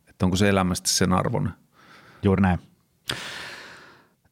että 0.10 0.26
onko 0.26 0.36
se 0.36 0.50
elämästä 0.50 0.90
sen 0.90 1.14
arvoinen? 1.14 1.54
Juuri 2.24 2.42
näin. 2.42 2.60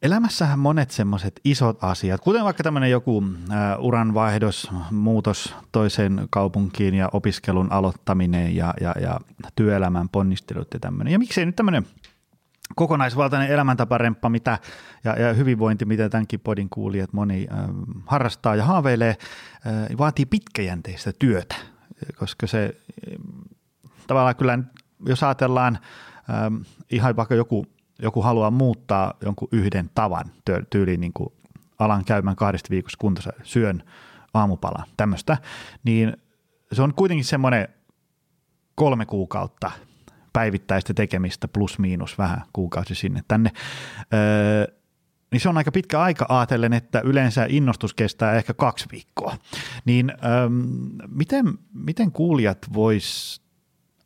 Elämässähän 0.01 0.59
monet 0.59 0.91
semmoiset 0.91 1.39
isot 1.43 1.83
asiat, 1.83 2.21
kuten 2.21 2.43
vaikka 2.43 2.63
tämmöinen 2.63 2.91
joku 2.91 3.23
äh, 3.51 3.79
uranvaihdos, 3.79 4.71
muutos 4.91 5.55
toiseen 5.71 6.27
kaupunkiin 6.29 6.93
ja 6.93 7.09
opiskelun 7.13 7.71
aloittaminen 7.71 8.55
ja, 8.55 8.73
ja, 8.81 8.95
ja 9.01 9.19
työelämän 9.55 10.09
ponnistelut 10.09 10.67
ja 10.73 10.79
tämmöinen. 10.79 11.11
Ja 11.11 11.19
miksei 11.19 11.45
nyt 11.45 11.55
tämmöinen 11.55 11.87
kokonaisvaltainen 12.75 13.49
elämäntaparemppa 13.49 14.29
mitä, 14.29 14.59
ja, 15.03 15.19
ja 15.19 15.33
hyvinvointi, 15.33 15.85
mitä 15.85 16.09
tämänkin 16.09 16.39
podin 16.39 16.69
kuulijat 16.69 17.13
moni 17.13 17.47
äh, 17.51 17.57
harrastaa 18.05 18.55
ja 18.55 18.65
haaveilee, 18.65 19.09
äh, 19.09 19.97
vaatii 19.97 20.25
pitkäjänteistä 20.25 21.13
työtä, 21.19 21.55
koska 22.19 22.47
se 22.47 22.75
äh, 23.11 23.17
tavallaan 24.07 24.35
kyllä, 24.35 24.59
jos 25.05 25.23
ajatellaan 25.23 25.75
äh, 25.75 26.65
ihan 26.89 27.15
vaikka 27.15 27.35
joku, 27.35 27.65
joku 28.01 28.21
haluaa 28.21 28.51
muuttaa 28.51 29.13
jonkun 29.25 29.47
yhden 29.51 29.89
tavan 29.95 30.25
tyyliin 30.69 31.01
niin 31.01 31.13
kuin 31.13 31.33
alan 31.79 32.05
käymään 32.05 32.35
kahdesta 32.35 32.69
viikossa 32.69 32.97
kuntosa, 33.01 33.33
syön 33.43 33.83
aamupalan, 34.33 34.85
tämmöistä, 34.97 35.37
niin 35.83 36.17
se 36.71 36.81
on 36.81 36.93
kuitenkin 36.93 37.25
semmoinen 37.25 37.67
kolme 38.75 39.05
kuukautta– 39.05 39.71
päivittäistä 40.33 40.93
tekemistä 40.93 41.47
plus 41.47 41.79
miinus 41.79 42.17
vähän 42.17 42.41
kuukausi 42.53 42.95
sinne 42.95 43.21
tänne. 43.27 43.51
Öö, 44.13 44.75
niin 45.31 45.41
se 45.41 45.49
on 45.49 45.57
aika 45.57 45.71
pitkä 45.71 46.01
aika 46.01 46.25
ajatellen, 46.29 46.73
että 46.73 47.01
yleensä 47.01 47.45
innostus 47.49 47.93
kestää 47.93 48.33
ehkä 48.33 48.53
kaksi 48.53 48.85
viikkoa. 48.91 49.37
Niin 49.85 50.09
öö, 50.09 50.49
miten, 51.07 51.45
miten 51.73 52.11
kuulijat 52.11 52.57
vois 52.73 53.41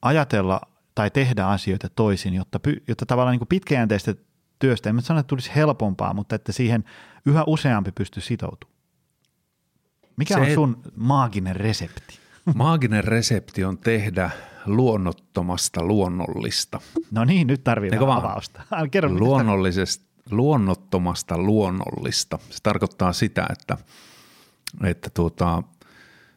ajatella 0.02 0.62
tai 0.96 1.12
tehdä 1.12 1.46
asioita 1.46 1.90
toisin, 1.90 2.34
jotta, 2.34 2.60
jotta 2.88 3.06
tavallaan 3.06 3.34
niin 3.34 3.40
kuin 3.40 3.48
pitkäjänteistä 3.48 4.16
työstä, 4.60 4.90
en 4.90 4.96
mä 4.96 5.02
sano, 5.02 5.20
että 5.20 5.28
tulisi 5.28 5.52
helpompaa, 5.56 6.14
mutta 6.14 6.36
että 6.36 6.52
siihen 6.52 6.84
yhä 7.26 7.44
useampi 7.48 7.92
pystyy 7.92 8.24
sitoutumaan. 8.24 8.78
Mikä 10.18 10.34
se, 10.34 10.40
on 10.40 10.54
sun 10.54 10.82
maaginen 10.96 11.56
resepti? 11.56 12.20
Maaginen 12.56 13.04
resepti 13.04 13.64
on 13.64 13.78
tehdä 13.78 14.30
luonnottomasta 14.68 15.84
luonnollista. 15.84 16.80
No 17.12 17.26
niin, 17.26 17.48
nyt 17.48 17.64
tarvitaan 17.64 18.12
avausta. 18.12 18.62
Kerro, 18.92 19.10
Luonnollisesta, 19.10 20.06
luonnottomasta 20.32 21.38
luonnollista. 21.38 22.40
Se 22.50 22.58
tarkoittaa 22.64 23.14
sitä, 23.14 23.48
että, 23.50 23.78
että 24.84 25.10
tuota, 25.10 25.64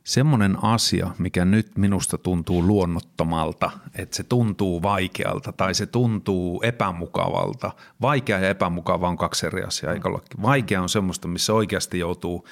semmoinen 0.04 0.64
asia, 0.64 1.10
mikä 1.18 1.44
nyt 1.44 1.78
minusta 1.78 2.18
tuntuu 2.18 2.66
luonnottomalta, 2.66 3.70
että 3.94 4.16
se 4.16 4.22
tuntuu 4.22 4.82
vaikealta 4.82 5.52
tai 5.52 5.74
se 5.74 5.86
tuntuu 5.86 6.62
epämukavalta. 6.62 7.70
Vaikea 8.00 8.38
ja 8.38 8.48
epämukava 8.48 9.08
on 9.08 9.16
kaksi 9.16 9.46
eri 9.46 9.62
asiaa, 9.62 9.92
eikö 9.92 10.08
Vaikea 10.42 10.82
on 10.82 10.88
semmoista, 10.88 11.28
missä 11.28 11.52
oikeasti 11.52 11.98
joutuu 11.98 12.48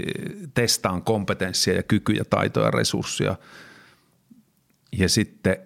eh, 0.00 0.48
testaan 0.54 1.02
kompetenssia 1.02 1.74
ja 1.74 1.82
kykyjä, 1.82 2.24
taitoja, 2.30 2.70
resursseja– 2.70 3.36
ja 4.92 5.08
sitten 5.08 5.56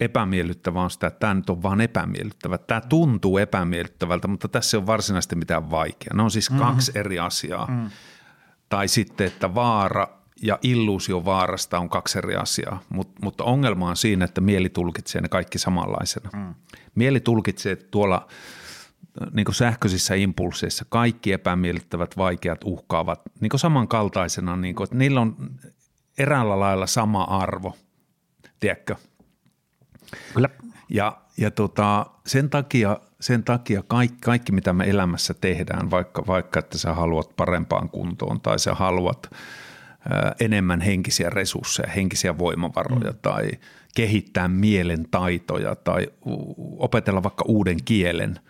epämiellyttävää 0.00 0.82
on 0.82 0.90
sitä, 0.90 1.06
että 1.06 1.20
tämä 1.20 1.34
nyt 1.34 1.50
on 1.50 1.62
vaan 1.62 1.80
epämiellyttävä. 1.80 2.58
Tämä 2.58 2.80
tuntuu 2.80 3.38
epämiellyttävältä, 3.38 4.28
mutta 4.28 4.48
tässä 4.48 4.76
ei 4.76 4.78
ole 4.78 4.86
varsinaisesti 4.86 5.36
mitään 5.36 5.70
vaikeaa. 5.70 6.16
Ne 6.16 6.22
on 6.22 6.30
siis 6.30 6.50
mm-hmm. 6.50 6.66
kaksi 6.66 6.92
eri 6.94 7.18
asiaa. 7.18 7.66
Mm. 7.66 7.90
Tai 8.68 8.88
sitten, 8.88 9.26
että 9.26 9.54
vaara 9.54 10.08
ja 10.42 10.58
illuusio 10.62 11.24
vaarasta 11.24 11.78
on 11.78 11.88
kaksi 11.88 12.18
eri 12.18 12.36
asiaa, 12.36 12.82
Mut, 12.88 13.10
mutta 13.22 13.44
ongelma 13.44 13.88
on 13.88 13.96
siinä, 13.96 14.24
että 14.24 14.40
mieli 14.40 14.68
tulkitsee 14.68 15.20
ne 15.20 15.28
kaikki 15.28 15.58
samanlaisena. 15.58 16.30
Mm. 16.32 16.54
Mieli 16.94 17.20
tulkitsee 17.20 17.76
tuolla 17.76 18.26
niin 19.32 19.44
kuin 19.44 19.54
sähköisissä 19.54 20.14
impulseissa 20.14 20.84
kaikki 20.88 21.32
epämiellyttävät, 21.32 22.16
vaikeat, 22.16 22.60
uhkaavat 22.64 23.22
niin 23.40 23.50
kuin 23.50 23.60
samankaltaisena, 23.60 24.56
niin 24.56 24.74
kuin, 24.74 24.84
että 24.84 24.96
niillä 24.96 25.20
on 25.20 25.36
eräällä 26.20 26.60
lailla 26.60 26.86
sama 26.86 27.22
arvo, 27.22 27.76
tiedätkö? 28.60 28.96
Kyllä. 30.34 30.48
Ja, 30.88 31.20
ja 31.36 31.50
tota, 31.50 32.06
sen 32.26 32.50
takia, 32.50 33.00
sen 33.20 33.44
takia 33.44 33.82
kaikki, 33.82 34.18
kaikki, 34.20 34.52
mitä 34.52 34.72
me 34.72 34.90
elämässä 34.90 35.34
tehdään, 35.34 35.90
vaikka, 35.90 36.26
vaikka 36.26 36.58
että 36.58 36.78
sä 36.78 36.94
haluat 36.94 37.36
parempaan 37.36 37.88
kuntoon 37.88 38.40
tai 38.40 38.58
sä 38.58 38.74
haluat 38.74 39.30
ää, 40.10 40.34
enemmän 40.40 40.80
henkisiä 40.80 41.30
resursseja, 41.30 41.90
henkisiä 41.90 42.38
voimavaroja 42.38 43.10
mm. 43.10 43.18
tai 43.22 43.50
kehittää 43.94 44.48
mielen 44.48 45.06
taitoja 45.10 45.76
tai 45.76 46.08
opetella 46.78 47.22
vaikka 47.22 47.44
uuden 47.48 47.84
kielen– 47.84 48.40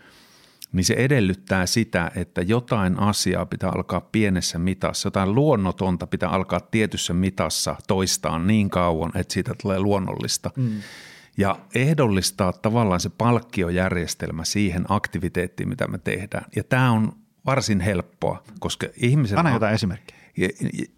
niin 0.72 0.84
se 0.84 0.94
edellyttää 0.94 1.66
sitä, 1.66 2.10
että 2.16 2.42
jotain 2.42 2.98
asiaa 3.00 3.46
pitää 3.46 3.70
alkaa 3.70 4.00
pienessä 4.00 4.58
mitassa, 4.58 5.06
jotain 5.06 5.34
luonnotonta 5.34 6.06
pitää 6.06 6.28
alkaa 6.28 6.60
tietyssä 6.60 7.14
mitassa 7.14 7.76
toistaa 7.88 8.38
niin 8.38 8.70
kauan, 8.70 9.12
että 9.14 9.34
siitä 9.34 9.54
tulee 9.62 9.80
luonnollista. 9.80 10.50
Mm. 10.56 10.70
Ja 11.38 11.58
ehdollistaa 11.74 12.52
tavallaan 12.52 13.00
se 13.00 13.08
palkkiojärjestelmä 13.08 14.44
siihen 14.44 14.84
aktiviteettiin, 14.88 15.68
mitä 15.68 15.88
me 15.88 15.98
tehdään. 15.98 16.44
Ja 16.56 16.64
tämä 16.64 16.90
on 16.90 17.12
varsin 17.46 17.80
helppoa, 17.80 18.42
koska 18.60 18.86
ihmisellä 18.96 19.40
Anna 19.40 19.52
jotain 19.52 19.74
esimerkkiä. 19.74 20.16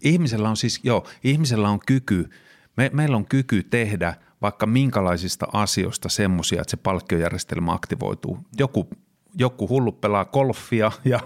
Ihmisellä 0.03 0.49
on 0.49 0.57
siis, 0.57 0.79
joo, 0.83 1.07
ihmisellä 1.23 1.69
on 1.69 1.79
kyky, 1.79 2.29
me, 2.77 2.91
meillä 2.93 3.17
on 3.17 3.25
kyky 3.25 3.63
tehdä 3.63 4.13
vaikka 4.41 4.65
minkälaisista 4.65 5.47
asioista 5.53 6.09
semmoisia, 6.09 6.61
että 6.61 6.71
se 6.71 6.77
palkkiojärjestelmä 6.77 7.73
aktivoituu. 7.73 8.39
Joku 8.57 8.89
joku 9.37 9.69
hullu 9.69 9.91
pelaa 9.91 10.25
golfia 10.25 10.91
ja, 11.05 11.19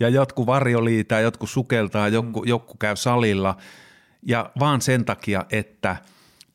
ja 0.00 0.08
jotkut 0.08 0.46
varjoliitää, 0.46 1.20
jotkut 1.20 1.50
sukeltaa, 1.50 2.08
joku, 2.08 2.44
joku 2.44 2.74
käy 2.76 2.96
salilla 2.96 3.56
ja 4.22 4.50
vaan 4.60 4.80
sen 4.80 5.04
takia, 5.04 5.44
että 5.50 5.96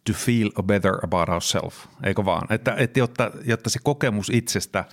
to 0.07 0.13
feel 0.13 0.49
better 0.63 0.93
about 1.03 1.29
ourselves, 1.29 1.87
eikö 2.03 2.25
vaan? 2.25 2.47
Että, 2.53 2.75
että 2.77 2.99
jotta, 2.99 3.31
jotta 3.45 3.69
se 3.69 3.79
kokemus 3.83 4.29
itsestä 4.29 4.85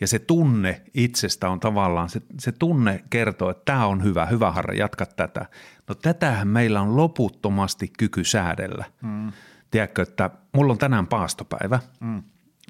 ja 0.00 0.06
se 0.06 0.18
tunne 0.18 0.82
itsestä 0.94 1.50
on 1.50 1.60
tavallaan, 1.60 2.08
se, 2.08 2.22
se 2.38 2.52
tunne 2.52 3.04
kertoo, 3.10 3.50
että 3.50 3.62
tämä 3.64 3.86
on 3.86 4.04
hyvä, 4.04 4.26
hyvä 4.26 4.52
Harri, 4.52 4.78
jatka 4.78 5.06
tätä. 5.06 5.46
No 5.88 5.94
tätähän 5.94 6.48
meillä 6.48 6.80
on 6.80 6.96
loputtomasti 6.96 7.92
kyky 7.98 8.24
säädellä. 8.24 8.84
Mm. 9.02 9.32
Tiedätkö, 9.70 10.02
että 10.02 10.30
mulla 10.52 10.72
on 10.72 10.78
tänään 10.78 11.06
paastopäivä, 11.06 11.80
mm. 12.00 12.22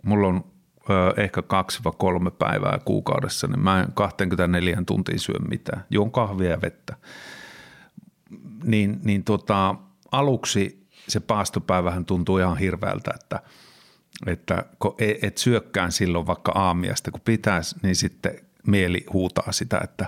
mulla 0.04 0.28
on 0.28 0.44
ehkä 1.16 1.42
kaksi 1.42 1.84
vai 1.84 1.92
kolme 1.98 2.30
päivää 2.30 2.78
kuukaudessa, 2.84 3.46
niin 3.46 3.60
mä 3.60 3.80
en 3.80 3.92
24 3.94 4.82
tuntia 4.86 5.18
syö 5.18 5.38
mitään. 5.48 5.84
Juon 5.90 6.10
kahvia 6.10 6.50
ja 6.50 6.60
vettä. 6.62 6.96
Niin, 8.64 9.00
niin 9.04 9.24
tota, 9.24 9.74
aluksi 10.12 10.86
se 11.08 11.20
paastopäivähän 11.20 12.04
tuntuu 12.04 12.38
ihan 12.38 12.58
hirveältä, 12.58 13.10
että, 13.14 13.40
että 14.26 14.64
e, 14.98 15.14
et 15.22 15.38
syökkään 15.38 15.92
silloin 15.92 16.26
vaikka 16.26 16.52
aamiasta, 16.52 17.10
kun 17.10 17.20
pitäisi, 17.24 17.76
niin 17.82 17.96
sitten 17.96 18.34
mieli 18.66 19.06
huutaa 19.12 19.52
sitä, 19.52 19.80
että 19.84 20.06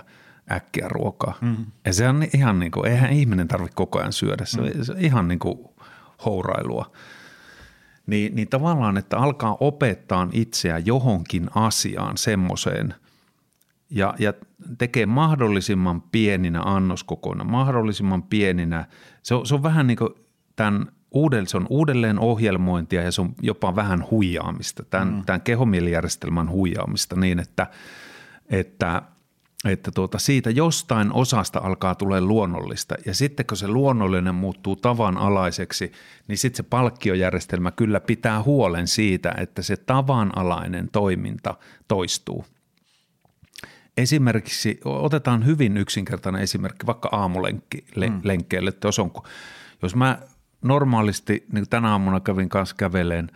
äkkiä 0.51 0.87
ruokaa. 0.89 1.37
Mm. 1.41 1.65
Ja 1.85 1.93
se 1.93 2.09
on 2.09 2.27
ihan 2.33 2.59
niin 2.59 2.71
kuin, 2.71 2.87
eihän 2.87 3.11
ihminen 3.11 3.47
tarvitse 3.47 3.75
koko 3.75 3.99
ajan 3.99 4.13
syödä, 4.13 4.45
se, 4.45 4.61
mm. 4.61 4.83
se 4.83 4.91
on 4.91 4.99
ihan 4.99 5.27
niin 5.27 5.39
kuin 5.39 5.59
hourailua 6.25 6.91
niin, 8.07 8.35
niin 8.35 8.47
tavallaan, 8.47 8.97
että 8.97 9.17
alkaa 9.17 9.57
opettaa 9.59 10.27
itseä 10.31 10.77
johonkin 10.77 11.49
asiaan 11.55 12.17
semmoiseen 12.17 12.93
ja, 13.89 14.13
ja 14.19 14.33
tekee 14.77 15.05
mahdollisimman 15.05 16.01
pieninä 16.01 16.61
annoskokoina, 16.61 17.43
mahdollisimman 17.43 18.23
pieninä. 18.23 18.85
Se 19.23 19.35
on, 19.35 19.45
se 19.45 19.55
on 19.55 19.63
vähän 19.63 19.87
niin 19.87 19.97
kuin 19.97 20.09
tämän 20.55 20.87
uudelleen, 21.11 21.47
se 21.47 21.57
on 21.57 21.67
uudelleen 21.69 22.19
ohjelmointia 22.19 23.01
ja 23.01 23.11
se 23.11 23.21
on 23.21 23.33
jopa 23.41 23.75
vähän 23.75 24.05
huijaamista, 24.11 24.83
tämän, 24.83 25.13
mm. 25.13 25.23
tämän 25.25 25.41
kehomielijärjestelmän 25.41 26.49
huijaamista 26.49 27.15
niin, 27.15 27.39
että, 27.39 27.67
että– 28.49 29.01
että 29.73 29.91
tuota, 29.91 30.19
siitä 30.19 30.49
jostain 30.49 31.13
osasta 31.13 31.59
alkaa 31.59 31.95
tulee 31.95 32.21
luonnollista 32.21 32.95
ja 33.05 33.13
sitten 33.13 33.45
kun 33.45 33.57
se 33.57 33.67
luonnollinen 33.67 34.35
muuttuu 34.35 34.75
tavanalaiseksi, 34.75 35.91
niin 36.27 36.37
sitten 36.37 36.57
se 36.57 36.63
palkkiojärjestelmä 36.63 37.71
kyllä 37.71 37.99
pitää 37.99 38.43
huolen 38.43 38.87
siitä, 38.87 39.33
että 39.37 39.61
se 39.61 39.77
tavanalainen 39.77 40.89
toiminta 40.91 41.55
toistuu. 41.87 42.45
Esimerkiksi 43.97 44.79
otetaan 44.85 45.45
hyvin 45.45 45.77
yksinkertainen 45.77 46.41
esimerkki 46.41 46.85
vaikka 46.85 47.09
aamulenkkeelle, 47.11 48.09
mm. 48.09 48.67
että 48.67 48.87
jos, 48.87 48.99
on, 48.99 49.11
jos 49.81 49.95
mä 49.95 50.19
normaalisti, 50.61 51.45
niin 51.51 51.69
tänä 51.69 51.91
aamuna 51.91 52.19
kävin 52.19 52.49
kanssa 52.49 52.75
käveleen, 52.75 53.31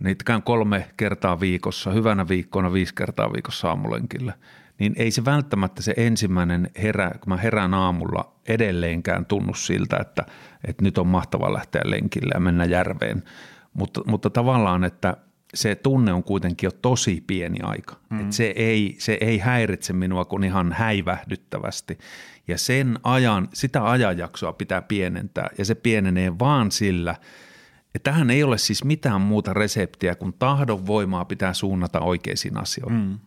niin 0.00 0.16
käyn 0.24 0.42
kolme 0.42 0.90
kertaa 0.96 1.40
viikossa, 1.40 1.90
hyvänä 1.90 2.28
viikkona 2.28 2.72
viisi 2.72 2.94
kertaa 2.94 3.32
viikossa 3.32 3.68
aamulenkillä– 3.68 4.32
niin 4.78 4.92
ei 4.96 5.10
se 5.10 5.24
välttämättä 5.24 5.82
se 5.82 5.94
ensimmäinen 5.96 6.70
herä, 6.82 7.10
kun 7.10 7.28
mä 7.28 7.36
herään 7.36 7.74
aamulla 7.74 8.32
edelleenkään 8.48 9.26
tunnu 9.26 9.54
siltä, 9.54 9.96
että, 10.00 10.26
että 10.64 10.84
nyt 10.84 10.98
on 10.98 11.06
mahtava 11.06 11.52
lähteä 11.52 11.82
lenkille 11.84 12.30
ja 12.34 12.40
mennä 12.40 12.64
järveen. 12.64 13.22
Mutta, 13.72 14.00
mutta 14.06 14.30
tavallaan, 14.30 14.84
että 14.84 15.16
se 15.54 15.74
tunne 15.74 16.12
on 16.12 16.22
kuitenkin 16.22 16.66
jo 16.66 16.70
tosi 16.70 17.24
pieni 17.26 17.58
aika. 17.62 17.96
Mm. 18.10 18.20
Et 18.20 18.32
se, 18.32 18.44
ei, 18.56 18.96
se 18.98 19.18
ei 19.20 19.38
häiritse 19.38 19.92
minua 19.92 20.24
kuin 20.24 20.44
ihan 20.44 20.72
häivähdyttävästi. 20.72 21.98
Ja 22.48 22.58
sen 22.58 22.98
ajan, 23.02 23.48
sitä 23.52 23.90
ajanjaksoa 23.90 24.52
pitää 24.52 24.82
pienentää 24.82 25.48
ja 25.58 25.64
se 25.64 25.74
pienenee 25.74 26.38
vaan 26.38 26.70
sillä, 26.70 27.14
että 27.94 28.10
tähän 28.10 28.30
ei 28.30 28.42
ole 28.42 28.58
siis 28.58 28.84
mitään 28.84 29.20
muuta 29.20 29.52
reseptiä 29.52 30.14
kuin 30.14 30.32
tahdonvoimaa 30.38 31.24
pitää 31.24 31.54
suunnata 31.54 32.00
oikeisiin 32.00 32.56
asioihin. 32.56 32.98
Mm. 32.98 33.18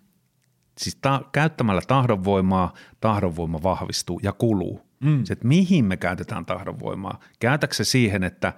Siis 0.79 0.95
ta- 0.95 1.21
käyttämällä 1.31 1.81
tahdonvoimaa, 1.87 2.73
tahdonvoima 3.01 3.63
vahvistuu 3.63 4.19
ja 4.23 4.33
kuluu. 4.33 4.81
Mm. 4.99 5.23
Se, 5.23 5.33
että 5.33 5.47
mihin 5.47 5.85
me 5.85 5.97
käytetään 5.97 6.45
tahdonvoimaa. 6.45 7.19
Käytätkö 7.39 7.75
se 7.75 7.83
siihen, 7.83 8.23
että, 8.23 8.53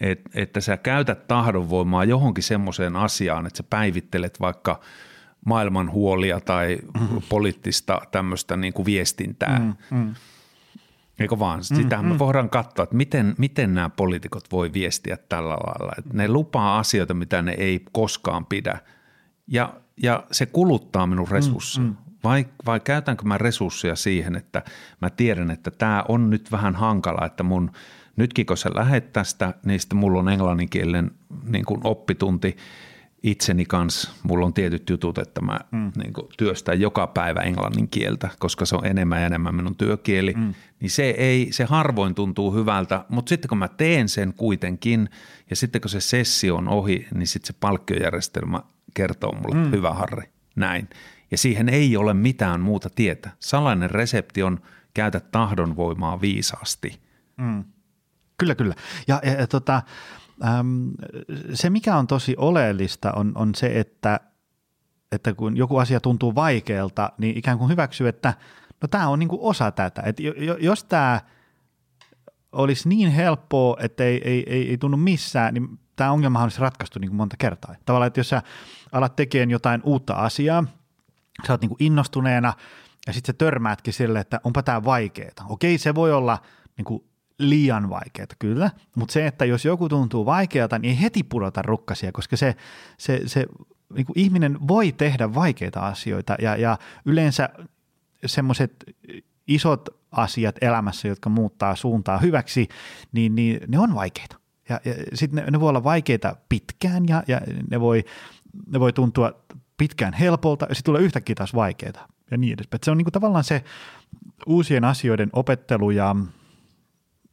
että, 0.00 0.30
että 0.34 0.60
sä 0.60 0.76
käytät 0.76 1.26
tahdonvoimaa 1.26 2.04
johonkin 2.04 2.44
semmoiseen 2.44 2.96
asiaan, 2.96 3.46
että 3.46 3.56
sä 3.56 3.62
päivittelet 3.62 4.40
vaikka 4.40 4.80
maailman 5.46 5.92
huolia 5.92 6.40
tai 6.40 6.78
mm. 7.00 7.22
poliittista 7.28 8.00
tämmöistä 8.12 8.56
niin 8.56 8.72
kuin 8.72 8.86
viestintää. 8.86 9.58
Mm. 9.58 9.98
Mm. 9.98 10.14
Eikö 11.18 11.38
vaan? 11.38 11.64
Sitähän 11.64 12.06
mm, 12.06 12.12
me 12.12 12.18
voidaan 12.18 12.50
katsoa, 12.50 12.82
että 12.82 12.96
miten, 12.96 13.34
miten 13.38 13.74
nämä 13.74 13.88
poliitikot 13.88 14.52
voi 14.52 14.72
viestiä 14.72 15.16
tällä 15.28 15.54
lailla. 15.54 15.92
Että 15.98 16.10
ne 16.16 16.28
lupaa 16.28 16.78
asioita, 16.78 17.14
mitä 17.14 17.42
ne 17.42 17.52
ei 17.58 17.84
koskaan 17.92 18.46
pidä. 18.46 18.78
Ja 19.46 19.74
ja 20.02 20.24
se 20.30 20.46
kuluttaa 20.46 21.06
minun 21.06 21.28
resursseja. 21.28 21.86
Mm, 21.86 21.90
mm. 21.90 21.96
Vai, 22.24 22.46
vai 22.66 22.80
käytänkö 22.80 23.24
mä 23.24 23.38
resursseja 23.38 23.96
siihen, 23.96 24.36
että 24.36 24.62
mä 25.00 25.10
tiedän, 25.10 25.50
että 25.50 25.70
tämä 25.70 26.04
on 26.08 26.30
nyt 26.30 26.52
vähän 26.52 26.74
hankala, 26.74 27.26
että 27.26 27.42
mun 27.42 27.70
nytkin 28.16 28.46
kun 28.46 28.56
sä 28.56 28.70
lähet 28.74 29.12
tästä, 29.12 29.54
niin 29.64 29.80
sitten 29.80 29.98
mulla 29.98 30.18
on 30.18 30.28
englanninkielen 30.28 31.10
niin 31.44 31.64
kuin 31.64 31.80
oppitunti 31.84 32.56
itseni 33.22 33.64
kanssa. 33.64 34.10
Mulla 34.22 34.46
on 34.46 34.54
tietyt 34.54 34.90
jutut, 34.90 35.18
että 35.18 35.40
mä 35.40 35.60
mm. 35.70 35.92
niin 35.96 36.12
kuin 36.12 36.26
työstän 36.38 36.80
joka 36.80 37.06
päivä 37.06 37.40
englannin 37.40 37.88
kieltä, 37.88 38.28
koska 38.38 38.66
se 38.66 38.76
on 38.76 38.86
enemmän 38.86 39.20
ja 39.20 39.26
enemmän 39.26 39.54
minun 39.54 39.76
työkieli. 39.76 40.34
Mm. 40.36 40.54
Niin 40.80 40.90
se, 40.90 41.10
ei, 41.10 41.48
se 41.52 41.64
harvoin 41.64 42.14
tuntuu 42.14 42.54
hyvältä, 42.54 43.04
mutta 43.08 43.28
sitten 43.28 43.48
kun 43.48 43.58
mä 43.58 43.68
teen 43.68 44.08
sen 44.08 44.34
kuitenkin 44.34 45.08
ja 45.50 45.56
sitten 45.56 45.80
kun 45.80 45.90
se 45.90 46.00
sessio 46.00 46.56
on 46.56 46.68
ohi, 46.68 47.06
niin 47.14 47.26
sitten 47.26 47.46
se 47.46 47.58
palkkiojärjestelmä– 47.60 48.62
kertoo 48.94 49.32
mulle, 49.32 49.54
mm. 49.54 49.70
hyvä 49.70 49.94
Harri, 49.94 50.30
näin. 50.56 50.88
Ja 51.30 51.38
siihen 51.38 51.68
ei 51.68 51.96
ole 51.96 52.14
mitään 52.14 52.60
muuta 52.60 52.90
tietä. 52.90 53.30
Salainen 53.38 53.90
resepti 53.90 54.42
on 54.42 54.60
käytä 54.94 55.20
tahdonvoimaa 55.20 56.20
viisaasti. 56.20 57.00
Mm. 57.36 57.64
Kyllä, 58.38 58.54
kyllä. 58.54 58.74
Ja, 59.08 59.20
ja, 59.24 59.32
ja 59.32 59.46
tota, 59.46 59.82
äm, 60.44 60.90
se, 61.54 61.70
mikä 61.70 61.96
on 61.96 62.06
tosi 62.06 62.34
oleellista, 62.38 63.12
on, 63.12 63.32
on 63.34 63.54
se, 63.54 63.80
että, 63.80 64.20
että 65.12 65.34
kun 65.34 65.56
joku 65.56 65.78
asia 65.78 66.00
tuntuu 66.00 66.34
vaikealta, 66.34 67.12
niin 67.18 67.38
ikään 67.38 67.58
kuin 67.58 67.70
hyväksyy, 67.70 68.08
että 68.08 68.34
no 68.82 68.88
tämä 68.88 69.08
on 69.08 69.18
niin 69.18 69.28
kuin 69.28 69.42
osa 69.42 69.70
tätä. 69.70 70.02
Et 70.06 70.16
jos 70.60 70.84
tämä 70.84 71.20
olisi 72.52 72.88
niin 72.88 73.10
helppoa, 73.10 73.76
että 73.80 74.04
ei, 74.04 74.20
ei, 74.24 74.44
ei, 74.46 74.70
ei 74.70 74.78
tunnu 74.78 74.96
missään, 74.96 75.54
niin 75.54 75.78
tämä 75.96 76.12
ongelma 76.12 76.42
olisi 76.42 76.60
ratkaistu 76.60 76.98
niin 76.98 77.08
kuin 77.08 77.16
monta 77.16 77.36
kertaa. 77.36 77.74
Tavallaan, 77.84 78.06
että 78.06 78.20
jos 78.20 78.28
sä 78.28 78.42
alat 78.92 79.16
tekemään 79.16 79.50
jotain 79.50 79.80
uutta 79.84 80.14
asiaa, 80.14 80.64
sä 81.46 81.52
oot 81.52 81.60
niin 81.60 81.68
kuin 81.68 81.82
innostuneena 81.82 82.52
ja 83.06 83.12
sitten 83.12 83.32
sä 83.34 83.38
törmäätkin 83.38 83.92
sille, 83.92 84.20
että 84.20 84.40
onpa 84.44 84.62
tämä 84.62 84.84
vaikeaa. 84.84 85.46
Okei, 85.48 85.78
se 85.78 85.94
voi 85.94 86.12
olla 86.12 86.38
niin 86.76 86.84
kuin 86.84 87.04
liian 87.38 87.90
vaikeaa, 87.90 88.26
kyllä, 88.38 88.70
mutta 88.94 89.12
se, 89.12 89.26
että 89.26 89.44
jos 89.44 89.64
joku 89.64 89.88
tuntuu 89.88 90.26
vaikealta, 90.26 90.78
niin 90.78 90.90
ei 90.90 91.02
heti 91.02 91.22
pudota 91.22 91.62
rukkasia, 91.62 92.12
koska 92.12 92.36
se, 92.36 92.56
se, 92.98 93.20
se 93.26 93.46
niin 93.94 94.06
kuin 94.06 94.18
ihminen 94.18 94.68
voi 94.68 94.92
tehdä 94.92 95.34
vaikeita 95.34 95.80
asioita 95.80 96.36
ja, 96.42 96.56
ja 96.56 96.78
yleensä 97.04 97.48
semmoiset 98.26 98.84
isot 99.46 99.88
asiat 100.12 100.56
elämässä, 100.60 101.08
jotka 101.08 101.30
muuttaa 101.30 101.76
suuntaa 101.76 102.18
hyväksi, 102.18 102.68
niin, 103.12 103.34
niin 103.34 103.60
ne 103.68 103.78
on 103.78 103.94
vaikeita. 103.94 104.36
Ja, 104.68 104.80
ja 104.84 104.94
sitten 105.14 105.44
ne, 105.44 105.50
ne 105.50 105.60
voi 105.60 105.68
olla 105.68 105.84
vaikeita 105.84 106.36
pitkään 106.48 107.08
ja, 107.08 107.22
ja 107.28 107.40
ne, 107.70 107.80
voi, 107.80 108.04
ne 108.72 108.80
voi 108.80 108.92
tuntua 108.92 109.32
pitkään 109.76 110.12
helpolta 110.12 110.66
ja 110.68 110.74
sitten 110.74 110.92
tulee 110.92 111.02
yhtäkkiä 111.02 111.34
taas 111.34 111.54
vaikeita 111.54 112.08
ja 112.30 112.36
niin 112.36 112.52
edespäin. 112.52 112.80
Se 112.84 112.90
on 112.90 112.96
niinku 112.96 113.10
tavallaan 113.10 113.44
se 113.44 113.64
uusien 114.46 114.84
asioiden 114.84 115.30
opettelu 115.32 115.90
ja 115.90 116.16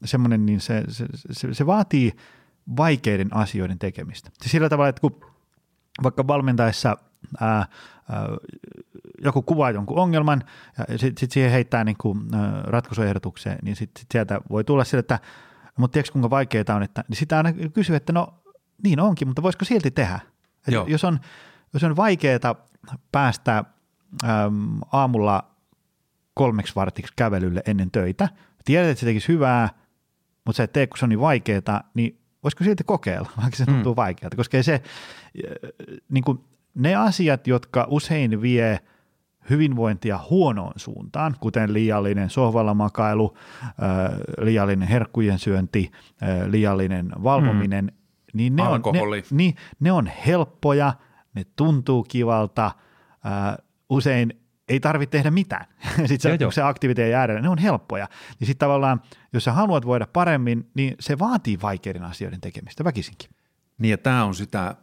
semmoinen, 0.06 0.46
niin 0.46 0.62
se, 0.62 0.84
se, 0.88 1.06
se, 1.32 1.54
se 1.54 1.66
vaatii 1.66 2.14
vaikeiden 2.78 3.36
asioiden 3.36 3.80
tekemistä. 3.80 4.30
Se 4.42 4.50
sillä 4.50 4.70
tavalla, 4.70 4.90
että 4.90 5.02
kun 5.02 5.22
vaikka 6.04 6.28
valmentaessa 6.28 6.98
ää, 7.40 7.58
ää, 7.58 7.68
joku 9.24 9.42
kuvaa 9.42 9.72
jonkun 9.72 9.98
ongelman 9.98 10.44
ja 10.78 10.98
sitten 10.98 11.18
sit 11.18 11.32
siihen 11.32 11.52
heittää 11.52 11.84
niin 11.84 11.98
kuin, 11.98 12.36
ää, 12.36 12.62
ratkaisuehdotukseen, 12.64 13.60
niin 13.62 13.76
sitten 13.76 14.00
sit 14.00 14.08
sieltä 14.12 14.42
voi 14.50 14.64
tulla 14.64 14.84
sille, 14.84 15.00
että 15.00 15.20
mutta 15.78 15.94
tiedätkö 15.94 16.12
kuinka 16.12 16.30
vaikeaa 16.30 16.76
on, 16.76 16.84
että 16.84 17.04
niin 17.08 17.18
sitä 17.18 17.38
aina 17.38 17.54
kysyy, 17.54 17.96
että 17.96 18.14
no 18.14 18.34
niin 18.84 19.00
onkin, 19.00 19.28
mutta 19.28 19.42
voisiko 19.42 19.66
silti 19.66 19.92
tehdä? 19.92 20.20
Jos, 20.88 21.04
on, 21.04 21.20
jos 21.74 21.84
on 21.84 21.96
vaikeaa 21.96 22.56
päästä 23.12 23.64
äm, 24.24 24.80
aamulla 24.92 25.52
kolmeksi 26.34 26.76
vartiksi 26.76 27.14
kävelylle 27.16 27.62
ennen 27.66 27.92
töitä, 27.92 28.30
tiedät, 28.66 28.90
että 28.90 29.00
se 29.00 29.06
tekisi 29.06 29.28
hyvää, 29.28 29.70
mutta 30.46 30.58
sä 30.58 30.64
et 30.64 30.74
tee, 30.74 30.88
kun 30.88 30.98
se 30.98 31.06
on 31.06 31.10
niin 31.10 31.22
vaikeaa, 31.22 31.84
niin 31.94 32.20
voisiko 32.44 32.64
silti 32.64 32.84
kokeilla, 32.84 33.30
vaikka 33.42 33.58
se 33.58 33.66
mm. 33.66 33.74
tuntuu 33.74 33.96
vaikealta, 33.96 34.38
koska 34.38 34.64
se, 34.64 34.82
niin 36.10 36.24
kuin, 36.24 36.40
ne 36.76 36.96
asiat, 36.96 37.48
jotka 37.48 37.88
usein 37.90 38.42
vie– 38.42 38.80
hyvinvointia 39.50 40.20
huonoon 40.30 40.74
suuntaan, 40.76 41.36
kuten 41.40 41.74
liiallinen 41.74 42.30
sohvalla 42.30 42.74
makailu, 42.74 43.38
liiallinen 44.42 44.88
herkkujen 44.88 45.40
syönti, 45.40 45.92
liiallinen 46.48 47.12
valvominen, 47.24 47.86
mm. 47.86 47.97
Niin, 48.38 48.56
ne 48.56 48.64
on, 48.64 48.82
ne, 48.94 49.24
niin 49.32 49.56
ne 49.80 49.92
on 49.92 50.08
helppoja, 50.28 50.94
ne 51.34 51.44
tuntuu 51.56 52.04
kivalta, 52.04 52.72
usein 53.90 54.34
ei 54.70 54.80
tarvitse 54.80 55.12
tehdä 55.12 55.32
mitään. 55.32 55.66
Sitten 56.06 56.40
se, 56.40 56.56
se 56.56 56.62
aktiviteetti 56.62 57.12
jäädä, 57.12 57.42
ne 57.42 57.50
on 57.50 57.58
helppoja. 57.58 58.08
Niin 58.40 58.48
sitten 58.48 58.66
tavallaan, 58.68 59.02
jos 59.34 59.44
sä 59.44 59.52
haluat 59.52 59.86
voida 59.86 60.08
paremmin, 60.14 60.70
niin 60.74 60.96
se 61.00 61.20
vaatii 61.20 61.58
vaikeiden 61.62 62.04
asioiden 62.04 62.42
tekemistä 62.42 62.84
väkisinkin. 62.84 63.30
Niin 63.78 63.92
ja 63.92 63.98
tämä 63.98 64.26
on 64.26 64.36
sitä 64.36 64.76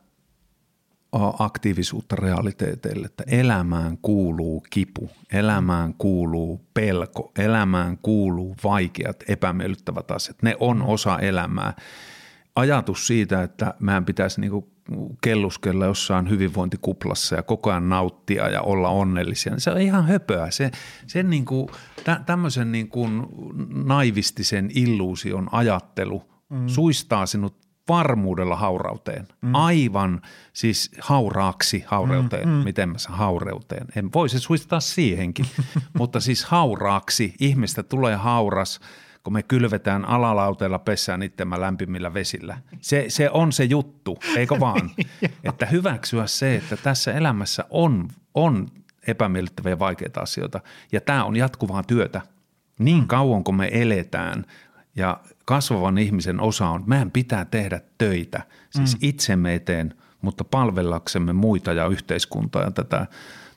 aktiivisuutta 1.38 2.16
realiteeteille, 2.16 3.07
että 3.07 3.24
elämään 3.26 3.98
kuuluu 4.02 4.64
kipu, 4.70 5.11
elämään 5.32 5.94
kuuluu 5.94 6.66
pelko, 6.74 7.32
elämään 7.38 7.98
kuuluu 7.98 8.57
vaikeat, 8.64 9.16
epämiellyttävät 9.28 10.11
asiat. 10.11 10.42
Ne 10.42 10.57
on 10.61 10.82
osa 10.82 11.18
elämää. 11.18 11.72
Ajatus 12.55 13.07
siitä, 13.07 13.42
että 13.42 13.74
meidän 13.80 14.05
pitäisi 14.05 14.40
niinku 14.40 14.74
kelluskella 15.20 15.84
jossain 15.84 16.30
hyvinvointikuplassa 16.30 17.36
ja 17.36 17.42
koko 17.42 17.70
ajan 17.70 17.88
nauttia 17.88 18.48
ja 18.48 18.62
olla 18.62 18.88
onnellisia, 18.88 19.52
niin 19.52 19.61
se 19.61 19.70
on 19.70 19.80
ihan 19.80 20.07
höpöä. 20.07 20.50
Se, 20.50 20.70
sen 21.07 21.30
niin 21.30 21.44
kuin, 21.44 21.68
tä, 22.05 22.20
tämmöisen 22.26 22.72
niin 22.72 22.88
kuin 22.88 23.26
naivistisen 23.84 24.70
illuusion 24.74 25.48
ajattelu 25.52 26.22
mm. 26.50 26.68
suistaa 26.68 27.26
sinut 27.26 27.64
varmuudella 27.88 28.57
haurauteen. 28.57 29.28
Mm. 29.42 29.55
Aivan 29.55 30.22
siis 30.52 30.90
hauraaksi 31.00 31.84
haureuteen. 31.86 32.48
Mm, 32.48 32.55
mm. 32.55 32.64
Miten 32.64 32.88
mä 32.88 32.98
sanon 32.98 33.18
haureuteen? 33.18 33.86
En 33.96 34.11
voi 34.14 34.28
se 34.28 34.38
suistaa 34.38 34.80
siihenkin, 34.80 35.46
mutta 35.98 36.20
siis 36.20 36.44
hauraaksi. 36.44 37.34
Ihmistä 37.40 37.82
tulee 37.82 38.16
hauras, 38.16 38.80
kun 39.25 39.33
me 39.33 39.43
kylvetään 39.43 40.05
alalauteella 40.05 40.79
pesään 40.79 41.22
itsemme 41.22 41.61
lämpimillä 41.61 42.14
vesillä. 42.14 42.59
Se, 42.81 43.05
se 43.09 43.31
on 43.31 43.53
se 43.53 43.64
juttu, 43.64 44.18
eikö 44.37 44.61
vaan? 44.61 44.91
että 45.49 45.66
hyväksyä 45.66 46.27
se, 46.27 46.57
että 46.57 46.77
tässä 46.77 47.12
elämässä 47.12 47.64
on, 47.70 48.09
on 48.35 48.68
epämiellyttäviä 49.07 49.72
ja 49.72 49.79
vaikeita 49.79 50.20
asioita. 50.20 50.61
Ja 50.93 51.01
tämä 51.01 51.25
on 51.25 51.37
jatkuvaa 51.37 51.83
työtä. 51.83 52.20
Niin 52.79 53.07
kauan 53.07 53.45
kun 53.45 53.57
me 53.57 53.68
eletään 53.72 54.45
ja 54.97 55.20
kasvavan 55.45 55.99
ihmisen 55.99 56.41
osa 56.41 56.68
on, 56.68 56.83
meidän 56.87 57.11
pitää 57.11 57.45
tehdä 57.45 57.81
töitä, 57.99 58.43
siis 58.70 58.95
mm. 58.95 58.99
itsemme 59.03 59.55
eteen, 59.55 59.95
mutta 60.22 60.45
palvellaksemme 60.45 61.33
muita 61.33 61.72
ja 61.72 61.87
yhteiskuntaa 61.87 62.62
ja 62.62 62.70
tätä, 62.70 63.07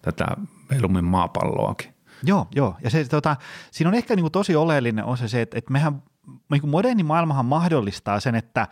tätä 0.01 0.25
Velumin 0.69 1.05
maapalloakin. 1.05 1.96
Joo, 2.23 2.47
joo. 2.55 2.75
Ja 2.83 2.89
se, 2.89 3.05
tota, 3.05 3.35
siinä 3.71 3.89
on 3.89 3.95
ehkä 3.95 4.15
niin 4.15 4.23
kuin 4.23 4.31
tosi 4.31 4.55
oleellinen 4.55 5.05
osa 5.05 5.27
se, 5.27 5.41
että, 5.41 5.57
että 5.57 5.71
mehän 5.71 6.03
niin 6.51 6.61
kuin 6.61 6.71
moderni 6.71 7.03
maailmahan 7.03 7.45
mahdollistaa 7.45 8.19
sen, 8.19 8.35
että 8.35 8.67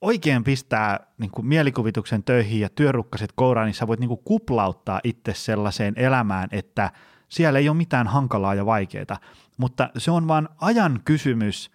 oikein 0.00 0.44
pistää 0.44 1.00
niin 1.18 1.30
kuin 1.30 1.46
mielikuvituksen 1.46 2.22
töihin 2.22 2.60
ja 2.60 2.68
työrukkaset 2.68 3.32
kouraan, 3.34 3.66
niin 3.66 3.74
sä 3.74 3.86
voit 3.86 4.00
niin 4.00 4.08
kuin 4.08 4.20
kuplauttaa 4.24 5.00
itse 5.04 5.34
sellaiseen 5.34 5.94
elämään, 5.96 6.48
että 6.52 6.90
siellä 7.28 7.58
ei 7.58 7.68
ole 7.68 7.76
mitään 7.76 8.06
hankalaa 8.06 8.54
ja 8.54 8.66
vaikeaa, 8.66 9.18
mutta 9.56 9.90
se 9.98 10.10
on 10.10 10.28
vain 10.28 10.48
ajan 10.60 11.00
kysymys, 11.04 11.70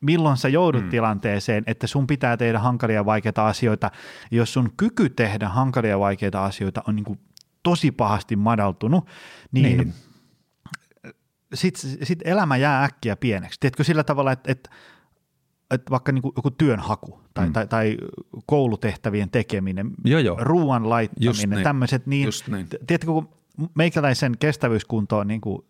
milloin 0.00 0.36
sä 0.36 0.48
joudut 0.48 0.84
mm. 0.84 0.90
tilanteeseen, 0.90 1.64
että 1.66 1.86
sun 1.86 2.06
pitää 2.06 2.36
tehdä 2.36 2.58
hankalia 2.58 2.96
ja 2.96 3.04
vaikeita 3.04 3.46
asioita. 3.46 3.90
Jos 4.30 4.52
sun 4.52 4.70
kyky 4.76 5.10
tehdä 5.10 5.48
hankalia 5.48 5.90
ja 5.90 5.98
vaikeita 5.98 6.44
asioita 6.44 6.82
on 6.88 6.96
niin 6.96 7.04
kuin 7.04 7.18
tosi 7.62 7.92
pahasti 7.92 8.36
madaltunut, 8.36 9.06
niin, 9.52 9.76
niin. 9.76 9.94
sitten 11.54 11.90
sit 12.02 12.18
elämä 12.24 12.56
jää 12.56 12.84
äkkiä 12.84 13.16
pieneksi. 13.16 13.60
Tiedätkö 13.60 13.84
sillä 13.84 14.04
tavalla, 14.04 14.32
että, 14.32 14.52
että 14.52 14.70
että 15.74 15.90
vaikka 15.90 16.12
niin 16.12 16.22
kuin 16.22 16.32
joku 16.36 16.50
työnhaku 16.50 17.20
tai, 17.34 17.46
mm. 17.46 17.52
tai, 17.52 17.66
tai 17.66 17.96
koulutehtävien 18.46 19.30
tekeminen, 19.30 19.90
joo, 20.04 20.20
joo. 20.20 20.36
ruoan 20.40 20.88
laittaminen, 20.88 21.50
niin. 21.50 21.62
tämmöiset, 21.62 22.06
niin, 22.06 22.28
niin. 22.50 22.68
tiedätkö, 22.86 23.06
kun 23.06 23.28
meikäläisen 23.74 24.38
kestävyyskunto 24.38 25.18
on 25.18 25.26
niin 25.26 25.40
kuin, 25.40 25.64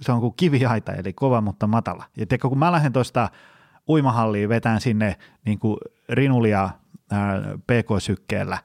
se 0.00 0.12
on 0.12 0.20
kuin 0.20 0.34
kiviaita, 0.36 0.92
eli 0.92 1.12
kova, 1.12 1.40
mutta 1.40 1.66
matala. 1.66 2.04
Ja 2.16 2.26
tiedätkö, 2.26 2.48
kun 2.48 2.58
mä 2.58 2.72
lähden 2.72 2.92
tuosta 2.92 3.28
uimahalliin 3.88 4.48
vetään 4.48 4.80
sinne 4.80 5.16
niin 5.44 5.58
kuin 5.58 5.76
rinulia 6.08 6.70
pk-sykkeellä, 7.66 8.58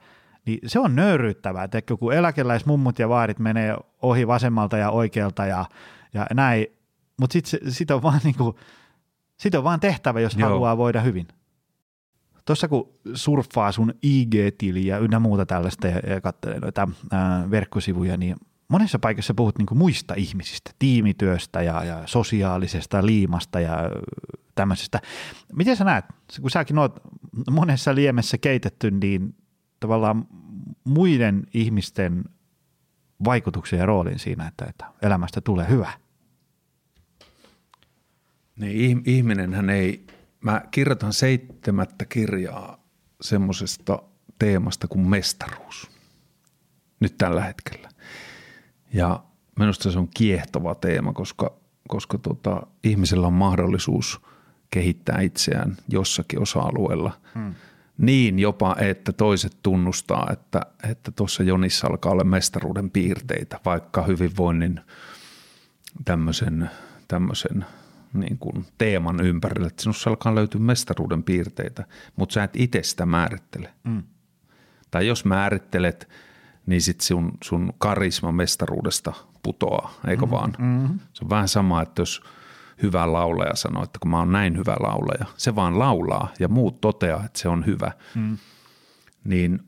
niin 0.46 0.60
se 0.68 0.80
on 0.80 0.96
nöyryyttävää, 0.96 1.64
että 1.64 1.82
kun 2.00 2.14
eläkeläismummut 2.14 3.00
ja 3.00 3.10
vaarit 3.10 3.40
menee 3.40 3.78
ohi 4.02 4.28
vasemmalta 4.28 4.78
ja 4.78 4.90
oikealta 4.90 5.46
ja, 5.46 5.66
ja 6.14 6.28
näin, 6.34 6.66
mutta 7.20 7.34
sitten 7.34 7.72
sit 7.72 7.92
on 7.92 8.02
vaan 8.02 8.22
niin 8.24 8.36
kuin, 8.36 8.56
sit 9.38 9.56
on 9.56 9.64
vaan 9.64 9.80
tehtävä, 9.80 10.20
jos 10.20 10.36
Joo. 10.36 10.50
haluaa 10.50 10.78
voida 10.78 11.02
hyvin. 11.02 11.28
Tuossa 12.46 12.68
kun 12.68 12.90
surffaa 13.14 13.72
sun 13.72 13.94
IG-tiliä 14.02 14.98
ynnä 14.98 15.20
muuta 15.20 15.46
tällaista 15.46 15.88
ja, 15.88 16.00
ja 16.00 16.22
katselee 16.22 16.60
noita 16.60 16.88
ää, 17.12 17.52
verkkosivuja, 17.52 18.18
niin 18.18 18.36
monessa 18.68 19.00
paikassa 19.00 19.34
puhut 19.34 19.58
niin 19.58 19.78
muista 19.78 20.14
ihmisistä, 20.14 20.72
tiimityöstä 20.80 21.62
ja, 21.62 21.84
ja 21.84 22.02
sosiaalisesta 22.06 23.06
liimasta 23.06 23.60
ja 23.60 23.78
tämmöisestä. 24.56 25.00
Miten 25.54 25.76
sä 25.76 25.84
näet, 25.84 26.06
kun 26.42 26.52
säkin 26.52 26.78
oot 26.78 27.00
monessa 27.52 27.96
liemessä 27.96 28.38
keitetty, 28.38 28.92
niin 28.92 29.36
tavallaan 29.84 30.28
muiden 30.84 31.48
ihmisten 31.54 32.24
vaikutuksen 33.26 33.80
ja 33.80 33.86
roolin 33.86 34.20
siinä, 34.20 34.48
että, 34.48 34.66
että 34.66 34.86
elämästä 35.02 35.42
tulee 35.42 35.70
hyvä? 35.70 35.92
Niin, 38.60 39.02
ihminenhän 39.06 39.70
ei, 39.70 40.08
mä 40.42 40.62
kirjoitan 40.72 41.14
seitsemättä 41.14 42.06
kirjaa 42.06 42.84
semmoisesta 43.22 44.04
teemasta 44.40 44.88
kuin 44.88 45.08
mestaruus 45.08 45.92
nyt 47.00 47.18
tällä 47.18 47.44
hetkellä. 47.44 47.90
Ja 48.94 49.24
minusta 49.60 49.92
se 49.92 50.00
on 50.00 50.10
kiehtova 50.14 50.76
teema, 50.76 51.14
koska, 51.14 51.56
koska 51.88 52.18
tota, 52.18 52.68
ihmisellä 52.84 53.28
on 53.28 53.34
mahdollisuus 53.34 54.22
kehittää 54.70 55.22
itseään 55.22 55.78
jossakin 55.88 56.42
osa-alueella 56.42 57.12
hmm. 57.36 57.54
Niin 57.98 58.40
jopa, 58.40 58.76
että 58.80 59.14
toiset 59.14 59.58
tunnustaa, 59.64 60.30
että 60.32 60.62
että 60.90 61.12
tuossa 61.12 61.44
Jonissa 61.44 61.88
alkaa 61.88 62.12
olla 62.12 62.24
mestaruuden 62.24 62.92
piirteitä, 62.92 63.60
vaikka 63.66 64.04
hyvinvoinnin 64.04 64.80
tämmöisen, 66.06 66.70
tämmöisen 67.08 67.66
niin 68.14 68.38
kuin 68.38 68.66
teeman 68.78 69.26
ympärille, 69.26 69.68
että 69.68 69.82
sinussa 69.84 70.10
alkaa 70.10 70.36
löytyä 70.36 70.62
mestaruuden 70.62 71.24
piirteitä, 71.24 71.86
mutta 72.16 72.34
sä 72.34 72.44
et 72.44 72.56
itse 72.56 72.84
sitä 72.84 73.06
määrittele. 73.06 73.74
Hmm. 73.88 74.04
Tai 74.92 75.08
jos 75.08 75.26
määrittelet– 75.26 76.10
niin 76.66 76.82
sitten 76.82 77.06
sun, 77.06 77.32
sun 77.44 77.74
karisma 77.78 78.32
mestaruudesta 78.32 79.14
putoaa, 79.44 79.94
eikö 80.08 80.22
mm-hmm. 80.22 80.32
vaan? 80.32 80.56
Mm-hmm. 80.60 81.00
Se 81.14 81.24
on 81.24 81.30
vähän 81.30 81.48
sama, 81.48 81.82
että 81.82 82.02
jos 82.02 82.24
hyvä 82.82 83.14
laulaja 83.14 83.56
sanoo, 83.56 83.84
että 83.84 84.00
kun 84.00 84.12
mä 84.12 84.20
oon 84.20 84.32
näin 84.32 84.58
hyvä 84.58 84.76
laulaja, 84.80 85.26
se 85.38 85.56
vaan 85.56 85.80
laulaa 85.80 86.34
ja 86.40 86.48
muut 86.48 86.82
toteaa, 86.82 87.26
että 87.26 87.40
se 87.40 87.50
on 87.50 87.66
hyvä. 87.66 87.92
Mm. 88.16 88.38
Niin 89.24 89.60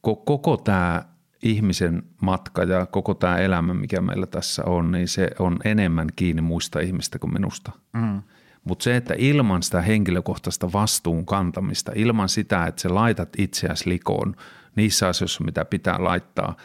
koko 0.00 0.56
tämä 0.56 1.04
ihmisen 1.42 2.02
matka 2.22 2.62
ja 2.62 2.86
koko 2.86 3.14
tämä 3.14 3.38
elämä, 3.38 3.74
mikä 3.74 4.00
meillä 4.00 4.26
tässä 4.26 4.62
on, 4.66 4.92
niin 4.92 5.08
se 5.08 5.30
on 5.38 5.58
enemmän 5.64 6.08
kiinni 6.16 6.42
muista 6.42 6.80
ihmistä 6.80 7.18
kuin 7.18 7.32
minusta. 7.32 7.72
Mm. 7.92 8.22
Mutta 8.64 8.82
se, 8.82 8.96
että 8.96 9.14
ilman 9.18 9.62
sitä 9.62 9.82
henkilökohtaista 9.82 10.72
vastuun 10.72 11.26
kantamista, 11.26 11.92
ilman 11.94 12.28
sitä, 12.28 12.66
että 12.66 12.82
sä 12.82 12.94
laitat 12.94 13.28
itseäsi 13.38 13.88
likoon– 13.88 14.36
niissä 14.76 15.08
asioissa, 15.08 15.44
mitä 15.44 15.64
pitää 15.64 16.04
laittaa 16.04 16.56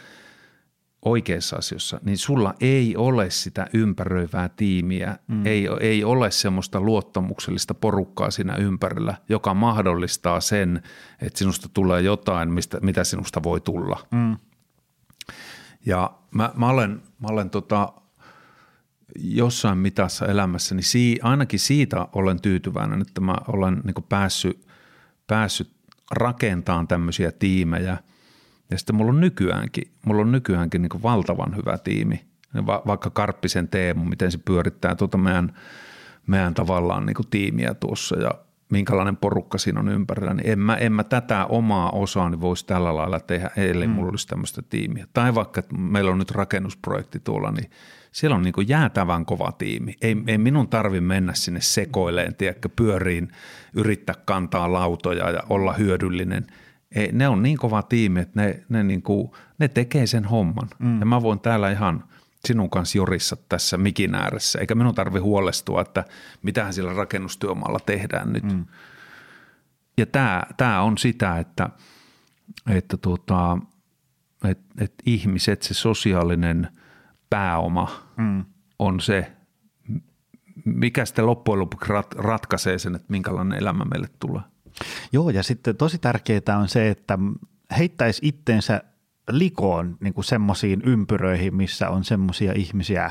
oikeissa 1.04 1.56
asioissa, 1.56 2.00
niin 2.04 2.18
sulla 2.18 2.54
ei 2.60 2.96
ole 2.96 3.30
sitä 3.30 3.66
ympäröivää 3.72 4.48
tiimiä, 4.48 5.18
mm. 5.26 5.46
ei, 5.46 5.68
ei 5.80 6.04
ole 6.04 6.30
semmoista 6.30 6.80
luottamuksellista 6.80 7.74
porukkaa 7.74 8.30
siinä 8.30 8.56
ympärillä, 8.56 9.14
joka 9.28 9.54
mahdollistaa 9.54 10.40
sen, 10.40 10.82
että 11.22 11.38
sinusta 11.38 11.68
tulee 11.74 12.02
jotain, 12.02 12.52
mistä, 12.52 12.78
mitä 12.82 13.04
sinusta 13.04 13.42
voi 13.42 13.60
tulla. 13.60 14.06
Mm. 14.10 14.36
Ja 15.86 16.14
mä, 16.30 16.52
mä 16.56 16.68
olen, 16.68 17.02
mä 17.18 17.28
olen 17.28 17.50
tota, 17.50 17.92
jossain 19.18 19.78
mitassa 19.78 20.26
elämässäni, 20.26 20.76
niin 20.76 20.84
sii, 20.84 21.18
ainakin 21.22 21.60
siitä 21.60 22.08
olen 22.12 22.40
tyytyväinen, 22.40 23.00
että 23.00 23.20
mä 23.20 23.36
olen 23.48 23.82
niin 23.84 24.04
päässyt, 24.08 24.66
päässyt 25.26 25.70
rakentaa 26.10 26.84
tämmöisiä 26.88 27.32
tiimejä. 27.32 27.98
Ja 28.70 28.78
sitten 28.78 28.96
mulla 28.96 29.10
on 29.10 29.20
nykyäänkin, 29.20 29.92
mulla 30.04 30.22
on 30.22 30.32
nykyäänkin 30.32 30.82
niin 30.82 31.02
valtavan 31.02 31.56
hyvä 31.56 31.78
tiimi. 31.78 32.24
Va- 32.66 32.82
vaikka 32.86 33.10
Karppisen 33.10 33.68
Teemu, 33.68 34.04
miten 34.04 34.32
se 34.32 34.38
pyörittää 34.44 34.94
tuota 34.94 35.18
meidän, 35.18 35.52
meidän 36.26 36.54
tavallaan 36.54 37.06
niin 37.06 37.16
tiimiä 37.30 37.74
tuossa 37.74 38.16
ja 38.18 38.30
minkälainen 38.70 39.16
porukka 39.16 39.58
siinä 39.58 39.80
on 39.80 39.88
ympärillä, 39.88 40.34
niin 40.34 40.48
en 40.50 40.58
mä, 40.58 40.74
en 40.74 40.92
mä 40.92 41.04
tätä 41.04 41.46
omaa 41.46 41.90
osaani 41.90 42.40
voisi 42.40 42.66
tällä 42.66 42.96
lailla 42.96 43.20
tehdä, 43.20 43.50
ellei 43.56 43.88
mm. 43.88 43.94
mulla 43.94 44.10
olisi 44.10 44.28
tämmöistä 44.28 44.62
tiimiä. 44.62 45.06
Tai 45.12 45.34
vaikka 45.34 45.58
että 45.58 45.74
meillä 45.74 46.10
on 46.10 46.18
nyt 46.18 46.30
rakennusprojekti 46.30 47.20
tuolla, 47.20 47.50
niin 47.50 47.70
siellä 48.12 48.36
on 48.36 48.42
niin 48.42 48.68
jäätävän 48.68 49.24
kova 49.24 49.52
tiimi. 49.52 49.96
Ei, 50.02 50.16
ei 50.26 50.38
minun 50.38 50.68
tarvi 50.68 51.00
mennä 51.00 51.34
sinne 51.34 51.60
sekoileen, 51.60 52.34
tiedätkö, 52.34 52.68
pyöriin, 52.68 53.28
yrittää 53.74 54.14
kantaa 54.24 54.72
lautoja 54.72 55.30
ja 55.30 55.42
olla 55.48 55.72
hyödyllinen. 55.72 56.46
Ei, 56.94 57.12
ne 57.12 57.28
on 57.28 57.42
niin 57.42 57.56
kova 57.56 57.82
tiimi, 57.82 58.20
että 58.20 58.42
ne, 58.42 58.64
ne, 58.68 58.82
niin 58.82 59.02
kuin, 59.02 59.30
ne 59.58 59.68
tekee 59.68 60.06
sen 60.06 60.24
homman. 60.24 60.68
Mm. 60.78 61.00
Ja 61.00 61.06
mä 61.06 61.22
voin 61.22 61.40
täällä 61.40 61.70
ihan 61.70 62.04
sinun 62.44 62.70
kanssa 62.70 62.98
jorissa 62.98 63.36
tässä 63.48 63.76
mikin 63.76 64.14
ääressä, 64.14 64.58
eikä 64.58 64.74
minun 64.74 64.94
tarvi 64.94 65.18
huolestua, 65.18 65.80
että 65.80 66.04
mitähän 66.42 66.72
sillä 66.72 66.92
rakennustyömaalla 66.92 67.80
tehdään 67.86 68.32
nyt. 68.32 68.44
Mm. 68.44 68.64
Ja 69.98 70.06
tämä, 70.06 70.42
tämä 70.56 70.82
on 70.82 70.98
sitä, 70.98 71.38
että, 71.38 71.70
että 72.70 72.96
tuota, 72.96 73.58
et, 74.44 74.58
et 74.78 74.94
ihmiset, 75.06 75.62
se 75.62 75.74
sosiaalinen– 75.74 76.68
pääoma 77.30 77.88
mm. 78.16 78.44
on 78.78 79.00
se, 79.00 79.32
mikä 80.64 81.04
sitten 81.04 81.26
loppujen 81.26 81.60
lopuksi 81.60 81.92
rat, 81.92 82.14
ratkaisee 82.14 82.78
sen, 82.78 82.94
että 82.94 83.06
minkälainen 83.08 83.58
elämä 83.58 83.84
meille 83.84 84.08
tulee. 84.18 84.42
Joo, 85.12 85.30
ja 85.30 85.42
sitten 85.42 85.76
tosi 85.76 85.98
tärkeää 85.98 86.58
on 86.58 86.68
se, 86.68 86.90
että 86.90 87.18
heittäisi 87.78 88.20
itteensä 88.24 88.82
likoon 89.30 89.96
niin 90.00 90.14
kuin 90.14 90.24
semmoisiin 90.24 90.82
ympyröihin, 90.84 91.54
missä 91.54 91.90
on 91.90 92.04
semmoisia 92.04 92.52
ihmisiä, 92.56 93.10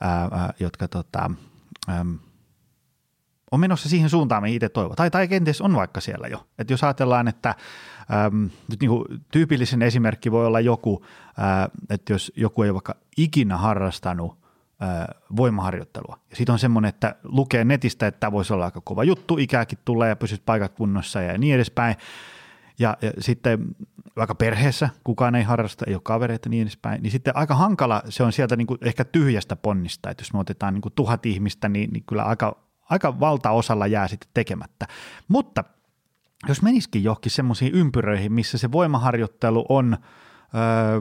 ää, 0.00 0.52
jotka 0.60 0.88
tota, 0.88 1.30
ää, 1.88 2.04
on 3.50 3.60
menossa 3.60 3.88
siihen 3.88 4.10
suuntaan, 4.10 4.42
mihin 4.42 4.56
itse 4.56 4.68
toivoo. 4.68 4.96
Tai, 4.96 5.10
tai 5.10 5.28
kenties 5.28 5.60
on 5.60 5.74
vaikka 5.74 6.00
siellä 6.00 6.28
jo. 6.28 6.46
Et 6.58 6.70
jos 6.70 6.84
ajatellaan, 6.84 7.28
että 7.28 7.54
äm, 8.26 8.50
nyt 8.70 8.80
niin 8.80 8.90
kuin 8.90 9.04
tyypillisen 9.32 9.82
esimerkki 9.82 10.32
voi 10.32 10.46
olla 10.46 10.60
joku, 10.60 11.04
ää, 11.36 11.68
että 11.90 12.12
jos 12.12 12.32
joku 12.36 12.62
ei 12.62 12.74
vaikka 12.74 12.94
ikinä 13.16 13.56
harrastanut 13.56 14.38
voimaharjoittelua. 15.36 16.18
Ja 16.30 16.36
sitten 16.36 16.52
on 16.52 16.58
semmoinen, 16.58 16.88
että 16.88 17.14
lukee 17.22 17.64
netistä, 17.64 18.06
että 18.06 18.20
tämä 18.20 18.32
voisi 18.32 18.52
olla 18.52 18.64
aika 18.64 18.80
kova 18.80 19.04
juttu, 19.04 19.38
ikääkin 19.38 19.78
tulee 19.84 20.08
ja 20.08 20.16
pysyt 20.16 20.42
paikat 20.46 20.74
kunnossa 20.74 21.20
ja 21.22 21.38
niin 21.38 21.54
edespäin. 21.54 21.96
Ja, 22.78 22.96
ja 23.02 23.10
sitten 23.18 23.66
vaikka 24.16 24.34
perheessä 24.34 24.88
kukaan 25.04 25.34
ei 25.34 25.42
harrasta, 25.42 25.84
ei 25.88 25.94
ole 25.94 26.02
kavereita 26.04 26.48
niin 26.48 26.62
edespäin, 26.62 27.02
niin 27.02 27.10
sitten 27.10 27.36
aika 27.36 27.54
hankala 27.54 28.02
se 28.08 28.22
on 28.22 28.32
sieltä 28.32 28.56
niin 28.56 28.66
kuin 28.66 28.78
ehkä 28.82 29.04
tyhjästä 29.04 29.56
ponnista, 29.56 30.10
että 30.10 30.22
jos 30.22 30.32
me 30.32 30.38
otetaan 30.38 30.74
niin 30.74 30.82
kuin 30.82 30.92
tuhat 30.92 31.26
ihmistä, 31.26 31.68
niin, 31.68 31.90
niin 31.90 32.04
kyllä 32.06 32.22
aika 32.22 32.68
aika 32.90 33.20
valtaosalla 33.20 33.86
jää 33.86 34.08
sitten 34.08 34.30
tekemättä. 34.34 34.86
Mutta 35.28 35.64
jos 36.48 36.62
menisikin 36.62 37.04
johonkin 37.04 37.32
semmoisiin 37.32 37.74
ympyröihin, 37.74 38.32
missä 38.32 38.58
se 38.58 38.72
voimaharjoittelu 38.72 39.66
on 39.68 39.96
öö, 40.54 41.00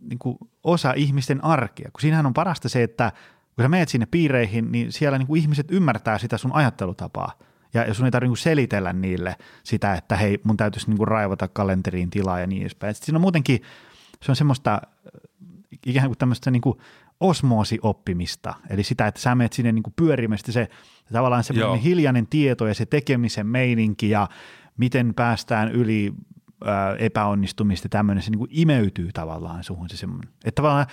niin 0.00 0.18
kuin 0.18 0.38
osa 0.64 0.92
ihmisten 0.92 1.44
arkea, 1.44 1.90
kun 1.92 2.00
siinähän 2.00 2.26
on 2.26 2.34
parasta 2.34 2.68
se, 2.68 2.82
että 2.82 3.12
kun 3.56 3.64
sä 3.64 3.68
menet 3.68 3.88
sinne 3.88 4.06
piireihin, 4.06 4.72
niin 4.72 4.92
siellä 4.92 5.18
niin 5.18 5.26
kuin 5.26 5.40
ihmiset 5.40 5.66
ymmärtää 5.70 6.18
sitä 6.18 6.38
sun 6.38 6.52
ajattelutapaa. 6.52 7.38
Ja, 7.74 7.84
ja 7.84 7.94
sun 7.94 8.04
ei 8.04 8.10
tarvitse 8.10 8.26
niinku 8.26 8.36
selitellä 8.36 8.92
niille 8.92 9.36
sitä, 9.64 9.94
että 9.94 10.16
hei, 10.16 10.40
mun 10.44 10.56
täytyisi 10.56 10.88
niinku 10.88 11.04
raivata 11.04 11.48
kalenteriin 11.48 12.10
tilaa 12.10 12.40
ja 12.40 12.46
niin 12.46 12.62
edespäin. 12.62 12.94
Sitten 12.94 13.06
siinä 13.06 13.16
on 13.16 13.20
muutenkin, 13.22 13.62
se 14.22 14.32
on 14.32 14.36
semmoista 14.36 14.82
ikään 15.86 16.06
kuin 16.06 16.18
tämmöistä 16.18 16.50
niinku 16.50 16.80
osmoosioppimista, 17.20 18.54
eli 18.70 18.82
sitä, 18.82 19.06
että 19.06 19.20
sä 19.20 19.34
menet 19.34 19.52
sinne 19.52 19.72
niinku 19.72 19.92
pyörimään, 19.96 20.38
se 20.44 20.68
tavallaan 21.12 21.44
se 21.44 21.54
hiljainen 21.84 22.26
tieto 22.26 22.66
ja 22.66 22.74
se 22.74 22.86
tekemisen 22.86 23.46
meininki 23.46 24.10
ja 24.10 24.28
miten 24.76 25.14
päästään 25.14 25.72
yli 25.72 26.12
ää, 26.64 26.96
epäonnistumista 26.96 27.88
tämmöinen, 27.88 28.22
se 28.22 28.30
niin 28.30 28.38
kuin 28.38 28.50
imeytyy 28.52 29.10
tavallaan 29.12 29.64
suhun 29.64 29.88
se 29.88 29.96
semmoinen. 29.96 30.32
Että 30.44 30.62
tavallaan 30.62 30.86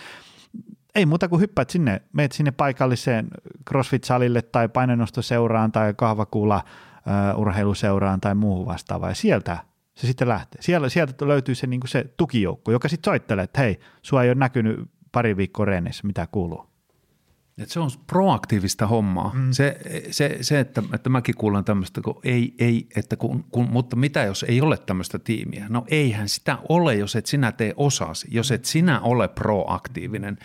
ei 0.96 1.06
muuta 1.06 1.28
kuin 1.28 1.42
hyppäät 1.42 1.70
sinne, 1.70 2.02
meet 2.14 2.32
sinne 2.32 2.52
paikalliseen 2.52 3.28
CrossFit-salille 3.70 4.42
tai 4.42 4.70
painonnostoseuraan 4.70 5.72
tai 5.72 5.94
kahvakuulla 5.94 6.64
uh, 7.36 7.42
urheiluseuraan 7.42 8.22
tai 8.22 8.36
muuhun 8.36 8.66
vastaavaan 8.66 9.12
ja 9.12 9.16
sieltä 9.16 9.58
se 9.96 10.08
sitten 10.08 10.28
lähtee. 10.28 10.62
Siellä, 10.62 10.90
sieltä 10.90 11.28
löytyy 11.28 11.56
se, 11.56 11.68
niin 11.68 11.82
se 11.86 12.06
tukijoukko, 12.18 12.72
joka 12.72 12.88
sitten 12.88 13.12
soittelee, 13.12 13.44
että 13.44 13.62
hei, 13.62 13.80
sua 14.02 14.24
ei 14.24 14.30
ole 14.30 14.36
näkynyt 14.36 14.90
pari 15.12 15.38
viikkoa 15.38 15.66
reenissä, 15.66 16.08
mitä 16.08 16.28
kuuluu. 16.32 16.67
Et 17.58 17.70
se 17.70 17.80
on 17.80 17.90
proaktiivista 18.08 18.88
hommaa. 18.88 19.32
Mm. 19.34 19.52
Se, 19.52 19.80
se, 20.12 20.38
se 20.42 20.60
että, 20.60 20.84
että 20.94 21.10
mäkin 21.10 21.36
kuulen 21.36 21.64
tämmöistä, 21.64 22.02
kun 22.02 22.20
ei, 22.24 22.56
ei 22.60 22.88
että 22.96 23.16
kun, 23.16 23.46
kun, 23.52 23.70
mutta 23.70 23.96
mitä 23.96 24.24
jos 24.24 24.44
ei 24.44 24.62
ole 24.62 24.78
tämmöistä 24.78 25.20
tiimiä? 25.20 25.66
No 25.70 25.86
eihän 25.88 26.30
sitä 26.30 26.58
ole, 26.70 26.96
jos 26.96 27.16
et 27.16 27.26
sinä 27.26 27.52
tee 27.52 27.74
osasi, 27.78 28.28
jos 28.32 28.52
et 28.52 28.66
sinä 28.66 29.00
ole 29.00 29.28
proaktiivinen. 29.28 30.38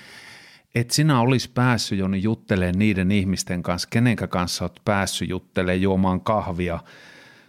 Et 0.75 0.91
sinä 0.91 1.21
olisi 1.21 1.51
päässyt 1.51 1.99
jo 1.99 2.07
juttelemaan 2.09 2.79
niiden 2.79 3.13
ihmisten 3.13 3.63
kanssa, 3.63 3.89
kenenkä 3.91 4.27
kanssa 4.27 4.65
olet 4.65 4.81
päässyt 4.85 5.29
juttelemaan, 5.29 5.83
juomaan 5.83 6.21
kahvia. 6.21 6.79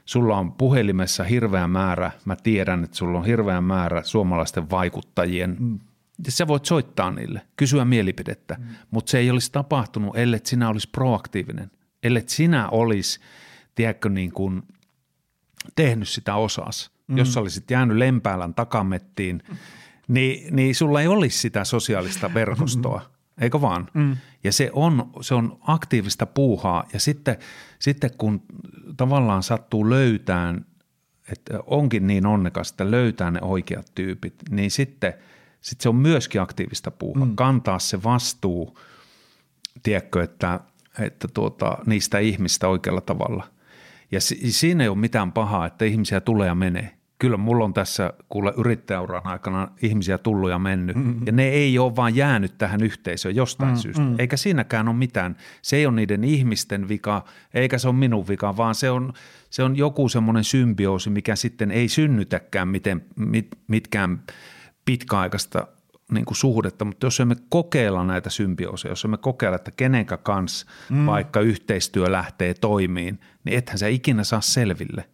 Sulla 0.05 0.37
on 0.37 0.51
puhelimessa 0.51 1.23
hirveä 1.23 1.67
määrä, 1.67 2.11
mä 2.25 2.35
tiedän, 2.35 2.83
että 2.83 2.97
sulla 2.97 3.19
on 3.19 3.25
hirveä 3.25 3.61
määrä 3.61 4.03
suomalaisten 4.03 4.69
vaikuttajien 4.69 5.55
mm 5.59 5.79
sä 6.29 6.47
voit 6.47 6.65
soittaa 6.65 7.11
niille, 7.11 7.41
kysyä 7.55 7.85
mielipidettä, 7.85 8.55
mm. 8.59 8.65
mutta 8.91 9.11
se 9.11 9.17
ei 9.17 9.31
olisi 9.31 9.51
tapahtunut, 9.51 10.17
ellei 10.17 10.39
sinä 10.43 10.69
olisi 10.69 10.89
proaktiivinen, 10.89 11.71
ellei 12.03 12.23
sinä 12.27 12.69
olisi, 12.69 13.19
tiedätkö, 13.75 14.09
niin 14.09 14.31
kuin 14.31 14.63
tehnyt 15.75 16.07
sitä 16.07 16.35
osas. 16.35 16.91
Mm. 17.07 17.17
Jos 17.17 17.33
sä 17.33 17.39
olisit 17.39 17.71
jäänyt 17.71 17.97
Lempäälän 17.97 18.53
takamettiin, 18.53 19.43
niin, 20.07 20.55
niin 20.55 20.75
sulla 20.75 21.01
ei 21.01 21.07
olisi 21.07 21.37
sitä 21.37 21.63
sosiaalista 21.63 22.33
verkostoa, 22.33 22.99
mm. 22.99 23.13
eikö 23.43 23.61
vaan? 23.61 23.89
Mm. 23.93 24.17
Ja 24.43 24.51
se 24.51 24.69
on, 24.73 25.09
se 25.21 25.35
on 25.35 25.57
aktiivista 25.61 26.25
puuhaa 26.25 26.83
ja 26.93 26.99
sitten, 26.99 27.37
sitten 27.79 28.11
kun 28.17 28.41
tavallaan 28.97 29.43
sattuu 29.43 29.89
löytään, 29.89 30.65
että 31.31 31.59
onkin 31.65 32.07
niin 32.07 32.25
onnekas, 32.25 32.71
että 32.71 32.91
löytää 32.91 33.31
ne 33.31 33.39
oikeat 33.41 33.91
tyypit, 33.95 34.35
niin 34.49 34.71
sitten– 34.71 35.13
sitten 35.63 35.83
se 35.83 35.89
on 35.89 35.95
myöskin 35.95 36.41
aktiivista 36.41 36.91
puuhaa, 36.91 37.25
mm. 37.25 37.35
kantaa 37.35 37.79
se 37.79 38.03
vastuu, 38.03 38.79
tiedätkö, 39.83 40.23
että, 40.23 40.59
että 40.99 41.27
tuota, 41.33 41.77
niistä 41.85 42.19
ihmistä 42.19 42.67
oikealla 42.67 43.01
tavalla. 43.01 43.47
Ja 44.11 44.21
si- 44.21 44.51
siinä 44.51 44.83
ei 44.83 44.89
ole 44.89 44.97
mitään 44.97 45.31
pahaa, 45.31 45.65
että 45.65 45.85
ihmisiä 45.85 46.21
tulee 46.21 46.47
ja 46.47 46.55
menee. 46.55 46.93
Kyllä 47.19 47.37
mulla 47.37 47.65
on 47.65 47.73
tässä 47.73 48.13
kuule 48.29 48.53
yrittäjäuran 48.57 49.27
aikana 49.27 49.67
ihmisiä 49.81 50.17
tullut 50.17 50.49
ja 50.49 50.59
mennyt, 50.59 50.95
mm-hmm. 50.95 51.25
ja 51.25 51.31
ne 51.31 51.47
ei 51.47 51.79
ole 51.79 51.95
vaan 51.95 52.15
jäänyt 52.15 52.57
tähän 52.57 52.83
yhteisöön 52.83 53.35
jostain 53.35 53.69
mm-hmm. 53.69 53.81
syystä. 53.81 54.03
Eikä 54.19 54.37
siinäkään 54.37 54.87
ole 54.87 54.95
mitään. 54.95 55.35
Se 55.61 55.75
ei 55.75 55.85
ole 55.85 55.95
niiden 55.95 56.23
ihmisten 56.23 56.89
vika, 56.89 57.25
eikä 57.53 57.77
se 57.77 57.87
ole 57.87 57.95
minun 57.95 58.27
vika, 58.27 58.57
vaan 58.57 58.75
se 58.75 58.91
on, 58.91 59.13
se 59.49 59.63
on 59.63 59.77
joku 59.77 60.09
semmoinen 60.09 60.43
symbioosi, 60.43 61.09
mikä 61.09 61.35
sitten 61.35 61.71
ei 61.71 61.87
synnytäkään 61.87 62.67
miten, 62.67 63.05
mit, 63.15 63.47
mitkään– 63.67 64.19
pitkäaikaista 64.85 65.67
niin 66.11 66.25
kuin 66.25 66.37
suhdetta, 66.37 66.85
mutta 66.85 67.05
jos 67.05 67.19
emme 67.19 67.35
kokeilla 67.49 68.03
näitä 68.03 68.29
symbiooseja, 68.29 68.91
jos 68.91 69.05
emme 69.05 69.17
kokeilla, 69.17 69.55
että 69.55 69.71
kenenkä 69.71 70.17
kanssa 70.17 70.65
mm. 70.89 71.05
vaikka 71.05 71.39
yhteistyö 71.39 72.11
lähtee 72.11 72.53
toimiin, 72.53 73.19
niin 73.43 73.57
ethän 73.57 73.77
se 73.77 73.91
ikinä 73.91 74.23
saa 74.23 74.41
selville. 74.41 75.09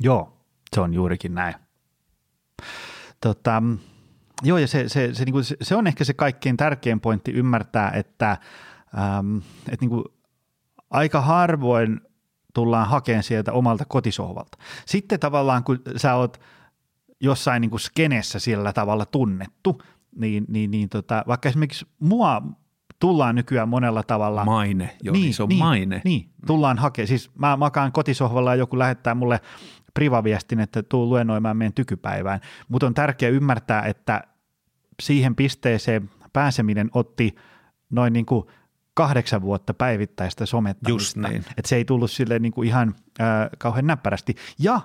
Joo, 0.00 0.36
se 0.74 0.80
on 0.80 0.94
juurikin 0.94 1.34
näin. 1.34 1.54
Tota, 3.20 3.62
joo, 4.42 4.58
ja 4.58 4.68
se, 4.68 4.88
se, 4.88 5.14
se, 5.14 5.24
niin 5.24 5.32
kuin, 5.32 5.44
se 5.62 5.76
on 5.76 5.86
ehkä 5.86 6.04
se 6.04 6.14
kaikkein 6.14 6.56
tärkein 6.56 7.00
pointti 7.00 7.32
ymmärtää, 7.32 7.90
että, 7.90 8.30
ähm, 8.98 9.36
että 9.36 9.76
niin 9.80 9.90
kuin, 9.90 10.04
aika 10.90 11.20
harvoin 11.20 12.00
tullaan 12.54 12.88
hakemaan 12.88 13.22
sieltä 13.22 13.52
omalta 13.52 13.84
kotisohvalta. 13.84 14.58
Sitten 14.86 15.20
tavallaan, 15.20 15.64
kun 15.64 15.82
sä 15.96 16.14
oot– 16.14 16.40
jossain 17.24 17.60
niin 17.60 17.70
kuin 17.70 17.80
skenessä 17.80 18.38
sillä 18.38 18.72
tavalla 18.72 19.06
tunnettu, 19.06 19.82
niin, 20.16 20.44
niin, 20.48 20.70
niin 20.70 20.88
tota, 20.88 21.24
vaikka 21.26 21.48
esimerkiksi 21.48 21.86
mua 21.98 22.42
tullaan 22.98 23.34
nykyään 23.34 23.68
monella 23.68 24.02
tavalla. 24.02 24.44
Maine, 24.44 24.96
joo, 25.02 25.12
niin, 25.12 25.34
se 25.34 25.42
on 25.42 25.48
niin, 25.48 25.58
maine. 25.58 26.00
Niin, 26.04 26.30
tullaan 26.46 26.78
hakemaan. 26.78 27.08
Siis 27.08 27.30
mä 27.38 27.56
makaan 27.56 27.92
kotisohvalla 27.92 28.50
ja 28.50 28.56
joku 28.56 28.78
lähettää 28.78 29.14
mulle 29.14 29.40
privaviestin, 29.94 30.60
että 30.60 30.82
tuu 30.82 31.08
luennoimaan 31.08 31.56
meidän 31.56 31.72
tykypäivään. 31.72 32.40
Mutta 32.68 32.86
on 32.86 32.94
tärkeää 32.94 33.30
ymmärtää, 33.30 33.82
että 33.82 34.24
siihen 35.02 35.34
pisteeseen 35.34 36.10
pääseminen 36.32 36.90
otti 36.94 37.34
noin 37.90 38.12
niin 38.12 38.26
kuin 38.26 38.46
kahdeksan 38.94 39.42
vuotta 39.42 39.74
päivittäistä 39.74 40.46
somettamista. 40.46 40.90
Just 40.90 41.16
niin. 41.16 41.44
Että 41.56 41.68
se 41.68 41.76
ei 41.76 41.84
tullut 41.84 42.10
sille 42.10 42.38
niin 42.38 42.52
kuin 42.52 42.68
ihan 42.68 42.94
äh, 43.20 43.26
kauhean 43.58 43.86
näppärästi. 43.86 44.34
Ja 44.58 44.80